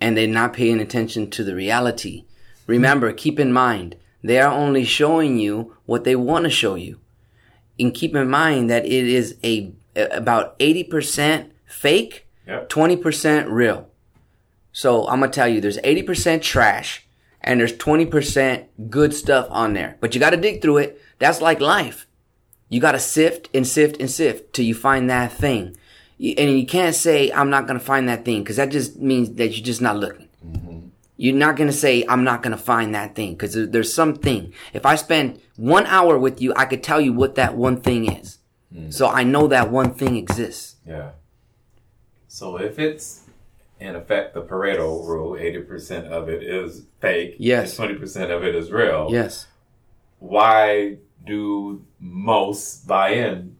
and 0.00 0.16
they're 0.16 0.26
not 0.26 0.52
paying 0.52 0.80
attention 0.80 1.30
to 1.30 1.44
the 1.44 1.54
reality. 1.54 2.24
Remember, 2.66 3.12
keep 3.12 3.38
in 3.38 3.52
mind 3.52 3.96
they 4.24 4.40
are 4.40 4.52
only 4.52 4.84
showing 4.84 5.38
you 5.38 5.76
what 5.84 6.02
they 6.04 6.16
want 6.16 6.44
to 6.44 6.50
show 6.50 6.74
you 6.74 6.98
and 7.78 7.94
keep 7.94 8.16
in 8.16 8.28
mind 8.28 8.70
that 8.70 8.84
it 8.86 9.06
is 9.06 9.36
a 9.44 9.72
about 9.94 10.58
80% 10.58 11.50
fake, 11.66 12.26
Yep. 12.46 12.68
20% 12.68 13.46
real. 13.48 13.88
So 14.72 15.06
I'm 15.08 15.20
gonna 15.20 15.32
tell 15.32 15.48
you, 15.48 15.60
there's 15.60 15.78
80% 15.78 16.42
trash 16.42 17.06
and 17.40 17.60
there's 17.60 17.72
20% 17.72 18.64
good 18.90 19.14
stuff 19.14 19.46
on 19.50 19.72
there. 19.72 19.96
But 20.00 20.14
you 20.14 20.20
gotta 20.20 20.36
dig 20.36 20.60
through 20.60 20.78
it. 20.78 21.00
That's 21.18 21.40
like 21.40 21.60
life. 21.60 22.06
You 22.68 22.80
gotta 22.80 22.98
sift 22.98 23.48
and 23.54 23.66
sift 23.66 24.00
and 24.00 24.10
sift 24.10 24.52
till 24.52 24.64
you 24.64 24.74
find 24.74 25.08
that 25.08 25.32
thing. 25.32 25.76
And 26.18 26.58
you 26.58 26.66
can't 26.66 26.94
say, 26.94 27.30
I'm 27.32 27.50
not 27.50 27.66
gonna 27.66 27.80
find 27.80 28.08
that 28.08 28.24
thing, 28.24 28.42
because 28.42 28.56
that 28.56 28.70
just 28.70 28.98
means 29.00 29.30
that 29.34 29.48
you're 29.48 29.64
just 29.64 29.80
not 29.80 29.96
looking. 29.96 30.23
You're 31.16 31.36
not 31.36 31.56
gonna 31.56 31.72
say, 31.72 32.04
I'm 32.08 32.24
not 32.24 32.42
gonna 32.42 32.56
find 32.56 32.94
that 32.94 33.14
thing, 33.14 33.34
because 33.34 33.54
there, 33.54 33.66
there's 33.66 33.92
something. 33.92 34.52
If 34.72 34.84
I 34.84 34.96
spend 34.96 35.40
one 35.56 35.86
hour 35.86 36.18
with 36.18 36.42
you, 36.42 36.52
I 36.56 36.64
could 36.64 36.82
tell 36.82 37.00
you 37.00 37.12
what 37.12 37.36
that 37.36 37.56
one 37.56 37.80
thing 37.80 38.10
is. 38.10 38.38
Mm. 38.74 38.92
So 38.92 39.08
I 39.08 39.22
know 39.22 39.46
that 39.46 39.70
one 39.70 39.94
thing 39.94 40.16
exists. 40.16 40.76
Yeah. 40.86 41.10
So 42.26 42.56
if 42.56 42.80
it's 42.80 43.20
in 43.78 43.94
effect 43.94 44.34
the 44.34 44.42
Pareto 44.42 45.06
rule, 45.06 45.36
eighty 45.36 45.60
percent 45.60 46.06
of 46.06 46.28
it 46.28 46.42
is 46.42 46.86
fake. 47.00 47.36
Yes. 47.38 47.76
Twenty 47.76 47.94
percent 47.94 48.32
of 48.32 48.42
it 48.42 48.56
is 48.56 48.72
real. 48.72 49.08
Yes. 49.10 49.46
Why 50.18 50.98
do 51.24 51.84
most 52.00 52.88
buy 52.88 53.10
in 53.10 53.56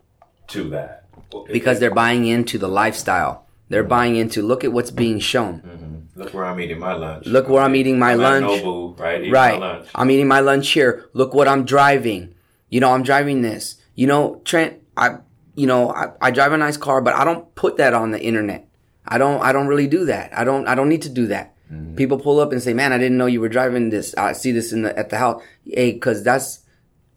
to 0.48 0.70
that? 0.70 1.04
Because 1.52 1.78
they're 1.78 1.94
buying 1.94 2.26
into 2.26 2.58
the 2.58 2.68
lifestyle. 2.68 3.46
They're 3.68 3.84
mm. 3.84 3.88
buying 3.88 4.16
into, 4.16 4.42
look 4.42 4.64
at 4.64 4.72
what's 4.72 4.90
being 4.90 5.18
shown. 5.20 5.60
Mm-hmm. 5.60 5.83
Look 6.14 6.34
where 6.34 6.44
I'm 6.44 6.60
eating 6.60 6.78
my 6.78 6.94
lunch. 6.94 7.26
Look 7.26 7.48
where 7.48 7.62
I'm 7.62 7.74
eating 7.76 7.98
my 7.98 8.12
I'm 8.12 8.20
at 8.20 8.40
lunch. 8.42 8.98
Right? 8.98 9.20
Eating 9.20 9.32
Right. 9.32 9.58
My 9.58 9.72
lunch. 9.74 9.88
I'm 9.94 10.10
eating 10.10 10.28
my 10.28 10.40
lunch 10.40 10.70
here. 10.70 11.08
Look 11.12 11.34
what 11.34 11.48
I'm 11.48 11.64
driving. 11.64 12.34
You 12.68 12.80
know, 12.80 12.92
I'm 12.92 13.02
driving 13.02 13.42
this. 13.42 13.76
You 13.94 14.06
know, 14.06 14.40
Trent, 14.44 14.82
I, 14.96 15.18
you 15.54 15.66
know, 15.66 15.90
I, 15.92 16.12
I 16.20 16.30
drive 16.30 16.52
a 16.52 16.56
nice 16.56 16.76
car, 16.76 17.00
but 17.00 17.14
I 17.14 17.24
don't 17.24 17.54
put 17.54 17.76
that 17.76 17.94
on 17.94 18.10
the 18.10 18.20
internet. 18.20 18.68
I 19.06 19.18
don't, 19.18 19.40
I 19.42 19.52
don't 19.52 19.66
really 19.66 19.86
do 19.86 20.06
that. 20.06 20.36
I 20.36 20.44
don't, 20.44 20.66
I 20.66 20.74
don't 20.74 20.88
need 20.88 21.02
to 21.02 21.08
do 21.08 21.26
that. 21.28 21.54
Mm-hmm. 21.70 21.94
People 21.94 22.18
pull 22.18 22.40
up 22.40 22.52
and 22.52 22.62
say, 22.62 22.74
man, 22.74 22.92
I 22.92 22.98
didn't 22.98 23.18
know 23.18 23.26
you 23.26 23.40
were 23.40 23.48
driving 23.48 23.90
this. 23.90 24.14
I 24.16 24.32
see 24.32 24.50
this 24.52 24.72
in 24.72 24.82
the, 24.82 24.98
at 24.98 25.10
the 25.10 25.18
house. 25.18 25.42
Hey, 25.64 25.98
cause 25.98 26.22
that's, 26.24 26.60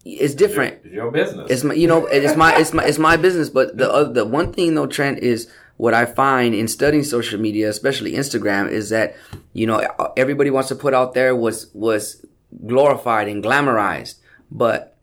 it's 0.06 0.36
different. 0.36 0.80
It's 0.84 0.94
your 0.94 1.12
business. 1.12 1.50
It's 1.50 1.64
my, 1.64 1.74
you 1.74 1.88
know, 1.88 2.06
it's 2.06 2.36
my, 2.38 2.56
it's 2.58 2.74
my, 2.74 2.86
it's 2.86 2.98
my 2.98 3.18
business. 3.18 3.50
But 3.50 3.78
the 3.78 3.92
other, 3.92 4.14
the 4.14 4.26
one 4.26 4.54
thing 4.54 4.76
though, 4.76 4.88
Trent, 4.88 5.20
is 5.20 5.52
what 5.78 5.94
I 5.94 6.06
find 6.06 6.54
in 6.54 6.68
studying 6.68 7.04
social 7.04 7.40
media, 7.40 7.70
especially 7.70 8.14
Instagram, 8.14 8.70
is 8.70 8.90
that 8.90 9.16
you 9.54 9.66
know 9.66 9.88
everybody 10.18 10.50
wants 10.50 10.70
to 10.70 10.76
put 10.76 10.94
out 10.94 11.14
there 11.14 11.36
was 11.36 11.72
was 11.74 12.26
glorified 12.66 13.28
and 13.28 13.44
glamorized, 13.44 14.16
but 14.52 14.98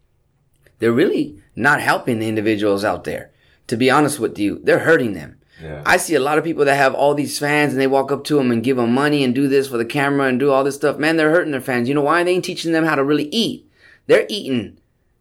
they're 0.78 0.92
really 0.92 1.40
not 1.56 1.80
helping 1.80 2.18
the 2.18 2.28
individuals 2.28 2.84
out 2.84 3.04
there. 3.04 3.30
To 3.68 3.76
be 3.76 3.90
honest 3.90 4.18
with 4.18 4.38
you, 4.38 4.60
they're 4.62 4.80
hurting 4.80 5.14
them. 5.14 5.38
Yeah. 5.62 5.82
I 5.86 5.96
see 5.96 6.14
a 6.14 6.20
lot 6.20 6.36
of 6.36 6.44
people 6.44 6.64
that 6.64 6.76
have 6.76 6.94
all 6.94 7.14
these 7.14 7.38
fans 7.38 7.72
and 7.72 7.80
they 7.80 7.86
walk 7.86 8.10
up 8.10 8.24
to 8.24 8.36
them 8.36 8.50
and 8.50 8.62
give 8.62 8.76
them 8.76 8.92
money 8.92 9.22
and 9.22 9.34
do 9.34 9.48
this 9.48 9.68
for 9.68 9.78
the 9.78 9.84
camera 9.84 10.26
and 10.26 10.38
do 10.38 10.50
all 10.50 10.64
this 10.64 10.74
stuff. 10.74 10.98
Man, 10.98 11.16
they're 11.16 11.30
hurting 11.30 11.52
their 11.52 11.60
fans. 11.60 11.88
You 11.88 11.94
know 11.94 12.02
why? 12.02 12.22
They 12.22 12.32
ain't 12.32 12.44
teaching 12.44 12.72
them 12.72 12.84
how 12.84 12.96
to 12.96 13.04
really 13.04 13.28
eat. 13.28 13.70
They're 14.06 14.26
eating. 14.28 14.78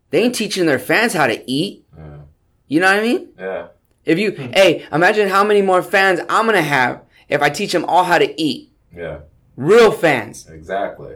They 0.10 0.24
ain't 0.24 0.36
teaching 0.36 0.66
their 0.66 0.80
fans 0.80 1.14
how 1.14 1.28
to 1.28 1.50
eat. 1.50 1.86
Yeah. 1.96 2.18
You 2.68 2.80
know 2.80 2.88
what 2.88 3.00
I 3.00 3.02
mean? 3.04 3.30
yeah. 3.38 3.68
If 4.06 4.20
you, 4.20 4.32
hmm. 4.32 4.52
hey, 4.52 4.86
imagine 4.92 5.30
how 5.30 5.44
many 5.44 5.62
more 5.62 5.82
fans 5.82 6.20
I'm 6.30 6.46
gonna 6.46 6.62
have 6.62 7.04
if 7.30 7.42
I 7.42 7.50
teach 7.50 7.72
them 7.72 7.86
all 7.86 8.04
how 8.04 8.18
to 8.18 8.42
eat. 8.42 8.72
Yeah. 8.96 9.20
Real 9.56 9.92
fans. 9.92 10.48
Exactly. 10.50 11.16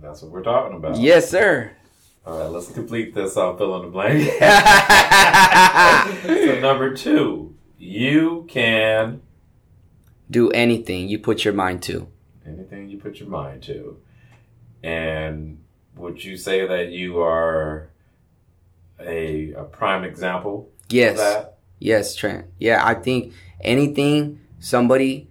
That's 0.00 0.22
what 0.22 0.30
we're 0.30 0.42
talking 0.42 0.76
about. 0.76 0.98
Yes, 0.98 1.30
sir. 1.30 1.72
All 2.24 2.40
right, 2.40 2.50
let's 2.50 2.70
complete 2.72 3.14
this 3.14 3.36
I'll 3.36 3.56
fill 3.56 3.76
in 3.76 3.82
the 3.82 3.88
blank. 3.88 4.28
so 6.46 6.60
number 6.60 6.94
two, 6.94 7.54
you 7.78 8.46
can 8.48 9.20
Do 10.30 10.50
anything 10.50 11.08
you 11.08 11.18
put 11.20 11.44
your 11.44 11.54
mind 11.54 11.82
to. 11.84 12.08
anything 12.44 12.88
you 12.88 12.98
put 12.98 13.20
your 13.20 13.28
mind 13.28 13.62
to. 13.64 13.98
And 14.82 15.62
would 15.96 16.24
you 16.24 16.36
say 16.36 16.66
that 16.66 16.88
you 16.90 17.20
are 17.20 17.90
a, 19.00 19.52
a 19.52 19.64
prime 19.64 20.04
example 20.04 20.70
of 20.84 20.92
Yes. 20.92 21.46
Yes, 21.78 22.14
Trent. 22.14 22.46
Yeah, 22.58 22.84
I 22.84 22.94
think 22.94 23.32
anything 23.60 24.40
somebody 24.58 25.28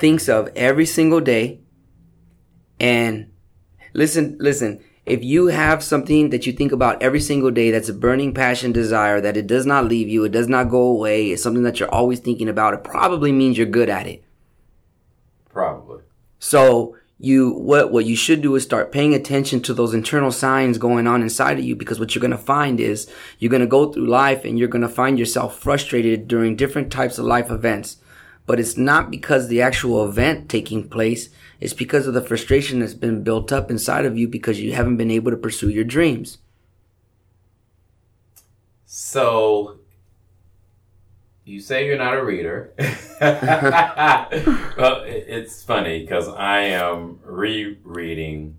thinks 0.00 0.28
of 0.28 0.48
every 0.56 0.86
single 0.86 1.20
day 1.20 1.60
and 2.80 3.30
listen, 3.92 4.36
listen, 4.40 4.82
if 5.06 5.22
you 5.22 5.48
have 5.48 5.82
something 5.82 6.30
that 6.30 6.46
you 6.46 6.52
think 6.52 6.72
about 6.72 7.02
every 7.02 7.20
single 7.20 7.50
day 7.50 7.70
that's 7.70 7.88
a 7.88 7.94
burning 7.94 8.32
passion 8.32 8.72
desire 8.72 9.20
that 9.20 9.36
it 9.36 9.46
does 9.46 9.66
not 9.66 9.84
leave 9.84 10.08
you, 10.08 10.24
it 10.24 10.32
does 10.32 10.48
not 10.48 10.70
go 10.70 10.82
away, 10.82 11.30
it's 11.30 11.42
something 11.42 11.62
that 11.62 11.78
you're 11.78 11.94
always 11.94 12.20
thinking 12.20 12.48
about, 12.48 12.74
it 12.74 12.84
probably 12.84 13.30
means 13.30 13.58
you're 13.58 13.66
good 13.66 13.90
at 13.90 14.06
it. 14.06 14.24
Probably. 15.50 16.02
So 16.38 16.96
you 17.24 17.52
what 17.54 17.90
what 17.90 18.04
you 18.04 18.14
should 18.14 18.42
do 18.42 18.54
is 18.54 18.62
start 18.62 18.92
paying 18.92 19.14
attention 19.14 19.60
to 19.62 19.74
those 19.74 19.94
internal 19.94 20.30
signs 20.30 20.78
going 20.78 21.06
on 21.06 21.22
inside 21.22 21.58
of 21.58 21.64
you 21.64 21.74
because 21.74 21.98
what 21.98 22.14
you're 22.14 22.20
going 22.20 22.30
to 22.30 22.38
find 22.38 22.78
is 22.78 23.10
you're 23.38 23.50
going 23.50 23.60
to 23.60 23.66
go 23.66 23.90
through 23.90 24.06
life 24.06 24.44
and 24.44 24.58
you're 24.58 24.68
going 24.68 24.82
to 24.82 24.88
find 24.88 25.18
yourself 25.18 25.58
frustrated 25.58 26.28
during 26.28 26.54
different 26.54 26.92
types 26.92 27.18
of 27.18 27.24
life 27.24 27.50
events. 27.50 27.96
But 28.46 28.60
it's 28.60 28.76
not 28.76 29.10
because 29.10 29.48
the 29.48 29.62
actual 29.62 30.06
event 30.06 30.50
taking 30.50 30.88
place, 30.88 31.30
it's 31.60 31.72
because 31.72 32.06
of 32.06 32.12
the 32.12 32.20
frustration 32.20 32.80
that's 32.80 32.94
been 32.94 33.24
built 33.24 33.52
up 33.52 33.70
inside 33.70 34.04
of 34.04 34.18
you 34.18 34.28
because 34.28 34.60
you 34.60 34.74
haven't 34.74 34.98
been 34.98 35.10
able 35.10 35.30
to 35.30 35.36
pursue 35.36 35.70
your 35.70 35.84
dreams. 35.84 36.38
So 38.84 39.80
you 41.44 41.60
say 41.60 41.86
you're 41.86 41.98
not 41.98 42.16
a 42.16 42.24
reader. 42.24 42.72
well, 43.20 45.02
it's 45.04 45.62
funny 45.62 46.00
because 46.00 46.28
I 46.28 46.60
am 46.60 47.20
rereading 47.22 48.56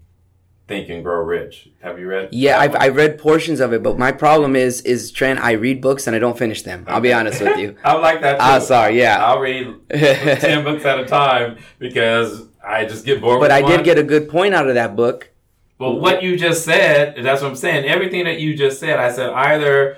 Think 0.67 0.89
and 0.89 1.03
Grow 1.03 1.23
Rich. 1.23 1.69
Have 1.81 1.99
you 1.99 2.07
read? 2.07 2.29
Yeah, 2.31 2.59
I've, 2.59 2.73
one? 2.73 2.81
I 2.81 2.87
read 2.89 3.17
portions 3.17 3.59
of 3.59 3.73
it, 3.73 3.81
but 3.81 3.97
my 3.97 4.11
problem 4.11 4.55
is, 4.55 4.81
is 4.81 5.11
Trent, 5.11 5.39
I 5.39 5.53
read 5.53 5.81
books 5.81 6.05
and 6.07 6.15
I 6.15 6.19
don't 6.19 6.37
finish 6.37 6.61
them. 6.61 6.85
I'll 6.87 7.01
be 7.01 7.13
honest 7.13 7.41
with 7.41 7.57
you. 7.57 7.75
I 7.83 7.93
like 7.93 8.21
that. 8.21 8.33
Too. 8.33 8.41
Ah, 8.41 8.59
sorry, 8.59 8.99
yeah. 8.99 9.23
I'll 9.23 9.39
read 9.39 9.67
ten 9.89 10.63
books 10.63 10.85
at 10.85 10.99
a 10.99 11.05
time 11.05 11.57
because 11.79 12.43
I 12.63 12.85
just 12.85 13.05
get 13.05 13.21
bored. 13.21 13.39
But 13.39 13.51
I 13.51 13.61
did 13.61 13.83
get 13.83 13.97
a 13.97 14.03
good 14.03 14.29
point 14.29 14.53
out 14.53 14.67
of 14.67 14.75
that 14.75 14.95
book. 14.95 15.31
But 15.77 15.95
what 15.95 16.23
you 16.23 16.37
just 16.37 16.63
said, 16.63 17.15
that's 17.21 17.41
what 17.41 17.49
I'm 17.49 17.55
saying. 17.55 17.85
Everything 17.85 18.23
that 18.25 18.39
you 18.39 18.55
just 18.55 18.79
said, 18.79 18.97
I 18.97 19.11
said 19.11 19.31
either 19.31 19.97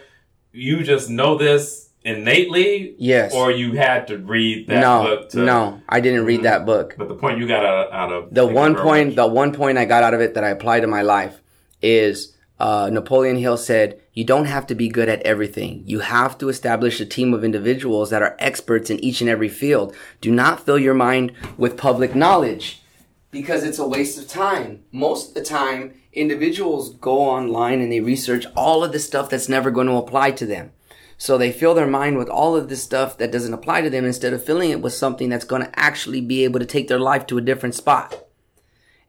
you 0.51 0.83
just 0.83 1.09
know 1.09 1.37
this 1.37 1.86
innately, 2.07 2.95
Yes. 2.97 3.33
or 3.33 3.51
you 3.51 3.73
had 3.73 4.07
to 4.07 4.17
read 4.17 4.67
that 4.67 4.79
no, 4.79 5.03
book. 5.03 5.29
To, 5.29 5.39
no, 5.39 5.81
I 5.89 5.99
didn't 5.99 6.25
read 6.25 6.43
that 6.43 6.65
book. 6.65 6.95
But 6.97 7.09
the 7.09 7.15
point 7.15 7.37
you 7.37 7.47
got 7.47 7.65
out, 7.65 7.91
out 7.91 8.11
of 8.11 8.33
The 8.33 8.45
one 8.45 8.75
point, 8.75 9.15
the 9.15 9.27
one 9.27 9.53
point 9.53 9.77
I 9.77 9.85
got 9.85 10.03
out 10.03 10.13
of 10.13 10.21
it 10.21 10.33
that 10.35 10.43
I 10.43 10.49
apply 10.49 10.79
to 10.79 10.87
my 10.87 11.01
life 11.01 11.41
is 11.81 12.33
uh, 12.59 12.89
Napoleon 12.91 13.37
Hill 13.37 13.57
said, 13.57 13.99
"You 14.13 14.23
don't 14.23 14.45
have 14.45 14.65
to 14.67 14.75
be 14.75 14.87
good 14.87 15.09
at 15.09 15.21
everything. 15.21 15.83
You 15.85 15.99
have 15.99 16.37
to 16.39 16.49
establish 16.49 16.99
a 16.99 17.05
team 17.05 17.33
of 17.33 17.43
individuals 17.43 18.09
that 18.09 18.23
are 18.23 18.35
experts 18.39 18.89
in 18.89 18.99
each 19.03 19.21
and 19.21 19.29
every 19.29 19.49
field. 19.49 19.93
Do 20.21 20.31
not 20.31 20.65
fill 20.65 20.79
your 20.79 20.95
mind 20.95 21.33
with 21.57 21.77
public 21.77 22.15
knowledge." 22.15 22.81
Because 23.29 23.63
it's 23.63 23.77
a 23.77 23.87
waste 23.87 24.17
of 24.17 24.27
time. 24.27 24.83
Most 24.91 25.29
of 25.29 25.33
the 25.35 25.43
time, 25.43 25.93
individuals 26.13 26.95
go 26.95 27.19
online 27.19 27.81
and 27.81 27.91
they 27.91 27.99
research 27.99 28.45
all 28.55 28.83
of 28.83 28.93
the 28.93 28.99
stuff 28.99 29.29
that's 29.29 29.49
never 29.49 29.69
going 29.69 29.87
to 29.87 29.93
apply 29.93 30.31
to 30.31 30.45
them. 30.45 30.71
So 31.17 31.37
they 31.37 31.51
fill 31.51 31.73
their 31.73 31.87
mind 31.87 32.17
with 32.17 32.29
all 32.29 32.55
of 32.55 32.69
this 32.69 32.83
stuff 32.83 33.17
that 33.17 33.31
doesn't 33.31 33.53
apply 33.53 33.81
to 33.81 33.89
them 33.89 34.05
instead 34.05 34.33
of 34.33 34.43
filling 34.43 34.69
it 34.69 34.81
with 34.81 34.93
something 34.93 35.29
that's 35.29 35.45
going 35.45 35.63
to 35.63 35.79
actually 35.79 36.21
be 36.21 36.43
able 36.43 36.59
to 36.59 36.65
take 36.65 36.87
their 36.87 36.99
life 36.99 37.25
to 37.27 37.37
a 37.37 37.41
different 37.41 37.75
spot. 37.75 38.27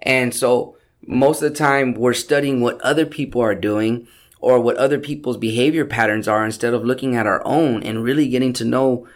And 0.00 0.34
so 0.34 0.76
most 1.06 1.42
of 1.42 1.50
the 1.50 1.56
time 1.56 1.94
we're 1.94 2.14
studying 2.14 2.60
what 2.60 2.80
other 2.80 3.04
people 3.04 3.42
are 3.42 3.54
doing 3.54 4.08
or 4.40 4.60
what 4.60 4.76
other 4.76 4.98
people's 4.98 5.36
behavior 5.36 5.84
patterns 5.84 6.28
are 6.28 6.44
instead 6.44 6.72
of 6.72 6.84
looking 6.84 7.14
at 7.14 7.26
our 7.26 7.42
own 7.44 7.82
and 7.82 8.02
really 8.02 8.28
getting 8.28 8.52
to 8.54 8.64
know 8.64 9.06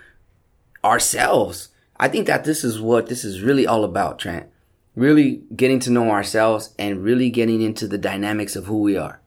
ourselves. 0.84 1.68
I 1.96 2.08
think 2.08 2.26
that 2.26 2.44
this 2.44 2.64
is 2.64 2.80
what 2.80 3.06
this 3.06 3.24
is 3.24 3.42
really 3.42 3.66
all 3.66 3.84
about, 3.84 4.18
Trent. 4.18 4.48
Really 4.94 5.42
getting 5.54 5.80
to 5.80 5.90
know 5.90 6.10
ourselves 6.10 6.74
and 6.78 7.02
really 7.02 7.30
getting 7.30 7.62
into 7.62 7.86
the 7.86 7.98
dynamics 7.98 8.56
of 8.56 8.66
who 8.66 8.80
we 8.80 8.96
are. 8.96 9.20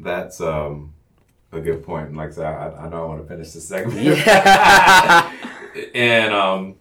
That's 0.00 0.40
um, 0.40 0.91
a 1.52 1.60
good 1.60 1.84
point. 1.84 2.08
And 2.08 2.16
Like 2.16 2.30
I 2.30 2.32
said, 2.32 2.44
I, 2.46 2.84
I 2.86 2.88
know 2.88 3.04
I 3.04 3.06
want 3.06 3.22
to 3.22 3.28
finish 3.28 3.52
the 3.52 3.60
segment. 3.60 4.26
and 5.94 6.32
um, 6.34 6.74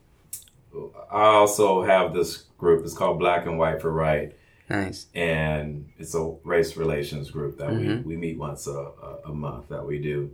I 1.11 1.23
also 1.25 1.83
have 1.83 2.13
this 2.13 2.37
group. 2.57 2.83
It's 2.85 2.93
called 2.93 3.19
Black 3.19 3.45
and 3.45 3.57
White 3.57 3.81
for 3.81 3.91
Right. 3.91 4.35
Nice. 4.69 5.07
and 5.13 5.89
it's 5.97 6.15
a 6.15 6.33
race 6.45 6.77
relations 6.77 7.29
group 7.29 7.57
that 7.57 7.73
we, 7.75 7.95
we 7.97 8.15
meet 8.15 8.37
once 8.37 8.67
a, 8.67 8.71
a, 8.71 9.17
a 9.25 9.33
month 9.33 9.67
that 9.67 9.85
we 9.85 9.99
do. 9.99 10.31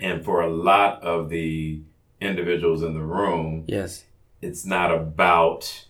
And 0.00 0.24
for 0.24 0.40
a 0.40 0.50
lot 0.50 1.00
of 1.04 1.28
the 1.28 1.80
individuals 2.20 2.82
in 2.82 2.94
the 2.94 3.00
room, 3.02 3.62
Yes. 3.68 4.02
it's 4.42 4.66
not 4.66 4.92
about 4.92 5.84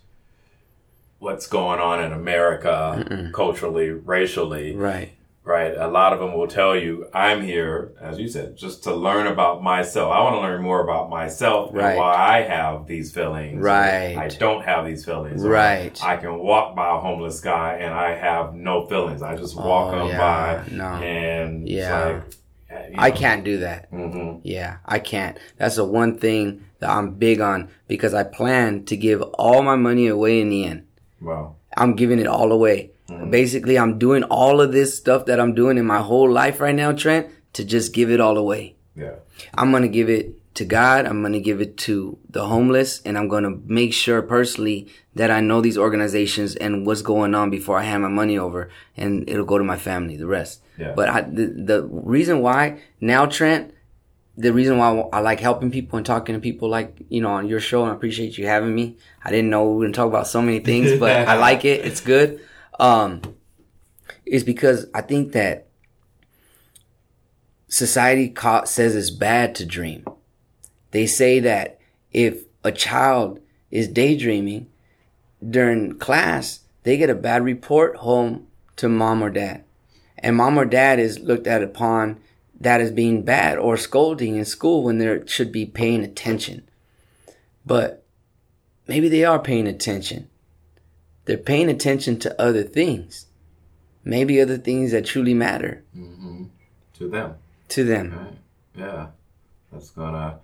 what's 1.17 1.47
going 1.47 1.79
on 1.79 2.03
in 2.03 2.11
America 2.11 3.31
culturally, 3.33 3.89
racially, 3.89 4.75
Right. 4.75 5.13
Right? 5.49 5.73
A 5.75 5.87
lot 5.87 6.13
of 6.13 6.19
them 6.19 6.33
will 6.37 6.47
tell 6.47 6.75
you, 6.75 7.07
I'm 7.11 7.41
here, 7.41 7.91
as 7.99 8.19
you 8.19 8.27
said, 8.27 8.55
just 8.55 8.83
to 8.83 8.93
learn 8.93 9.25
about 9.25 9.63
myself. 9.63 10.11
I 10.13 10.21
want 10.21 10.35
to 10.35 10.41
learn 10.41 10.61
more 10.61 10.81
about 10.83 11.09
myself 11.09 11.71
Right. 11.73 11.89
and 11.89 11.97
why 11.97 12.13
I 12.13 12.41
have 12.43 12.85
these 12.85 13.11
feelings. 13.11 13.59
Right. 13.59 14.15
I 14.15 14.27
don't 14.27 14.63
have 14.63 14.85
these 14.85 15.03
feelings. 15.03 15.43
Right. 15.43 15.99
I 16.03 16.17
can 16.17 16.37
walk 16.37 16.75
by 16.75 16.95
a 16.95 16.99
homeless 16.99 17.41
guy 17.41 17.77
and 17.81 17.91
I 17.93 18.15
have 18.15 18.53
no 18.53 18.85
feelings. 18.85 19.23
I 19.23 19.35
just 19.35 19.55
walk 19.57 19.93
Oh, 19.95 19.99
on 20.01 20.07
yeah. 20.09 20.17
by 20.19 20.63
No. 20.71 20.85
and 21.03 21.63
it's 21.63 21.71
Yeah. 21.71 22.05
like, 22.05 22.89
you 22.91 22.95
I 22.99 23.09
can't 23.09 23.43
do 23.43 23.57
that. 23.57 23.91
mhm. 23.91 24.41
Yeah, 24.43 24.77
I 24.85 24.99
can't. 24.99 25.39
That's 25.57 25.77
the 25.77 25.83
one 25.85 26.19
thing 26.19 26.61
that 26.79 26.91
I'm 26.91 27.15
big 27.15 27.41
on 27.41 27.69
because 27.87 28.13
I 28.13 28.23
plan 28.23 28.85
to 28.85 28.95
give 28.95 29.23
all 29.39 29.63
my 29.63 29.75
money 29.75 30.05
away 30.07 30.39
in 30.39 30.49
the 30.49 30.63
end. 30.65 30.83
Well, 31.19 31.55
I'm 31.79 31.95
giving 31.95 32.19
it 32.19 32.27
all 32.27 32.51
away. 32.51 32.91
Mm-hmm. 33.09 33.31
Basically, 33.31 33.77
I'm 33.79 33.97
doing 33.97 34.23
all 34.23 34.61
of 34.61 34.71
this 34.71 34.95
stuff 34.95 35.25
that 35.25 35.39
I'm 35.39 35.53
doing 35.55 35.77
in 35.77 35.85
my 35.85 35.99
whole 35.99 36.29
life 36.29 36.59
right 36.59 36.75
now, 36.75 36.91
Trent, 36.91 37.27
to 37.53 37.63
just 37.63 37.93
give 37.93 38.11
it 38.11 38.19
all 38.19 38.37
away. 38.37 38.75
yeah. 38.95 39.15
I'm 39.53 39.71
going 39.71 39.83
to 39.83 39.89
give 39.89 40.09
it 40.09 40.35
to 40.55 40.65
God. 40.65 41.05
I'm 41.05 41.21
going 41.21 41.33
to 41.33 41.39
give 41.39 41.61
it 41.61 41.77
to 41.77 42.17
the 42.29 42.45
homeless 42.45 43.01
and 43.05 43.17
I'm 43.17 43.29
going 43.29 43.45
to 43.45 43.61
make 43.65 43.93
sure 43.93 44.21
personally 44.21 44.89
that 45.15 45.31
I 45.31 45.39
know 45.39 45.61
these 45.61 45.77
organizations 45.77 46.55
and 46.55 46.85
what's 46.85 47.01
going 47.01 47.33
on 47.33 47.49
before 47.49 47.79
I 47.79 47.83
hand 47.83 48.03
my 48.03 48.09
money 48.09 48.37
over 48.37 48.69
and 48.97 49.29
it'll 49.29 49.45
go 49.45 49.57
to 49.57 49.63
my 49.63 49.77
family, 49.77 50.17
the 50.17 50.27
rest. 50.27 50.61
Yeah. 50.77 50.93
But 50.93 51.07
I, 51.09 51.21
the, 51.21 51.45
the 51.71 51.83
reason 51.83 52.41
why 52.41 52.79
now, 52.99 53.25
Trent, 53.25 53.73
the 54.39 54.53
reason 54.53 54.77
why 54.77 55.03
I 55.11 55.19
like 55.19 55.41
helping 55.41 55.69
people 55.69 55.97
and 55.97 56.05
talking 56.05 56.33
to 56.33 56.39
people 56.39 56.69
like, 56.69 56.95
you 57.09 57.19
know, 57.19 57.31
on 57.31 57.49
your 57.49 57.59
show, 57.59 57.83
and 57.83 57.91
I 57.91 57.95
appreciate 57.95 58.37
you 58.37 58.47
having 58.47 58.73
me. 58.73 58.95
I 59.23 59.31
didn't 59.31 59.49
know 59.49 59.65
we 59.65 59.75
were 59.75 59.81
going 59.81 59.91
to 59.91 59.97
talk 59.97 60.07
about 60.07 60.27
so 60.27 60.41
many 60.41 60.59
things, 60.59 60.97
but 60.97 61.27
I 61.27 61.35
like 61.47 61.65
it. 61.65 61.85
It's 61.85 61.99
good. 61.99 62.39
Um, 62.79 63.21
is 64.25 64.45
because 64.45 64.85
I 64.93 65.01
think 65.01 65.33
that 65.33 65.67
society 67.67 68.29
ca- 68.29 68.63
says 68.63 68.95
it's 68.95 69.09
bad 69.09 69.55
to 69.55 69.65
dream. 69.65 70.05
They 70.91 71.05
say 71.05 71.41
that 71.41 71.79
if 72.13 72.45
a 72.63 72.71
child 72.71 73.41
is 73.71 73.89
daydreaming 73.89 74.67
during 75.47 75.99
class, 75.99 76.61
they 76.83 76.95
get 76.95 77.09
a 77.09 77.15
bad 77.15 77.43
report 77.43 77.97
home 77.97 78.47
to 78.77 78.87
mom 78.87 79.21
or 79.21 79.29
dad. 79.29 79.65
And 80.17 80.37
mom 80.37 80.57
or 80.57 80.65
dad 80.65 80.97
is 80.97 81.19
looked 81.19 81.45
at 81.45 81.61
upon 81.61 82.21
that 82.59 82.81
as 82.81 82.91
being 82.91 83.23
bad 83.23 83.57
or 83.57 83.77
scolding 83.77 84.35
in 84.35 84.45
school 84.45 84.83
when 84.83 84.97
they 84.97 85.21
should 85.25 85.51
be 85.51 85.65
paying 85.65 86.03
attention. 86.03 86.67
But 87.65 88.05
maybe 88.87 89.07
they 89.07 89.23
are 89.23 89.39
paying 89.39 89.67
attention. 89.67 90.29
They're 91.25 91.37
paying 91.37 91.69
attention 91.69 92.19
to 92.19 92.41
other 92.41 92.63
things. 92.63 93.27
Maybe 94.03 94.41
other 94.41 94.57
things 94.57 94.91
that 94.91 95.05
truly 95.05 95.33
matter 95.33 95.83
mm-hmm. 95.95 96.45
To 96.95 97.07
them. 97.07 97.35
to 97.69 97.83
them. 97.83 98.17
Right. 98.17 98.37
Yeah. 98.75 99.07
That's 99.71 99.91
gonna 99.91 100.39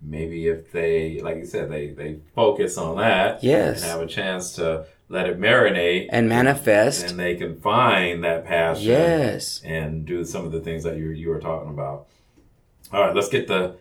maybe 0.00 0.46
if 0.46 0.70
they 0.72 1.20
like 1.20 1.36
you 1.38 1.46
said, 1.46 1.70
they 1.70 1.88
they 1.88 2.18
focus 2.34 2.78
on 2.78 2.96
that. 2.98 3.42
Yes. 3.42 3.82
And 3.82 3.90
have 3.90 4.00
a 4.00 4.06
chance 4.06 4.52
to 4.52 4.86
let 5.08 5.26
it 5.28 5.38
marinate 5.40 6.08
And 6.10 6.28
manifest. 6.28 7.08
and 7.10 7.18
they 7.18 7.34
can 7.36 7.58
find 7.60 8.22
that 8.24 8.44
passion 8.44 8.84
Yes. 8.86 9.60
and 9.64 10.04
do 10.04 10.24
some 10.24 10.44
of 10.44 10.52
the 10.52 10.60
things 10.60 10.84
that 10.84 10.96
you 10.96 11.08
you 11.10 11.28
were 11.30 11.40
talking 11.40 11.70
about. 11.70 12.06
All 12.92 13.02
right, 13.06 13.14
let's 13.14 13.28
get 13.28 13.46
the 13.48 13.76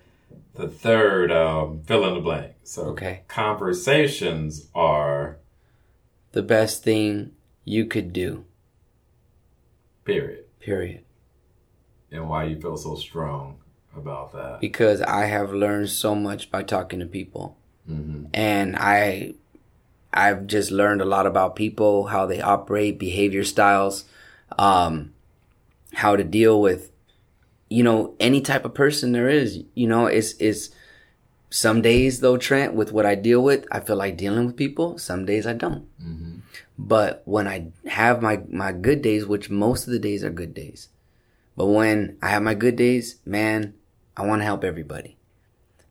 the 0.56 0.68
third 0.68 1.32
um, 1.32 1.82
fill 1.86 2.06
in 2.08 2.16
the 2.16 2.20
blank. 2.20 2.54
So 2.64 2.84
Okay. 2.88 3.22
conversations 3.28 4.68
are 4.74 5.38
the 6.32 6.42
best 6.42 6.84
thing 6.84 7.32
you 7.64 7.86
could 7.86 8.12
do. 8.14 8.46
period. 10.04 10.46
Period. 10.60 11.04
And 12.12 12.30
why 12.30 12.46
you 12.46 12.60
feel 12.60 12.78
so 12.78 12.96
strong 12.96 13.58
about 13.96 14.32
that. 14.34 14.60
Because 14.62 15.02
I 15.02 15.26
have 15.26 15.52
learned 15.54 15.90
so 15.90 16.16
much 16.16 16.50
by 16.50 16.64
talking 16.64 17.00
to 17.00 17.06
people. 17.06 17.58
hmm 17.86 18.26
And 18.34 18.76
I 18.78 19.34
I've 20.18 20.48
just 20.48 20.72
learned 20.72 21.02
a 21.02 21.06
lot 21.06 21.26
about 21.28 21.56
people, 21.56 22.08
how 22.08 22.26
they 22.26 22.42
operate, 22.42 23.00
behavior 23.00 23.44
styles, 23.44 24.06
um, 24.58 25.14
how 25.94 26.16
to 26.16 26.24
deal 26.24 26.60
with 26.62 26.92
you 27.70 27.84
know, 27.84 28.16
any 28.20 28.42
type 28.42 28.66
of 28.66 28.74
person 28.74 29.12
there 29.12 29.30
is. 29.30 29.64
You 29.76 29.88
know, 29.88 30.06
it's 30.06 30.34
it's 30.40 30.70
some 31.50 31.82
days 31.82 32.20
though, 32.22 32.38
Trent, 32.38 32.74
with 32.74 32.92
what 32.92 33.06
I 33.06 33.16
deal 33.16 33.44
with, 33.44 33.66
I 33.72 33.80
feel 33.80 33.96
like 33.96 34.18
dealing 34.18 34.46
with 34.46 34.56
people. 34.56 34.98
Some 34.98 35.26
days 35.26 35.46
I 35.48 35.54
don't. 35.54 35.86
hmm 36.02 36.36
But 36.78 37.22
when 37.26 37.48
I 37.48 37.68
have 37.88 38.22
my, 38.22 38.42
my 38.50 38.72
good 38.72 39.02
days, 39.02 39.26
which 39.26 39.50
most 39.50 39.88
of 39.88 39.94
the 39.94 40.00
days 40.00 40.24
are 40.24 40.30
good 40.30 40.54
days, 40.54 40.90
but 41.56 41.68
when 41.68 42.18
I 42.22 42.30
have 42.30 42.44
my 42.44 42.54
good 42.54 42.76
days, 42.76 43.20
man, 43.26 43.74
I 44.16 44.26
want 44.26 44.42
to 44.42 44.46
help 44.46 44.64
everybody 44.64 45.18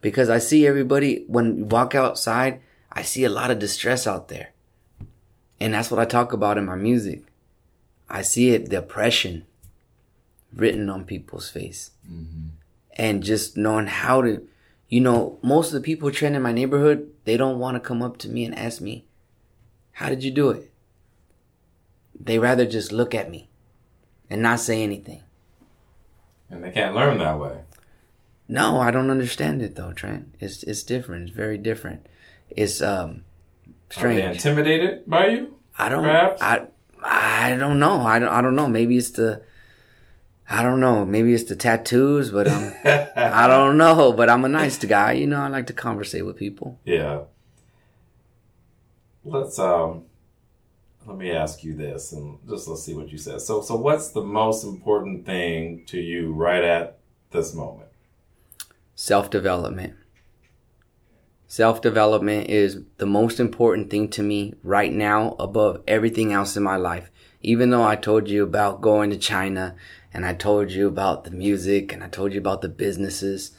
because 0.01 0.29
I 0.31 0.39
see 0.39 0.67
everybody 0.67 1.25
when 1.27 1.59
you 1.59 1.65
walk 1.65 1.95
outside, 1.95 2.61
I 2.97 3.03
see 3.03 3.25
a 3.25 3.31
lot 3.31 3.51
of 3.51 3.59
distress 3.59 4.07
out 4.07 4.29
there. 4.29 4.53
And 5.61 5.75
that's 5.75 5.91
what 5.91 6.01
I 6.01 6.07
talk 6.07 6.33
about 6.33 6.57
in 6.57 6.65
my 6.65 6.77
music. 6.77 7.25
I 8.09 8.23
see 8.23 8.51
it, 8.51 8.71
the 8.71 8.79
oppression 8.79 9.45
written 10.55 10.89
on 10.89 11.05
people's 11.05 11.51
face 11.51 11.91
mm-hmm. 12.11 12.49
and 12.97 13.23
just 13.23 13.55
knowing 13.55 13.87
how 13.87 14.23
to, 14.23 14.49
you 14.89 15.03
know, 15.03 15.39
most 15.43 15.69
of 15.69 15.75
the 15.75 15.81
people 15.83 16.11
Trent 16.11 16.37
in 16.37 16.41
my 16.41 16.53
neighborhood, 16.53 17.13
they 17.25 17.37
don't 17.37 17.59
want 17.59 17.75
to 17.75 17.87
come 17.87 18.01
up 18.01 18.17
to 18.19 18.31
me 18.31 18.47
and 18.47 18.59
ask 18.59 18.81
me, 18.81 19.05
how 19.93 20.09
did 20.09 20.25
you 20.25 20.31
do 20.31 20.49
it? 20.49 20.71
They 22.19 22.39
rather 22.39 22.65
just 22.65 22.93
look 22.93 23.15
at 23.15 23.31
me 23.31 23.51
and 24.31 24.41
not 24.41 24.61
say 24.61 24.83
anything. 24.83 25.21
And 26.49 26.65
they 26.65 26.71
can't 26.71 26.95
learn 26.95 27.19
that 27.19 27.39
way. 27.39 27.61
No, 28.49 28.81
I 28.81 28.91
don't 28.91 29.11
understand 29.11 29.61
it 29.61 29.75
though, 29.75 29.93
Trent. 29.93 30.35
It's 30.41 30.63
it's 30.63 30.83
different. 30.83 31.29
It's 31.29 31.37
very 31.37 31.59
different. 31.59 32.07
It's 32.51 32.81
um 32.81 33.25
Are 33.97 34.09
they 34.09 34.23
intimidated 34.23 35.05
by 35.07 35.29
you? 35.29 35.57
I 35.79 35.89
don't 35.89 36.05
perhaps? 36.05 36.43
I 36.43 36.67
I 37.03 37.57
don't 37.57 37.79
know. 37.79 38.01
I 38.03 38.19
don't 38.19 38.29
I 38.29 38.41
don't 38.41 38.57
know. 38.57 38.69
Maybe 38.69 38.97
it's 38.97 39.11
the 39.11 39.43
I 40.49 40.63
don't 40.63 40.81
know. 40.81 41.05
Maybe 41.05 41.35
it's 41.35 41.45
the 41.45 41.57
tattoos, 41.57 42.31
but 42.31 42.47
um, 42.47 42.73
I 43.17 43.47
don't 43.49 43.77
know. 43.77 44.13
But 44.13 44.31
I'm 44.31 44.45
a 44.45 44.49
nice 44.49 44.79
guy. 44.85 45.13
You 45.13 45.27
know, 45.27 45.41
I 45.41 45.49
like 45.49 45.67
to 45.67 45.73
conversate 45.73 46.25
with 46.25 46.37
people. 46.37 46.79
Yeah. 46.85 47.23
Let's 49.25 49.59
um 49.59 50.05
let 51.07 51.19
me 51.19 51.31
ask 51.31 51.63
you 51.63 51.75
this 51.75 52.13
and 52.13 52.39
just 52.49 52.69
let's 52.69 52.85
see 52.85 52.95
what 52.95 53.11
you 53.11 53.19
said. 53.19 53.41
So 53.41 53.61
so 53.61 53.75
what's 53.77 54.11
the 54.11 54.23
most 54.23 54.65
important 54.65 55.27
thing 55.27 55.85
to 55.87 56.01
you 56.01 56.33
right 56.33 56.63
at 56.63 56.99
this 57.33 57.55
moment? 57.55 57.89
Self 58.95 59.31
development. 59.31 59.95
Self 61.49 61.81
development 61.81 62.51
is 62.51 62.81
the 62.97 63.07
most 63.07 63.39
important 63.39 63.89
thing 63.89 64.09
to 64.11 64.23
me 64.23 64.55
right 64.65 64.93
now 64.93 65.37
above 65.39 65.81
everything 65.87 66.33
else 66.33 66.57
in 66.57 66.63
my 66.65 66.77
life. 66.77 67.09
Even 67.41 67.71
though 67.71 67.85
I 67.85 67.95
told 67.95 68.29
you 68.29 68.43
about 68.43 68.81
going 68.81 69.11
to 69.11 69.17
China 69.17 69.77
and 70.13 70.27
I 70.27 70.35
told 70.35 70.73
you 70.73 70.89
about 70.89 71.23
the 71.23 71.31
music 71.31 71.93
and 71.93 72.03
I 72.03 72.09
told 72.09 72.33
you 72.33 72.41
about 72.41 72.63
the 72.63 72.69
businesses, 72.69 73.53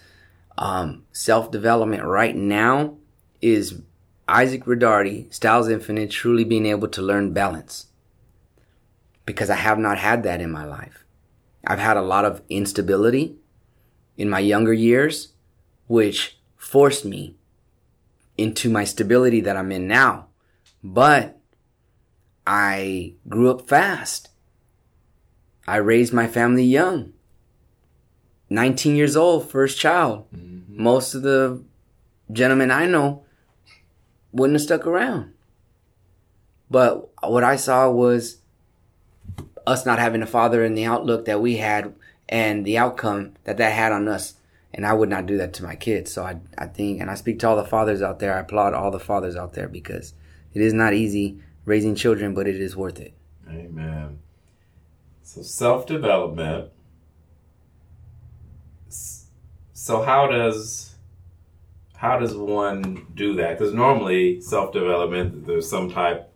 um, 0.57 1.05
self 1.13 1.49
development 1.49 2.03
right 2.03 2.35
now 2.35 2.97
is 3.41 3.81
Isaac 4.27 4.65
Ridardi, 4.65 5.33
Styles 5.33 5.69
Infinite, 5.69 6.11
truly 6.11 6.43
being 6.43 6.65
able 6.65 6.89
to 6.89 7.01
learn 7.01 7.31
balance. 7.31 7.85
Because 9.25 9.49
I 9.49 9.55
have 9.55 9.79
not 9.79 9.97
had 9.97 10.23
that 10.23 10.41
in 10.41 10.51
my 10.51 10.65
life. 10.65 11.05
I've 11.65 11.79
had 11.79 11.95
a 11.95 12.01
lot 12.01 12.25
of 12.25 12.41
instability 12.49 13.37
in 14.17 14.29
my 14.29 14.39
younger 14.39 14.73
years, 14.73 15.29
which 15.87 16.37
forced 16.57 17.05
me 17.05 17.36
into 18.37 18.69
my 18.69 18.83
stability 18.83 19.41
that 19.41 19.57
I'm 19.57 19.71
in 19.71 19.87
now. 19.87 20.27
But 20.83 21.39
I 22.45 23.15
grew 23.27 23.49
up 23.49 23.67
fast. 23.67 24.29
I 25.67 25.77
raised 25.77 26.13
my 26.13 26.27
family 26.27 26.63
young. 26.63 27.13
19 28.49 28.95
years 28.95 29.17
old, 29.17 29.49
first 29.49 29.77
child. 29.77 30.25
Mm-hmm. 30.33 30.81
Most 30.81 31.13
of 31.13 31.23
the 31.23 31.61
gentlemen 32.31 32.71
I 32.71 32.85
know 32.85 33.25
wouldn't 34.31 34.55
have 34.55 34.61
stuck 34.61 34.85
around. 34.85 35.33
But 36.69 37.09
what 37.21 37.43
I 37.43 37.55
saw 37.55 37.89
was 37.89 38.37
us 39.65 39.85
not 39.85 39.99
having 39.99 40.21
a 40.21 40.27
father 40.27 40.63
and 40.63 40.77
the 40.77 40.85
outlook 40.85 41.25
that 41.25 41.41
we 41.41 41.57
had 41.57 41.93
and 42.29 42.65
the 42.65 42.77
outcome 42.77 43.33
that 43.43 43.57
that 43.57 43.73
had 43.73 43.91
on 43.91 44.07
us. 44.07 44.35
And 44.77 44.85
I 44.85 44.93
would 44.93 45.09
not 45.09 45.25
do 45.25 45.37
that 45.37 45.53
to 45.55 45.63
my 45.63 45.75
kids. 45.75 46.13
So 46.13 46.23
I, 46.23 46.39
I 46.57 46.67
think, 46.67 47.01
and 47.01 47.09
I 47.09 47.15
speak 47.15 47.39
to 47.39 47.47
all 47.49 47.55
the 47.55 47.65
fathers 47.65 48.03
out 48.03 48.19
there. 48.19 48.35
I 48.35 48.41
applaud 48.41 48.75
all 48.75 48.91
the 48.91 48.99
fathers 48.99 49.35
out 49.35 49.53
there 49.53 49.67
because 49.67 50.13
it 50.53 50.61
is 50.61 50.71
not 50.71 50.93
easy 50.93 51.41
raising 51.65 51.95
children, 51.95 52.35
but 52.35 52.47
it 52.47 52.61
is 52.61 52.77
worth 52.77 52.99
it. 52.99 53.13
Amen. 53.49 54.19
So 55.23 55.41
self 55.41 55.87
development. 55.87 56.69
So 59.73 60.03
how 60.03 60.27
does 60.27 60.95
how 61.95 62.19
does 62.19 62.35
one 62.35 63.07
do 63.15 63.35
that? 63.35 63.57
Because 63.57 63.73
normally 63.73 64.39
self 64.41 64.71
development, 64.73 65.47
there's 65.47 65.67
some 65.67 65.89
type, 65.89 66.31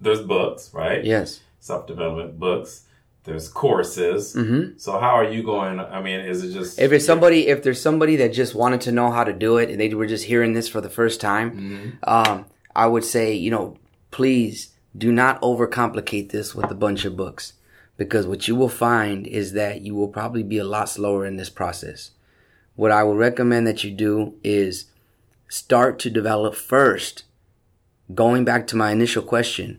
there's 0.00 0.20
books, 0.20 0.70
right? 0.74 1.02
Yes. 1.02 1.40
Self 1.60 1.86
development 1.86 2.38
books. 2.38 2.84
There's 3.24 3.48
courses. 3.48 4.34
Mhm. 4.34 4.80
So 4.80 4.92
how 4.98 5.10
are 5.10 5.30
you 5.30 5.42
going? 5.42 5.78
I 5.78 6.00
mean, 6.00 6.20
is 6.20 6.42
it 6.42 6.52
just 6.52 6.78
If 6.78 6.92
it's 6.92 7.04
somebody, 7.04 7.48
if 7.48 7.62
there's 7.62 7.80
somebody 7.80 8.16
that 8.16 8.32
just 8.32 8.54
wanted 8.54 8.80
to 8.82 8.92
know 8.92 9.10
how 9.10 9.24
to 9.24 9.32
do 9.32 9.58
it 9.58 9.70
and 9.70 9.78
they 9.80 9.92
were 9.94 10.06
just 10.06 10.24
hearing 10.24 10.54
this 10.54 10.68
for 10.68 10.80
the 10.80 10.88
first 10.90 11.20
time, 11.20 11.98
um, 12.04 12.46
I 12.74 12.86
would 12.86 13.04
say, 13.04 13.34
you 13.34 13.50
know, 13.50 13.76
please 14.10 14.68
do 14.96 15.12
not 15.12 15.40
overcomplicate 15.42 16.30
this 16.30 16.54
with 16.54 16.70
a 16.70 16.74
bunch 16.74 17.04
of 17.04 17.16
books 17.16 17.52
because 17.96 18.26
what 18.26 18.48
you 18.48 18.56
will 18.56 18.68
find 18.70 19.26
is 19.26 19.52
that 19.52 19.82
you 19.82 19.94
will 19.94 20.08
probably 20.08 20.42
be 20.42 20.58
a 20.58 20.64
lot 20.64 20.88
slower 20.88 21.26
in 21.26 21.36
this 21.36 21.50
process. 21.50 22.12
What 22.74 22.90
I 22.90 23.02
would 23.04 23.18
recommend 23.18 23.66
that 23.66 23.84
you 23.84 23.90
do 23.90 24.34
is 24.42 24.86
start 25.48 25.98
to 26.00 26.10
develop 26.10 26.54
first. 26.54 27.24
Going 28.14 28.44
back 28.44 28.66
to 28.68 28.76
my 28.76 28.90
initial 28.90 29.22
question, 29.22 29.78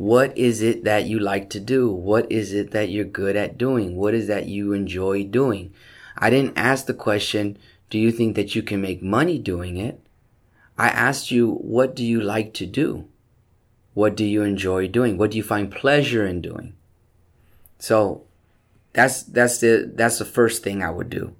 what 0.00 0.38
is 0.38 0.62
it 0.62 0.84
that 0.84 1.04
you 1.04 1.18
like 1.18 1.50
to 1.50 1.60
do? 1.60 1.92
What 1.92 2.32
is 2.32 2.54
it 2.54 2.70
that 2.70 2.88
you're 2.88 3.04
good 3.04 3.36
at 3.36 3.58
doing? 3.58 3.96
What 3.96 4.14
is 4.14 4.28
that 4.28 4.46
you 4.46 4.72
enjoy 4.72 5.24
doing? 5.24 5.74
I 6.16 6.30
didn't 6.30 6.56
ask 6.56 6.86
the 6.86 6.94
question, 6.94 7.58
do 7.90 7.98
you 7.98 8.10
think 8.10 8.34
that 8.34 8.54
you 8.54 8.62
can 8.62 8.80
make 8.80 9.02
money 9.02 9.38
doing 9.38 9.76
it? 9.76 10.00
I 10.78 10.88
asked 10.88 11.30
you, 11.30 11.52
what 11.56 11.94
do 11.94 12.02
you 12.02 12.18
like 12.18 12.54
to 12.54 12.64
do? 12.64 13.08
What 13.92 14.16
do 14.16 14.24
you 14.24 14.42
enjoy 14.42 14.88
doing? 14.88 15.18
What 15.18 15.32
do 15.32 15.36
you 15.36 15.42
find 15.42 15.70
pleasure 15.70 16.26
in 16.26 16.40
doing? 16.40 16.76
So 17.78 18.24
that's, 18.94 19.22
that's 19.22 19.58
the, 19.58 19.92
that's 19.94 20.18
the 20.18 20.24
first 20.24 20.62
thing 20.62 20.82
I 20.82 20.88
would 20.88 21.10
do. 21.10 21.36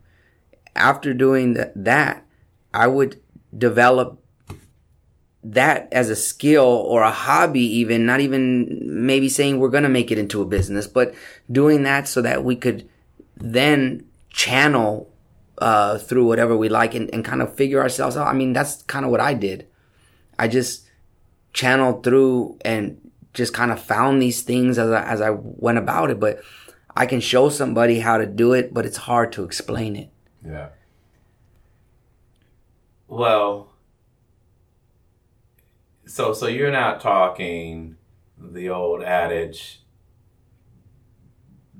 After 0.76 1.14
doing 1.14 1.56
that, 1.74 2.26
I 2.74 2.88
would 2.88 3.22
develop 3.56 4.19
that 5.42 5.88
as 5.92 6.10
a 6.10 6.16
skill 6.16 6.64
or 6.64 7.02
a 7.02 7.10
hobby 7.10 7.62
even 7.62 8.04
not 8.04 8.20
even 8.20 8.78
maybe 8.84 9.28
saying 9.28 9.58
we're 9.58 9.70
going 9.70 9.82
to 9.82 9.88
make 9.88 10.10
it 10.10 10.18
into 10.18 10.42
a 10.42 10.44
business 10.44 10.86
but 10.86 11.14
doing 11.50 11.82
that 11.82 12.06
so 12.06 12.20
that 12.20 12.44
we 12.44 12.54
could 12.54 12.86
then 13.36 14.04
channel 14.28 15.10
uh, 15.58 15.98
through 15.98 16.26
whatever 16.26 16.56
we 16.56 16.68
like 16.68 16.94
and, 16.94 17.12
and 17.12 17.24
kind 17.24 17.42
of 17.42 17.54
figure 17.54 17.80
ourselves 17.80 18.16
out. 18.16 18.26
I 18.26 18.32
mean 18.32 18.52
that's 18.52 18.82
kind 18.84 19.04
of 19.04 19.10
what 19.10 19.20
i 19.20 19.34
did. 19.34 19.66
I 20.38 20.48
just 20.48 20.88
channeled 21.52 22.02
through 22.02 22.58
and 22.64 22.98
just 23.34 23.52
kind 23.52 23.70
of 23.70 23.80
found 23.80 24.22
these 24.22 24.42
things 24.42 24.78
as 24.78 24.90
I, 24.90 25.02
as 25.02 25.20
I 25.20 25.30
went 25.30 25.78
about 25.78 26.10
it. 26.10 26.20
But 26.20 26.42
i 26.96 27.06
can 27.06 27.20
show 27.20 27.48
somebody 27.48 28.00
how 28.00 28.18
to 28.18 28.26
do 28.26 28.52
it 28.52 28.74
but 28.74 28.84
it's 28.84 28.96
hard 28.96 29.32
to 29.32 29.44
explain 29.44 29.96
it. 29.96 30.10
Yeah. 30.44 30.68
Well, 33.06 33.69
so 36.10 36.32
so 36.32 36.46
you're 36.46 36.70
not 36.70 37.00
talking 37.00 37.96
the 38.38 38.68
old 38.68 39.02
adage. 39.02 39.82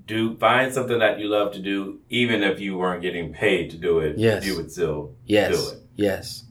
Do 0.06 0.36
find 0.36 0.72
something 0.72 0.98
that 0.98 1.20
you 1.20 1.28
love 1.28 1.52
to 1.52 1.60
do, 1.60 2.00
even 2.08 2.42
if 2.42 2.58
you 2.58 2.76
weren't 2.76 3.00
getting 3.00 3.32
paid 3.32 3.70
to 3.70 3.76
do 3.76 4.00
it. 4.00 4.18
Yes. 4.18 4.44
you 4.44 4.56
would 4.56 4.72
still 4.72 5.14
yes 5.24 5.56
do 5.56 5.76
it, 5.76 5.82
yes 5.94 6.44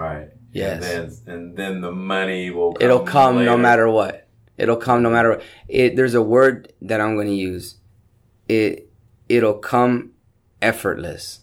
right? 0.00 0.30
Yes. 0.52 0.82
and 0.82 0.82
then 0.82 1.34
and 1.34 1.56
then 1.56 1.80
the 1.80 1.92
money 1.92 2.50
will. 2.50 2.72
Come 2.72 2.84
It'll 2.84 3.00
come 3.00 3.44
no 3.44 3.56
matter 3.56 3.88
what. 3.88 4.26
It'll 4.58 4.76
come 4.76 5.02
no 5.02 5.10
matter 5.10 5.30
what. 5.30 5.42
It, 5.68 5.96
there's 5.96 6.14
a 6.14 6.22
word 6.22 6.72
that 6.82 7.00
I'm 7.00 7.14
going 7.14 7.28
to 7.28 7.34
use. 7.34 7.76
It, 8.48 8.90
it'll 9.28 9.58
come 9.58 10.12
effortless. 10.60 11.40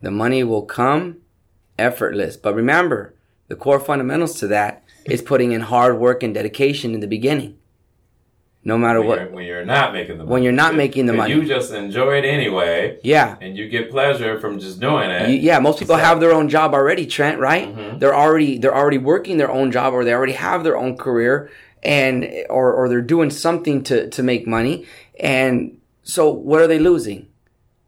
The 0.00 0.10
money 0.10 0.42
will 0.42 0.62
come 0.62 1.18
effortless. 1.78 2.36
But 2.36 2.54
remember, 2.54 3.14
the 3.48 3.56
core 3.56 3.80
fundamentals 3.80 4.38
to 4.40 4.46
that 4.48 4.82
is 5.04 5.22
putting 5.22 5.52
in 5.52 5.60
hard 5.62 5.98
work 5.98 6.22
and 6.22 6.34
dedication 6.34 6.94
in 6.94 7.00
the 7.00 7.06
beginning. 7.06 7.56
No 8.64 8.76
matter 8.76 8.98
when 8.98 9.08
what. 9.08 9.18
you're, 9.20 9.30
when 9.30 9.44
you're 9.46 9.64
not 9.64 9.92
making 9.92 10.18
the 10.18 10.24
money. 10.24 10.32
When 10.32 10.42
you're 10.42 10.52
not 10.52 10.74
making 10.74 11.06
the 11.06 11.12
money. 11.12 11.32
you 11.34 11.44
just 11.44 11.72
enjoy 11.72 12.18
it 12.18 12.24
anyway, 12.24 12.98
Yeah. 13.04 13.36
and 13.40 13.56
you 13.56 13.68
get 13.68 13.92
pleasure 13.92 14.40
from 14.40 14.58
just 14.58 14.80
doing 14.80 15.08
it. 15.08 15.28
You- 15.30 15.36
yeah, 15.36 15.60
most 15.60 15.78
people 15.78 15.94
So- 15.94 16.02
have 16.02 16.18
their 16.18 16.32
own 16.32 16.48
job 16.48 16.74
already, 16.74 17.06
Trent, 17.06 17.38
right? 17.38 17.72
Mhm. 17.72 18.00
They're 18.00 18.14
already 18.16 18.58
they're 18.58 18.74
already 18.76 18.98
working 18.98 19.36
their 19.36 19.50
own 19.52 19.70
job 19.70 19.94
or 19.94 20.04
they 20.04 20.12
already 20.12 20.32
have 20.32 20.64
their 20.64 20.76
own 20.76 20.96
career 20.96 21.48
and 21.84 22.26
or 22.50 22.72
or 22.72 22.88
they're 22.88 23.00
doing 23.14 23.30
something 23.30 23.84
to 23.84 24.10
to 24.10 24.22
make 24.24 24.48
money. 24.48 24.84
And 25.20 25.76
so 26.02 26.28
what 26.32 26.60
are 26.60 26.66
they 26.66 26.80
losing? 26.80 27.26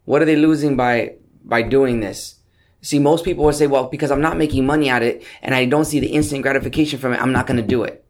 What 0.04 0.22
are 0.22 0.26
they 0.26 0.36
losing 0.36 0.76
by 0.76 1.14
by 1.44 1.62
doing 1.62 1.98
this? 1.98 2.36
See, 2.80 2.98
most 2.98 3.24
people 3.24 3.44
would 3.44 3.54
say, 3.54 3.66
well, 3.66 3.88
because 3.88 4.10
I'm 4.10 4.20
not 4.20 4.36
making 4.36 4.64
money 4.64 4.88
at 4.88 5.02
it 5.02 5.24
and 5.42 5.54
I 5.54 5.64
don't 5.64 5.84
see 5.84 6.00
the 6.00 6.08
instant 6.08 6.42
gratification 6.42 6.98
from 6.98 7.12
it, 7.12 7.20
I'm 7.20 7.32
not 7.32 7.46
going 7.46 7.56
to 7.56 7.66
do 7.66 7.82
it. 7.82 8.04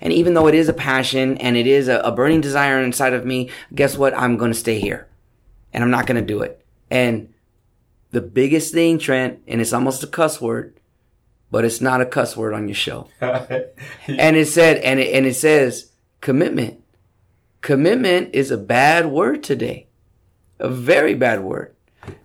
And 0.00 0.12
even 0.12 0.34
though 0.34 0.46
it 0.48 0.54
is 0.54 0.68
a 0.68 0.74
passion 0.74 1.38
and 1.38 1.56
it 1.56 1.66
is 1.66 1.88
a, 1.88 1.98
a 2.00 2.12
burning 2.12 2.40
desire 2.40 2.80
inside 2.82 3.12
of 3.12 3.24
me, 3.24 3.50
guess 3.74 3.96
what? 3.96 4.16
I'm 4.16 4.36
going 4.36 4.52
to 4.52 4.58
stay 4.58 4.80
here 4.80 5.08
and 5.72 5.82
I'm 5.82 5.90
not 5.90 6.06
going 6.06 6.20
to 6.20 6.26
do 6.26 6.40
it. 6.42 6.64
And 6.90 7.32
the 8.10 8.20
biggest 8.20 8.72
thing, 8.72 8.98
Trent, 8.98 9.40
and 9.46 9.60
it's 9.60 9.72
almost 9.72 10.02
a 10.02 10.06
cuss 10.06 10.40
word, 10.40 10.78
but 11.50 11.64
it's 11.64 11.80
not 11.80 12.00
a 12.00 12.06
cuss 12.06 12.36
word 12.36 12.54
on 12.54 12.68
your 12.68 12.74
show. 12.74 13.08
And 13.20 14.36
it 14.36 14.48
said, 14.48 14.78
and 14.78 15.00
it, 15.00 15.14
and 15.14 15.26
it 15.26 15.34
says 15.34 15.90
commitment. 16.20 16.82
Commitment 17.60 18.34
is 18.34 18.50
a 18.50 18.56
bad 18.56 19.06
word 19.06 19.42
today. 19.42 19.88
A 20.58 20.68
very 20.68 21.14
bad 21.14 21.42
word. 21.42 21.74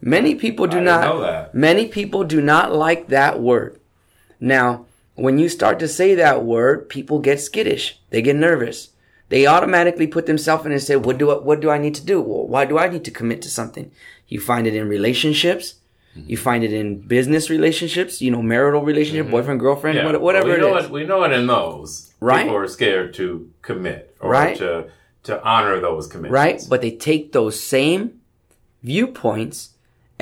Many 0.01 0.35
people 0.35 0.67
do 0.67 0.77
I 0.77 0.79
didn't 0.81 1.05
know 1.05 1.21
that. 1.21 1.55
many 1.55 1.87
people 1.87 2.23
do 2.23 2.41
not 2.41 2.73
like 2.73 3.07
that 3.07 3.39
word. 3.41 3.79
Now, 4.39 4.85
when 5.15 5.37
you 5.39 5.47
start 5.49 5.79
to 5.79 5.87
say 5.87 6.15
that 6.15 6.43
word, 6.43 6.89
people 6.89 7.19
get 7.19 7.39
skittish. 7.39 7.99
They 8.09 8.21
get 8.21 8.35
nervous. 8.35 8.89
They 9.29 9.45
automatically 9.47 10.07
put 10.07 10.25
themselves 10.25 10.65
in 10.65 10.71
and 10.71 10.81
say, 10.81 10.95
what 10.95 11.17
do 11.17 11.31
I, 11.31 11.37
what 11.39 11.59
do 11.61 11.69
I 11.69 11.77
need 11.77 11.95
to 11.95 12.05
do? 12.05 12.21
Well, 12.21 12.47
why 12.47 12.65
do 12.65 12.77
I 12.77 12.89
need 12.89 13.03
to 13.05 13.11
commit 13.11 13.41
to 13.43 13.49
something? 13.49 13.91
You 14.27 14.39
find 14.39 14.67
it 14.67 14.75
in 14.75 14.87
relationships. 14.87 15.75
Mm-hmm. 16.17 16.29
You 16.29 16.37
find 16.37 16.63
it 16.63 16.73
in 16.73 16.99
business 17.07 17.49
relationships, 17.49 18.21
you 18.21 18.29
know, 18.31 18.41
marital 18.41 18.83
relationship, 18.83 19.25
mm-hmm. 19.25 19.31
boyfriend, 19.31 19.59
girlfriend, 19.59 19.97
Yeah. 19.97 20.05
what- 20.05 20.21
whatever 20.21 20.47
we 20.49 20.53
it 20.55 20.59
know 20.59 20.77
is. 20.77 20.85
It, 20.85 20.91
we 20.91 21.05
know 21.05 21.23
it 21.23 21.31
in 21.31 21.47
those. 21.47 22.13
Right. 22.19 22.43
People 22.43 22.57
are 22.57 22.67
scared 22.67 23.13
to 23.15 23.49
commit 23.61 24.15
or 24.19 24.29
Right. 24.31 24.57
to 24.57 24.85
to 25.23 25.41
honor 25.43 25.79
those 25.79 26.05
commitments. 26.07 26.33
right? 26.33 26.61
But 26.69 26.81
they 26.81 26.91
take 26.91 27.31
those 27.31 27.57
same 27.57 28.19
viewpoints 28.83 29.69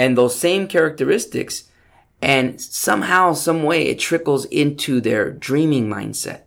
and 0.02 0.18
those 0.18 0.36
same 0.36 0.66
characteristics 0.66 1.66
and 2.24 2.60
somehow, 2.60 3.34
some 3.34 3.62
way 3.62 3.84
it 3.84 4.00
trickles 4.00 4.46
into 4.46 5.00
their 5.00 5.32
dreaming 5.32 5.88
mindset. 5.88 6.42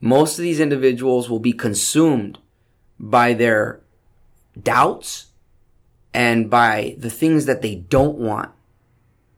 Most 0.00 0.36
of 0.36 0.42
these 0.42 0.58
individuals 0.58 1.30
will 1.30 1.38
be 1.38 1.52
consumed 1.52 2.40
by 2.98 3.34
their 3.34 3.82
doubts 4.60 5.26
and 6.12 6.50
by 6.50 6.96
the 6.98 7.08
things 7.08 7.46
that 7.46 7.62
they 7.62 7.76
don't 7.76 8.18
want. 8.18 8.50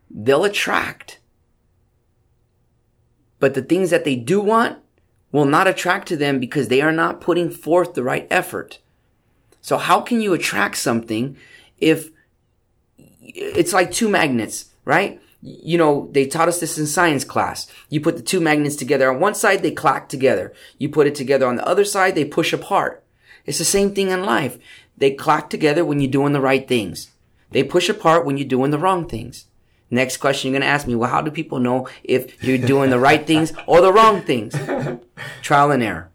They'll 0.09 0.43
attract. 0.43 1.19
But 3.39 3.53
the 3.53 3.61
things 3.61 3.91
that 3.91 4.05
they 4.05 4.15
do 4.15 4.41
want 4.41 4.79
will 5.31 5.45
not 5.45 5.67
attract 5.67 6.07
to 6.07 6.17
them 6.17 6.39
because 6.39 6.69
they 6.69 6.81
are 6.81 6.91
not 6.91 7.21
putting 7.21 7.51
forth 7.51 7.93
the 7.93 8.03
right 8.03 8.27
effort. 8.31 8.79
So 9.61 9.77
how 9.77 10.01
can 10.01 10.19
you 10.19 10.33
attract 10.33 10.77
something 10.77 11.37
if 11.77 12.09
it's 13.57 13.73
like 13.73 13.91
two 13.91 14.09
magnets, 14.09 14.65
right? 14.83 15.21
You 15.41 15.77
know, 15.77 16.09
they 16.11 16.25
taught 16.25 16.47
us 16.47 16.59
this 16.59 16.77
in 16.77 16.87
science 16.87 17.23
class. 17.23 17.67
You 17.89 18.01
put 18.01 18.17
the 18.17 18.23
two 18.23 18.41
magnets 18.41 18.75
together 18.75 19.11
on 19.11 19.19
one 19.19 19.35
side, 19.35 19.61
they 19.61 19.71
clack 19.71 20.09
together. 20.09 20.53
You 20.77 20.89
put 20.89 21.07
it 21.07 21.15
together 21.15 21.47
on 21.47 21.55
the 21.55 21.67
other 21.67 21.85
side, 21.85 22.15
they 22.15 22.25
push 22.25 22.51
apart. 22.53 23.03
It's 23.45 23.59
the 23.59 23.65
same 23.65 23.93
thing 23.93 24.09
in 24.09 24.23
life. 24.25 24.57
They 24.97 25.11
clack 25.11 25.49
together 25.49 25.85
when 25.85 25.99
you're 25.99 26.11
doing 26.11 26.33
the 26.33 26.41
right 26.41 26.67
things. 26.67 27.11
They 27.51 27.63
push 27.63 27.89
apart 27.89 28.25
when 28.25 28.37
you're 28.37 28.47
doing 28.47 28.71
the 28.71 28.79
wrong 28.79 29.07
things. 29.07 29.45
Next 29.91 30.17
question 30.17 30.49
you're 30.49 30.59
going 30.59 30.67
to 30.67 30.73
ask 30.73 30.87
me, 30.87 30.95
well, 30.95 31.11
how 31.11 31.21
do 31.21 31.29
people 31.29 31.59
know 31.59 31.87
if 32.03 32.43
you're 32.43 32.57
doing 32.57 32.89
the 32.89 32.99
right 32.99 33.25
things 33.25 33.53
or 33.67 33.81
the 33.81 33.93
wrong 33.93 34.21
things? 34.23 34.55
Trial 35.41 35.71
and 35.71 35.83
error. 35.83 36.09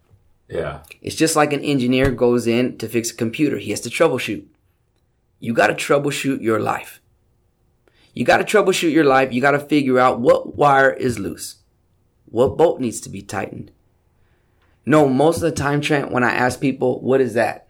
Yeah. 0.48 0.80
It's 1.00 1.14
just 1.14 1.36
like 1.36 1.52
an 1.52 1.62
engineer 1.62 2.10
goes 2.10 2.48
in 2.48 2.78
to 2.78 2.88
fix 2.88 3.12
a 3.12 3.14
computer. 3.14 3.58
He 3.58 3.70
has 3.70 3.80
to 3.82 3.88
troubleshoot. 3.88 4.44
You 5.38 5.54
got 5.54 5.68
to 5.68 5.74
troubleshoot 5.74 6.42
your 6.42 6.58
life. 6.58 6.99
You 8.14 8.24
got 8.24 8.38
to 8.38 8.44
troubleshoot 8.44 8.92
your 8.92 9.04
life. 9.04 9.32
You 9.32 9.40
got 9.40 9.52
to 9.52 9.58
figure 9.60 9.98
out 9.98 10.20
what 10.20 10.56
wire 10.56 10.90
is 10.92 11.18
loose. 11.18 11.56
What 12.26 12.56
bolt 12.56 12.80
needs 12.80 13.00
to 13.02 13.08
be 13.08 13.22
tightened. 13.22 13.70
No, 14.86 15.08
most 15.08 15.36
of 15.36 15.42
the 15.42 15.52
time, 15.52 15.80
Trent, 15.80 16.10
when 16.10 16.24
I 16.24 16.32
ask 16.32 16.60
people, 16.60 17.00
what 17.00 17.20
is 17.20 17.34
that? 17.34 17.68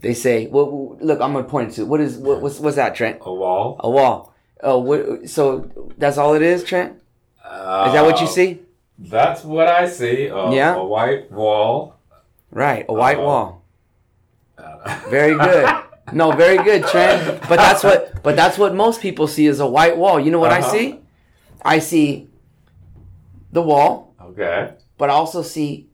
They 0.00 0.14
say, 0.14 0.46
well, 0.46 0.96
look, 1.00 1.20
I'm 1.20 1.32
going 1.32 1.44
to 1.44 1.50
point 1.50 1.72
to, 1.74 1.84
what 1.84 2.00
is, 2.00 2.16
what, 2.16 2.40
what's, 2.40 2.58
what's 2.60 2.76
that, 2.76 2.94
Trent? 2.94 3.18
A 3.22 3.32
wall. 3.32 3.76
A 3.80 3.90
wall. 3.90 4.34
Oh, 4.62 4.78
what, 4.78 5.28
so 5.28 5.70
that's 5.98 6.18
all 6.18 6.34
it 6.34 6.42
is, 6.42 6.64
Trent? 6.64 6.94
Is 6.94 7.92
that 7.92 8.04
what 8.04 8.20
you 8.20 8.26
Uh, 8.26 8.30
see? 8.30 8.60
That's 8.98 9.44
what 9.44 9.68
I 9.68 9.88
see. 9.88 10.26
A, 10.26 10.50
Yeah. 10.50 10.74
A 10.76 10.84
white 10.84 11.30
wall. 11.30 11.96
Right, 12.50 12.84
a 12.88 12.92
white 12.92 13.18
Uh-oh. 13.18 13.24
wall. 13.24 13.62
Very 15.10 15.36
good. 15.36 15.68
No, 16.12 16.32
very 16.32 16.58
good, 16.62 16.84
Trent. 16.86 17.40
But 17.48 17.56
that's 17.56 17.82
what 17.84 18.22
but 18.22 18.36
that's 18.36 18.58
what 18.58 18.74
most 18.74 19.00
people 19.00 19.26
see 19.26 19.46
is 19.46 19.60
a 19.60 19.66
white 19.66 19.96
wall. 19.96 20.18
You 20.20 20.30
know 20.30 20.38
what 20.38 20.52
I 20.52 20.60
Uh-huh. 20.60 20.72
see? 20.72 21.00
I 21.62 21.78
see 21.80 22.28
the 23.52 23.62
wall, 23.62 24.14
Okay. 24.30 24.70
but 24.96 25.10
I 25.10 25.14
also 25.14 25.42
see 25.42 25.88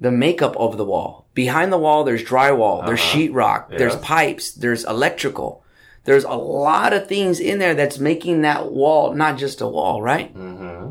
the 0.00 0.10
makeup 0.10 0.56
of 0.56 0.76
the 0.76 0.84
wall. 0.84 1.22
behind 1.34 1.72
the 1.72 1.78
wall 1.78 2.04
there's 2.04 2.22
drywall 2.22 2.86
there's 2.86 3.00
Uh-huh. 3.00 3.18
sheetrock 3.18 3.62
there's 3.76 3.96
pipes 3.96 4.52
there's 4.52 4.84
electrical 4.84 5.64
there's 6.04 6.22
a 6.22 6.38
lot 6.62 6.92
of 6.92 7.08
things 7.08 7.40
in 7.40 7.58
there 7.58 7.74
that's 7.74 7.98
making 7.98 8.42
that 8.42 8.70
wall 8.70 9.12
not 9.14 9.36
just 9.36 9.60
a 9.60 9.66
wall 9.66 10.00
right 10.00 10.32
Mm-hmm. 10.36 10.90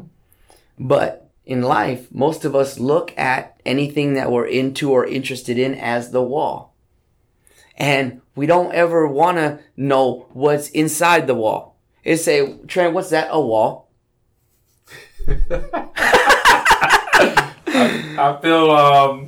but 0.80 1.30
in 1.46 1.62
life 1.62 2.08
most 2.12 2.44
of 2.44 2.56
us 2.56 2.78
look 2.78 3.14
at 3.18 3.56
anything 3.66 4.16
that 4.16 4.30
we're 4.34 4.46
into 4.62 4.92
or 4.92 5.06
interested 5.06 5.58
in 5.58 5.74
as 5.76 6.12
the 6.12 6.22
wall 6.22 6.73
and 7.78 8.22
we 8.36 8.46
don't 8.46 8.74
ever 8.74 9.08
want 9.08 9.38
to 9.38 9.60
know 9.76 10.28
what's 10.34 10.70
inside 10.70 11.28
the 11.28 11.36
wall 11.36 11.76
it 12.04 12.18
say 12.18 12.58
trent 12.68 12.94
what's 12.94 13.10
that 13.10 13.28
a 13.32 13.40
wall 13.40 13.90
I 18.16 18.38
feel 18.42 18.72
um 18.72 19.28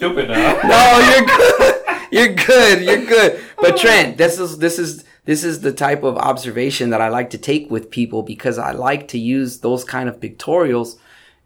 stupid 0.00 0.28
now. 0.28 0.60
No, 0.64 1.10
you're 1.10 1.26
good. 1.26 1.74
You're 2.10 2.34
good. 2.46 2.82
You're 2.82 3.06
good. 3.06 3.40
But 3.58 3.76
Trent, 3.76 4.16
this 4.16 4.38
is 4.38 4.58
this 4.58 4.78
is 4.78 5.04
this 5.26 5.44
is 5.44 5.60
the 5.60 5.72
type 5.72 6.02
of 6.02 6.16
observation 6.16 6.90
that 6.90 7.00
I 7.00 7.08
like 7.08 7.30
to 7.30 7.38
take 7.38 7.70
with 7.70 7.90
people 7.90 8.22
because 8.22 8.58
I 8.58 8.72
like 8.72 9.08
to 9.08 9.18
use 9.18 9.58
those 9.58 9.84
kind 9.84 10.08
of 10.08 10.18
pictorials 10.18 10.96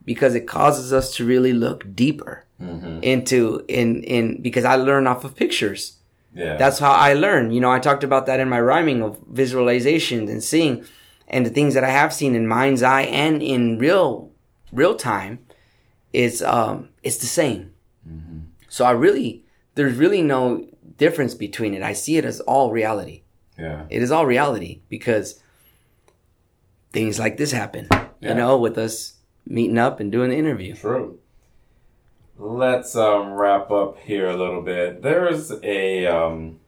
because 0.04 0.34
it 0.34 0.46
causes 0.46 0.92
us 0.92 1.14
to 1.16 1.24
really 1.26 1.52
look 1.52 1.94
deeper 1.94 2.44
into 3.02 3.62
in 3.68 4.02
in 4.04 4.40
because 4.40 4.64
I 4.64 4.76
learn 4.76 5.06
off 5.06 5.24
of 5.24 5.34
pictures. 5.36 5.93
Yeah. 6.34 6.56
That's 6.56 6.78
how 6.78 6.92
I 6.92 7.14
learn. 7.14 7.52
You 7.52 7.60
know, 7.60 7.70
I 7.70 7.78
talked 7.78 8.04
about 8.04 8.26
that 8.26 8.40
in 8.40 8.48
my 8.48 8.60
rhyming 8.60 9.02
of 9.02 9.18
visualizations 9.32 10.28
and 10.28 10.42
seeing 10.42 10.84
and 11.28 11.46
the 11.46 11.50
things 11.50 11.74
that 11.74 11.84
I 11.84 11.90
have 11.90 12.12
seen 12.12 12.34
in 12.34 12.46
mind's 12.46 12.82
eye 12.82 13.02
and 13.02 13.42
in 13.42 13.78
real 13.78 14.30
real 14.72 14.94
time. 14.96 15.38
is 16.12 16.42
um 16.42 16.88
it's 17.02 17.18
the 17.18 17.26
same. 17.26 17.72
So 18.68 18.84
I 18.84 18.90
really 18.90 19.44
there's 19.76 19.96
really 19.96 20.22
no 20.22 20.66
difference 20.98 21.34
between 21.34 21.74
it. 21.74 21.82
I 21.82 21.92
see 21.94 22.16
it 22.16 22.24
as 22.24 22.40
all 22.40 22.70
reality. 22.72 23.22
yeah. 23.58 23.86
It 23.90 24.02
is 24.02 24.10
all 24.10 24.26
reality 24.26 24.80
because 24.88 25.40
things 26.92 27.18
like 27.18 27.36
this 27.36 27.52
happen. 27.52 27.88
Yeah. 27.90 28.28
You 28.28 28.34
know, 28.34 28.58
with 28.58 28.78
us 28.78 29.14
meeting 29.46 29.78
up 29.78 30.00
and 30.00 30.10
doing 30.12 30.30
the 30.30 30.36
interview. 30.36 30.74
True. 30.74 31.18
Let's 32.36 32.96
um, 32.96 33.32
wrap 33.34 33.70
up 33.70 33.98
here 33.98 34.28
a 34.28 34.36
little 34.36 34.62
bit. 34.62 35.02
There's 35.02 35.52
a, 35.62 36.06
um, 36.06 36.58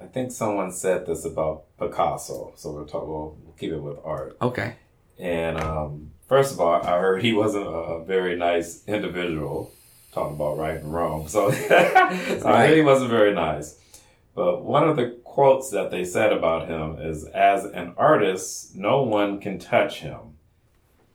I 0.00 0.06
think 0.06 0.32
someone 0.32 0.72
said 0.72 1.06
this 1.06 1.24
about 1.26 1.64
Picasso, 1.78 2.52
so 2.56 2.72
we'll 2.72 2.86
talk. 2.86 3.06
We'll 3.06 3.36
keep 3.58 3.70
it 3.72 3.78
with 3.80 3.98
art. 4.04 4.36
Okay. 4.40 4.76
And 5.18 5.58
um, 5.58 6.10
first 6.26 6.54
of 6.54 6.60
all, 6.60 6.82
I 6.82 6.98
heard 6.98 7.22
he 7.22 7.34
wasn't 7.34 7.66
a 7.66 8.02
very 8.04 8.34
nice 8.36 8.82
individual. 8.86 9.72
Talking 10.12 10.36
about 10.36 10.58
right 10.58 10.76
and 10.76 10.92
wrong, 10.92 11.26
so, 11.26 11.50
so 11.50 11.66
I 11.74 12.40
Right. 12.44 12.68
heard 12.68 12.76
he 12.76 12.82
wasn't 12.82 13.10
very 13.10 13.32
nice. 13.34 13.78
But 14.34 14.62
one 14.62 14.86
of 14.86 14.96
the 14.96 15.18
quotes 15.24 15.70
that 15.70 15.90
they 15.90 16.04
said 16.04 16.32
about 16.34 16.68
him 16.68 16.98
is, 16.98 17.24
"As 17.26 17.64
an 17.64 17.94
artist, 17.96 18.76
no 18.76 19.02
one 19.02 19.40
can 19.40 19.58
touch 19.58 20.00
him. 20.00 20.36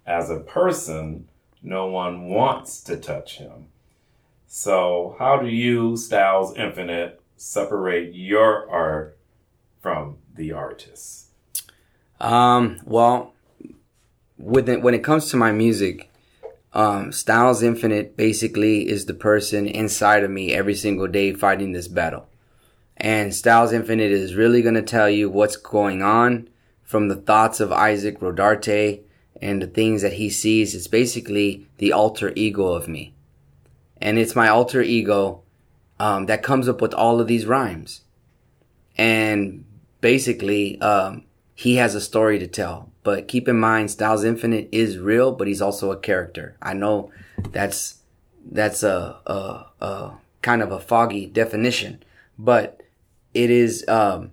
As 0.08 0.32
a 0.32 0.40
person, 0.40 1.28
no 1.68 1.88
one 1.88 2.26
wants 2.26 2.82
to 2.84 2.98
touch 2.98 3.38
him." 3.38 3.68
So, 4.48 5.16
how 5.20 5.38
do 5.38 5.48
you, 5.48 5.98
Styles 5.98 6.56
Infinite, 6.56 7.22
separate 7.36 8.16
your 8.16 8.70
art 8.70 9.18
from 9.82 10.18
the 10.36 10.54
artist? 10.54 11.28
Um, 12.20 12.80
well, 12.86 13.34
when 14.38 14.94
it 14.94 15.04
comes 15.04 15.30
to 15.30 15.38
my 15.38 15.52
music, 15.52 16.10
um, 16.74 17.12
Styles 17.12 17.64
Infinite 17.64 18.16
basically 18.16 18.88
is 18.88 19.06
the 19.06 19.14
person 19.14 19.68
inside 19.68 20.24
of 20.24 20.32
me 20.32 20.54
every 20.54 20.76
single 20.76 21.08
day 21.08 21.34
fighting 21.34 21.74
this 21.74 21.88
battle. 21.88 22.28
And 22.96 23.34
Styles 23.34 23.74
Infinite 23.74 24.12
is 24.12 24.36
really 24.36 24.62
going 24.62 24.76
to 24.76 24.82
tell 24.82 25.10
you 25.10 25.30
what's 25.30 25.56
going 25.56 26.02
on 26.02 26.50
from 26.84 27.08
the 27.08 27.16
thoughts 27.16 27.60
of 27.60 27.72
Isaac 27.72 28.20
Rodarte 28.20 29.02
and 29.42 29.62
the 29.62 29.68
things 29.68 30.02
that 30.02 30.14
he 30.14 30.30
sees. 30.30 30.76
It's 30.76 30.88
basically 30.88 31.68
the 31.78 31.92
alter 31.94 32.34
ego 32.36 32.68
of 32.68 32.88
me. 32.88 33.14
And 34.00 34.18
it's 34.18 34.36
my 34.36 34.48
alter 34.48 34.82
ego 34.82 35.44
um, 36.00 36.28
that 36.28 36.44
comes 36.44 36.70
up 36.70 36.82
with 36.82 36.94
all 36.94 37.20
of 37.20 37.28
these 37.28 37.46
rhymes. 37.46 38.02
And 38.98 39.66
basically, 40.02 40.80
um, 40.82 41.24
he 41.56 41.76
has 41.78 41.96
a 41.96 42.02
story 42.02 42.38
to 42.40 42.48
tell. 42.48 42.92
But 43.04 43.28
keep 43.28 43.48
in 43.48 43.60
mind, 43.60 43.90
Styles 43.90 44.24
Infinite 44.24 44.70
is 44.72 44.98
real, 44.98 45.32
but 45.32 45.48
he's 45.48 45.62
also 45.62 45.92
a 45.92 45.98
character. 45.98 46.56
I 46.62 46.74
know 46.74 47.12
that's 47.52 48.00
that's 48.50 48.84
a, 48.84 49.18
a, 49.26 49.66
a 49.82 50.12
kind 50.42 50.62
of 50.62 50.72
a 50.72 50.80
foggy 50.80 51.26
definition, 51.26 52.04
but 52.38 52.82
it 53.34 53.50
is 53.50 53.88
um, 53.88 54.32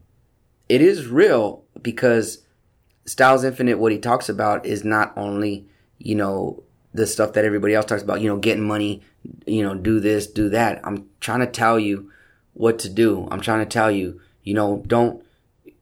it 0.68 0.80
is 0.80 1.06
real 1.06 1.64
because 1.80 2.43
Styles 3.06 3.44
Infinite. 3.44 3.78
What 3.78 3.92
he 3.92 3.98
talks 3.98 4.28
about 4.28 4.66
is 4.66 4.84
not 4.84 5.12
only 5.16 5.66
you 5.98 6.14
know 6.14 6.62
the 6.92 7.06
stuff 7.06 7.32
that 7.32 7.44
everybody 7.44 7.74
else 7.74 7.86
talks 7.86 8.02
about. 8.02 8.20
You 8.20 8.28
know, 8.28 8.38
getting 8.38 8.66
money. 8.66 9.02
You 9.46 9.62
know, 9.62 9.74
do 9.74 10.00
this, 10.00 10.26
do 10.26 10.50
that. 10.50 10.80
I'm 10.84 11.08
trying 11.20 11.40
to 11.40 11.46
tell 11.46 11.78
you 11.78 12.10
what 12.52 12.78
to 12.80 12.90
do. 12.90 13.26
I'm 13.30 13.40
trying 13.40 13.60
to 13.60 13.66
tell 13.66 13.90
you. 13.90 14.20
You 14.42 14.52
know, 14.52 14.82
don't 14.86 15.24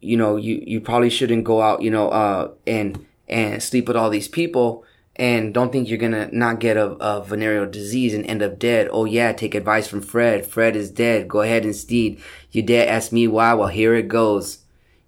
you 0.03 0.17
know, 0.17 0.37
you, 0.37 0.63
you 0.67 0.81
probably 0.81 1.09
shouldn't 1.09 1.45
go 1.45 1.63
out, 1.63 1.81
you 1.81 1.91
know, 1.91 2.09
uh, 2.11 2.51
and, 2.67 3.07
and 3.29 3.63
sleep 3.63 3.87
with 3.87 3.97
all 3.97 4.11
these 4.11 4.29
people 4.29 4.85
and 5.15 5.53
don't 5.53 5.71
think 5.71 5.89
you're 5.89 5.99
gonna 5.99 6.29
not 6.33 6.59
get 6.59 6.77
a, 6.77 6.87
a 6.93 7.23
venereal 7.23 7.67
disease 7.67 8.15
and 8.15 8.27
end 8.27 8.43
up 8.43 8.59
dead. 8.59 8.89
Oh 8.91 9.05
yeah, 9.05 9.33
take 9.33 9.55
advice 9.55 9.87
from 9.87 10.01
Fred. 10.01 10.47
Fred 10.47 10.75
is 10.75 10.91
dead. 10.91 11.29
Go 11.29 11.43
ahead 11.43 11.65
instead. 11.65 12.17
You 12.51 12.63
dare 12.63 12.89
ask 12.89 13.13
me 13.13 13.29
why? 13.29 13.53
Well, 13.55 13.69
here 13.69 13.95
it 13.95 14.09
goes. 14.09 14.59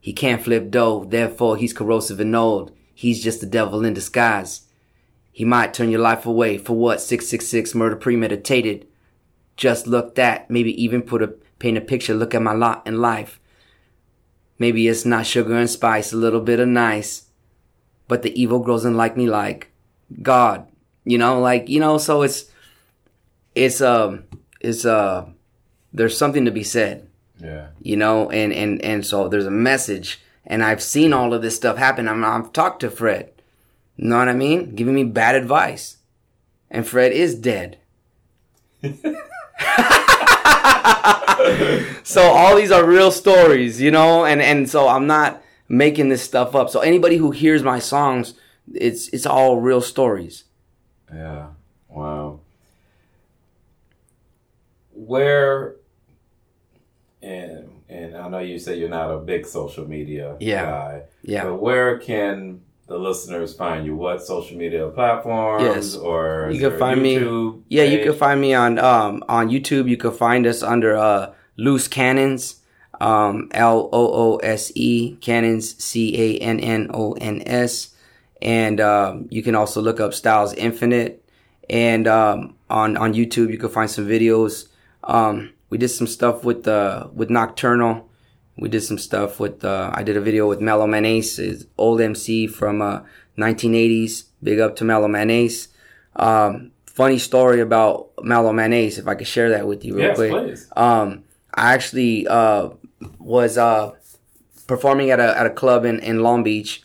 He 0.04 0.12
can't 0.12 0.42
flip 0.42 0.70
dough, 0.70 1.06
therefore 1.08 1.56
he's 1.56 1.72
corrosive 1.72 2.20
and 2.20 2.36
old. 2.36 2.72
He's 2.94 3.24
just 3.24 3.40
the 3.40 3.46
devil 3.46 3.86
in 3.86 3.94
disguise. 3.94 4.66
He 5.32 5.46
might 5.46 5.72
turn 5.72 5.90
your 5.90 6.02
life 6.02 6.26
away 6.26 6.58
for 6.58 6.76
what? 6.76 7.00
666 7.00 7.74
murder 7.74 7.96
premeditated. 7.96 8.86
Just 9.56 9.86
look 9.86 10.14
that. 10.16 10.50
Maybe 10.50 10.78
even 10.82 11.00
put 11.00 11.22
a, 11.22 11.28
paint 11.58 11.78
a 11.78 11.80
picture. 11.80 12.12
Look 12.12 12.34
at 12.34 12.42
my 12.42 12.52
lot 12.52 12.86
in 12.86 13.00
life. 13.00 13.40
Maybe 14.58 14.86
it's 14.88 15.06
not 15.06 15.24
sugar 15.24 15.56
and 15.56 15.70
spice, 15.70 16.12
a 16.12 16.18
little 16.18 16.42
bit 16.42 16.60
of 16.60 16.68
nice, 16.68 17.30
but 18.06 18.20
the 18.20 18.38
evil 18.38 18.58
grows 18.58 18.84
in 18.84 18.98
like 18.98 19.16
me 19.16 19.26
like 19.26 19.72
God, 20.20 20.68
you 21.06 21.16
know, 21.16 21.40
like, 21.40 21.70
you 21.70 21.80
know, 21.80 21.96
so 21.96 22.20
it's, 22.20 22.44
it's, 23.54 23.80
um, 23.80 24.24
it's, 24.60 24.84
uh, 24.84 25.24
there's 25.94 26.18
something 26.18 26.44
to 26.44 26.50
be 26.50 26.62
said, 26.62 27.08
Yeah. 27.44 27.68
you 27.80 27.96
know, 27.96 28.30
and, 28.30 28.52
and, 28.52 28.82
and 28.82 29.04
so 29.04 29.28
there's 29.28 29.46
a 29.46 29.50
message 29.50 30.20
and 30.46 30.62
I've 30.62 30.82
seen 30.82 31.12
all 31.12 31.34
of 31.34 31.42
this 31.42 31.56
stuff 31.56 31.76
happen. 31.76 32.08
I'm, 32.08 32.24
I've 32.24 32.52
talked 32.52 32.80
to 32.80 32.90
Fred, 32.90 33.32
you 33.96 34.08
know 34.08 34.18
what 34.18 34.28
I 34.28 34.34
mean? 34.34 34.74
Giving 34.74 34.94
me 34.94 35.04
bad 35.04 35.34
advice 35.34 35.98
and 36.70 36.86
Fred 36.86 37.12
is 37.12 37.34
dead. 37.34 37.78
so 42.02 42.22
all 42.22 42.56
these 42.56 42.70
are 42.70 42.84
real 42.84 43.10
stories, 43.10 43.80
you 43.80 43.90
know, 43.90 44.24
and 44.24 44.42
and 44.42 44.68
so 44.68 44.88
I'm 44.88 45.06
not 45.06 45.42
making 45.68 46.08
this 46.08 46.22
stuff 46.22 46.54
up. 46.54 46.70
So 46.70 46.80
anybody 46.80 47.16
who 47.16 47.30
hears 47.30 47.62
my 47.62 47.78
songs, 47.78 48.34
it's 48.72 49.08
it's 49.08 49.26
all 49.26 49.60
real 49.60 49.80
stories. 49.80 50.44
Yeah. 51.12 51.48
Wow. 51.88 52.40
Where 54.92 55.76
and 57.24 57.70
and 57.88 58.16
I 58.16 58.28
know 58.28 58.38
you 58.50 58.58
say 58.58 58.78
you're 58.78 58.88
not 59.00 59.10
a 59.10 59.18
big 59.18 59.46
social 59.46 59.86
media 59.88 60.36
Yeah. 60.40 60.64
guy. 60.64 61.02
Yeah. 61.22 61.44
But 61.44 61.56
where 61.66 61.98
can 61.98 62.60
the 62.86 62.98
listeners 62.98 63.54
find 63.54 63.86
you? 63.86 63.94
What 63.96 64.22
social 64.22 64.56
media 64.58 64.88
platforms 64.88 65.64
Yes. 65.64 65.96
or 65.96 66.50
You 66.52 66.60
can 66.68 66.78
find 66.78 67.00
me- 67.02 67.16
YouTube 67.16 67.62
Yeah, 67.68 67.84
you 67.84 67.98
can 68.04 68.14
find 68.14 68.40
me 68.40 68.54
on 68.54 68.78
um 68.78 69.22
on 69.28 69.48
YouTube. 69.48 69.88
You 69.88 69.96
can 69.96 70.12
find 70.12 70.46
us 70.46 70.62
under 70.62 70.96
uh 70.96 71.32
Loose 71.56 71.88
Cannons, 71.88 72.60
um 73.00 73.48
L 73.52 73.88
O 73.92 74.02
O 74.24 74.36
S 74.38 74.72
E 74.74 75.16
Cannons 75.20 75.66
C 75.82 75.94
A 76.24 76.38
N 76.38 76.58
N 76.60 76.90
O 76.92 77.12
N 77.20 77.42
S, 77.46 77.94
and 78.42 78.80
um, 78.80 79.26
you 79.30 79.42
can 79.42 79.54
also 79.54 79.80
look 79.80 79.98
up 80.00 80.12
Styles 80.14 80.52
Infinite. 80.54 81.22
And 81.70 82.06
um, 82.06 82.56
on 82.68 82.96
on 82.98 83.14
YouTube, 83.14 83.48
you 83.50 83.56
can 83.58 83.70
find 83.70 83.88
some 83.90 84.06
videos. 84.06 84.68
Um, 85.04 85.53
we 85.74 85.78
did 85.78 85.88
some 85.88 86.06
stuff 86.06 86.44
with 86.44 86.68
uh, 86.68 87.08
with 87.12 87.30
Nocturnal. 87.30 88.08
We 88.56 88.68
did 88.68 88.82
some 88.82 88.96
stuff 88.96 89.40
with. 89.40 89.64
Uh, 89.64 89.90
I 89.92 90.04
did 90.04 90.16
a 90.16 90.20
video 90.20 90.48
with 90.48 90.60
Mellow 90.60 90.86
Man 90.86 91.04
Ace, 91.04 91.38
his 91.38 91.66
old 91.76 92.00
MC 92.00 92.46
from 92.46 92.80
uh, 92.80 93.00
1980s. 93.36 94.26
Big 94.40 94.60
up 94.60 94.76
to 94.76 94.84
Mellow 94.84 95.08
Man 95.08 95.30
Ace. 95.30 95.66
Um, 96.14 96.70
funny 96.86 97.18
story 97.18 97.60
about 97.60 98.10
Mellow 98.22 98.52
Man 98.52 98.72
Ace, 98.72 98.98
if 98.98 99.08
I 99.08 99.16
could 99.16 99.26
share 99.26 99.50
that 99.50 99.66
with 99.66 99.84
you 99.84 99.96
real 99.96 100.04
Yes, 100.10 100.16
quick. 100.16 100.30
please. 100.30 100.70
Um, 100.76 101.24
I 101.52 101.74
actually 101.74 102.28
uh, 102.28 102.68
was 103.18 103.58
uh, 103.58 103.94
performing 104.68 105.10
at 105.10 105.18
a 105.18 105.36
at 105.36 105.44
a 105.46 105.50
club 105.50 105.84
in, 105.84 105.98
in 105.98 106.22
Long 106.22 106.44
Beach 106.44 106.84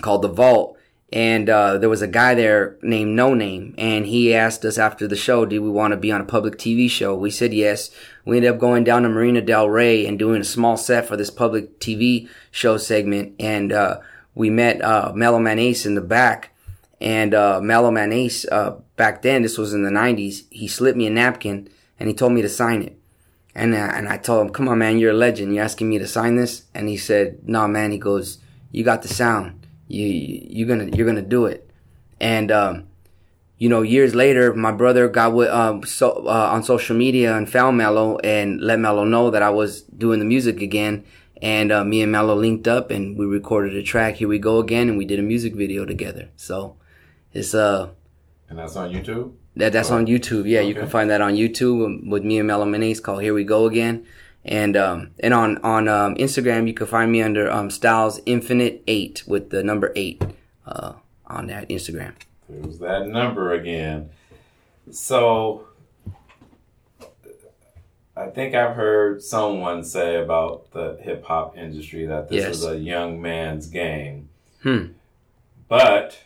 called 0.00 0.22
the 0.22 0.28
Vault, 0.28 0.76
and 1.12 1.50
uh, 1.50 1.78
there 1.78 1.88
was 1.88 2.02
a 2.02 2.06
guy 2.06 2.34
there 2.34 2.76
named 2.82 3.16
No 3.16 3.34
Name, 3.34 3.74
and 3.76 4.06
he 4.06 4.34
asked 4.34 4.64
us 4.64 4.78
after 4.78 5.08
the 5.08 5.16
show, 5.16 5.44
"Did 5.44 5.58
we 5.60 5.70
want 5.70 5.92
to 5.92 5.96
be 5.96 6.12
on 6.12 6.20
a 6.20 6.24
public 6.24 6.56
TV 6.56 6.88
show?" 6.88 7.14
We 7.14 7.30
said 7.30 7.52
yes. 7.52 7.90
We 8.24 8.36
ended 8.36 8.52
up 8.52 8.60
going 8.60 8.84
down 8.84 9.02
to 9.02 9.08
Marina 9.08 9.40
Del 9.40 9.68
Rey 9.68 10.06
and 10.06 10.18
doing 10.18 10.40
a 10.40 10.44
small 10.44 10.76
set 10.76 11.06
for 11.06 11.16
this 11.16 11.30
public 11.30 11.80
TV 11.80 12.28
show 12.50 12.76
segment, 12.76 13.34
and 13.40 13.72
uh, 13.72 14.00
we 14.34 14.50
met 14.50 14.82
uh, 14.82 15.12
Mellow 15.14 15.40
Man 15.40 15.58
Ace 15.58 15.86
in 15.86 15.94
the 15.94 16.00
back. 16.00 16.54
And 17.02 17.32
uh, 17.32 17.62
Mellow 17.62 17.90
Man 17.90 18.12
Ace, 18.12 18.44
uh, 18.52 18.76
back 18.96 19.22
then, 19.22 19.40
this 19.40 19.56
was 19.56 19.72
in 19.72 19.82
the 19.82 19.90
'90s. 19.90 20.44
He 20.50 20.68
slipped 20.68 20.98
me 20.98 21.06
a 21.06 21.10
napkin 21.10 21.70
and 22.00 22.08
he 22.08 22.14
told 22.14 22.32
me 22.32 22.42
to 22.42 22.48
sign 22.48 22.82
it. 22.82 22.96
And 23.54 23.74
uh, 23.74 23.92
and 23.94 24.08
I 24.08 24.16
told 24.16 24.46
him, 24.46 24.52
"Come 24.52 24.68
on, 24.68 24.78
man, 24.78 24.98
you're 24.98 25.10
a 25.10 25.16
legend. 25.16 25.54
You're 25.54 25.64
asking 25.64 25.88
me 25.88 25.98
to 25.98 26.06
sign 26.06 26.36
this?" 26.36 26.64
And 26.74 26.88
he 26.88 26.96
said, 26.96 27.48
"No, 27.48 27.66
man." 27.66 27.90
He 27.90 27.98
goes, 27.98 28.38
"You 28.70 28.84
got 28.84 29.02
the 29.02 29.08
sound." 29.08 29.59
You 29.90 30.06
you're 30.06 30.68
gonna 30.68 30.90
you're 30.96 31.06
gonna 31.06 31.22
do 31.22 31.46
it. 31.46 31.68
And 32.20 32.52
um, 32.52 32.86
you 33.58 33.68
know 33.68 33.82
years 33.82 34.14
later 34.14 34.54
my 34.54 34.72
brother 34.72 35.08
got 35.08 35.34
with 35.34 35.50
um, 35.50 35.82
so 35.84 36.26
uh, 36.26 36.50
on 36.52 36.62
social 36.62 36.96
media 36.96 37.36
and 37.36 37.50
found 37.50 37.76
mello 37.76 38.18
and 38.18 38.60
let 38.60 38.78
mello 38.78 39.04
know 39.04 39.30
that 39.30 39.42
i 39.42 39.50
was 39.50 39.82
doing 39.82 40.18
the 40.18 40.24
music 40.24 40.60
again. 40.60 41.04
And 41.42 41.72
uh, 41.72 41.84
me 41.84 42.02
and 42.02 42.12
mello 42.12 42.34
linked 42.34 42.68
up 42.68 42.90
and 42.90 43.18
we 43.18 43.26
recorded 43.26 43.74
a 43.74 43.82
track 43.82 44.16
here 44.16 44.28
we 44.28 44.38
go 44.38 44.58
again 44.58 44.88
and 44.88 44.96
we 44.96 45.04
did 45.04 45.18
a 45.18 45.22
music 45.22 45.54
video 45.54 45.84
together. 45.84 46.28
So 46.36 46.76
it's 47.32 47.54
uh 47.54 47.88
and 48.48 48.58
that's 48.58 48.76
on 48.76 48.92
youtube? 48.92 49.32
that 49.56 49.72
that's 49.72 49.90
on 49.90 50.06
youtube. 50.06 50.48
Yeah 50.48 50.60
okay. 50.60 50.68
you 50.68 50.74
can 50.74 50.88
find 50.88 51.10
that 51.10 51.20
on 51.20 51.34
youtube 51.34 52.08
with 52.08 52.24
me 52.24 52.38
and 52.38 52.46
Mellow 52.46 52.64
Man 52.64 52.82
Ace 52.82 53.00
called 53.00 53.22
here 53.22 53.34
we 53.34 53.44
go 53.44 53.66
again 53.66 54.06
and 54.44 54.76
um, 54.76 55.10
and 55.20 55.34
on 55.34 55.58
on 55.58 55.88
um, 55.88 56.14
Instagram, 56.16 56.66
you 56.66 56.74
can 56.74 56.86
find 56.86 57.12
me 57.12 57.22
under 57.22 57.50
um, 57.50 57.70
Styles 57.70 58.20
Infinite 58.26 58.82
Eight 58.86 59.22
with 59.26 59.50
the 59.50 59.62
number 59.62 59.92
eight 59.96 60.22
uh, 60.66 60.94
on 61.26 61.46
that 61.48 61.68
Instagram. 61.68 62.14
There's 62.48 62.78
that 62.78 63.08
number 63.08 63.52
again. 63.52 64.10
So 64.90 65.68
I 68.16 68.26
think 68.26 68.54
I've 68.54 68.76
heard 68.76 69.22
someone 69.22 69.84
say 69.84 70.20
about 70.20 70.72
the 70.72 70.98
hip 71.00 71.24
hop 71.24 71.56
industry 71.56 72.06
that 72.06 72.28
this 72.28 72.44
yes. 72.44 72.56
is 72.56 72.64
a 72.64 72.76
young 72.76 73.22
man's 73.22 73.66
game. 73.66 74.28
Hmm. 74.62 74.86
But 75.68 76.24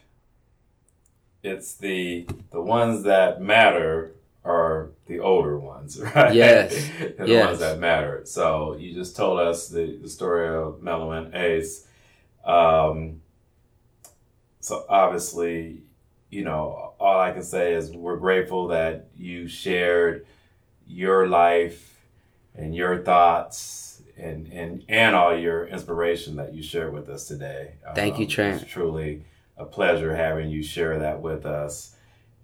it's 1.43 1.75
the 1.75 2.27
the 2.51 2.63
ones 2.63 3.03
that 3.03 3.41
matter 3.41 4.14
are 4.45 4.91
the 5.07 5.21
older 5.21 5.59
ones, 5.59 6.01
right? 6.15 6.35
Yes. 6.35 6.75
the 7.19 7.27
yes. 7.27 7.47
ones 7.47 7.59
that 7.61 7.79
matter. 7.79 8.23
So 8.25 8.77
you 8.77 8.93
just 8.93 9.17
told 9.17 9.41
us 9.41 9.69
the, 9.69 9.99
the 10.01 10.09
story 10.09 10.49
of 10.49 10.83
Mellow 10.83 11.11
Man 11.11 11.35
Ace. 11.35 11.87
Um, 12.45 13.23
so 14.61 14.85
obviously, 14.89 15.83
you 16.31 16.45
know, 16.45 16.95
all 16.99 17.21
I 17.21 17.33
can 17.33 17.43
say 17.43 17.75
is 17.75 17.91
we're 17.91 18.17
grateful 18.17 18.69
that 18.69 19.09
you 19.17 19.49
shared 19.49 20.27
your 20.87 21.27
life 21.27 21.99
and 22.55 22.75
your 22.75 23.03
thoughts 23.03 24.03
and 24.17 24.47
and 24.53 24.85
and 24.89 25.15
all 25.17 25.37
your 25.37 25.67
inspiration 25.67 26.37
that 26.37 26.55
you 26.55 26.63
shared 26.63 26.93
with 26.93 27.09
us 27.09 27.27
today. 27.27 27.75
Thank 27.95 28.15
um, 28.15 28.21
you, 28.21 28.27
Trent. 28.27 28.63
It's 28.63 28.71
truly 28.71 29.25
a 29.57 29.65
pleasure 29.65 30.15
having 30.15 30.51
you 30.51 30.63
share 30.63 30.99
that 30.99 31.21
with 31.21 31.47
us. 31.47 31.94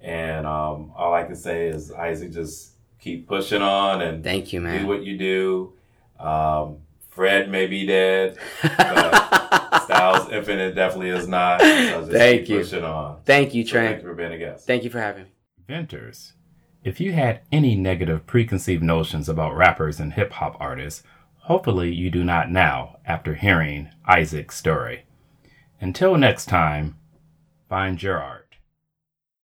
And 0.01 0.47
um, 0.47 0.93
all 0.97 1.13
I 1.13 1.25
can 1.25 1.37
say 1.37 1.69
is, 1.69 1.93
Isaac, 1.93 2.33
just 2.33 2.73
keep 2.99 3.29
pushing 3.29 3.63
on 3.63 4.03
and 4.03 4.23
thank 4.25 4.53
you, 4.53 4.61
man. 4.61 4.83
Do 4.83 4.87
what 4.87 5.03
you 5.03 5.19
do. 5.19 5.73
Um, 6.19 6.79
Fred 7.11 7.51
may 7.51 7.67
be 7.67 7.87
dead, 7.87 8.39
but 8.63 9.85
Styles 9.85 10.31
Infinite 10.31 10.75
definitely 10.75 11.11
is 11.11 11.27
not. 11.27 11.61
So 11.61 12.07
thank 12.11 12.49
you. 12.49 12.61
Pushing 12.61 12.85
on. 12.85 13.19
Thank 13.25 13.55
you, 13.55 13.65
Trent. 13.65 13.87
So 13.87 13.91
thank 13.91 14.03
you 14.03 14.09
for 14.09 14.15
being 14.15 14.33
a 14.33 14.39
guest. 14.39 14.67
Thank 14.67 14.85
you 14.85 14.91
for 14.91 15.01
having 15.01 15.25
me. 15.25 15.31
Venters. 15.67 16.35
If 16.83 16.99
you 16.99 17.13
had 17.13 17.41
any 17.53 17.75
negative 17.77 18.27
preconceived 18.27 18.83
notions 18.83 19.29
about 19.29 19.55
rappers 19.55 20.01
and 20.01 20.15
hip 20.15 20.33
hop 20.33 20.57
artists, 20.59 21.03
hopefully 21.43 21.93
you 21.93 22.11
do 22.11 22.25
not 22.25 22.51
now 22.51 22.97
after 23.05 23.35
hearing 23.35 23.91
Isaac's 24.07 24.57
story. 24.57 25.05
Until 25.81 26.17
next 26.17 26.47
time, 26.47 26.97
find 27.69 28.03
your 28.03 28.19
art. 28.19 28.40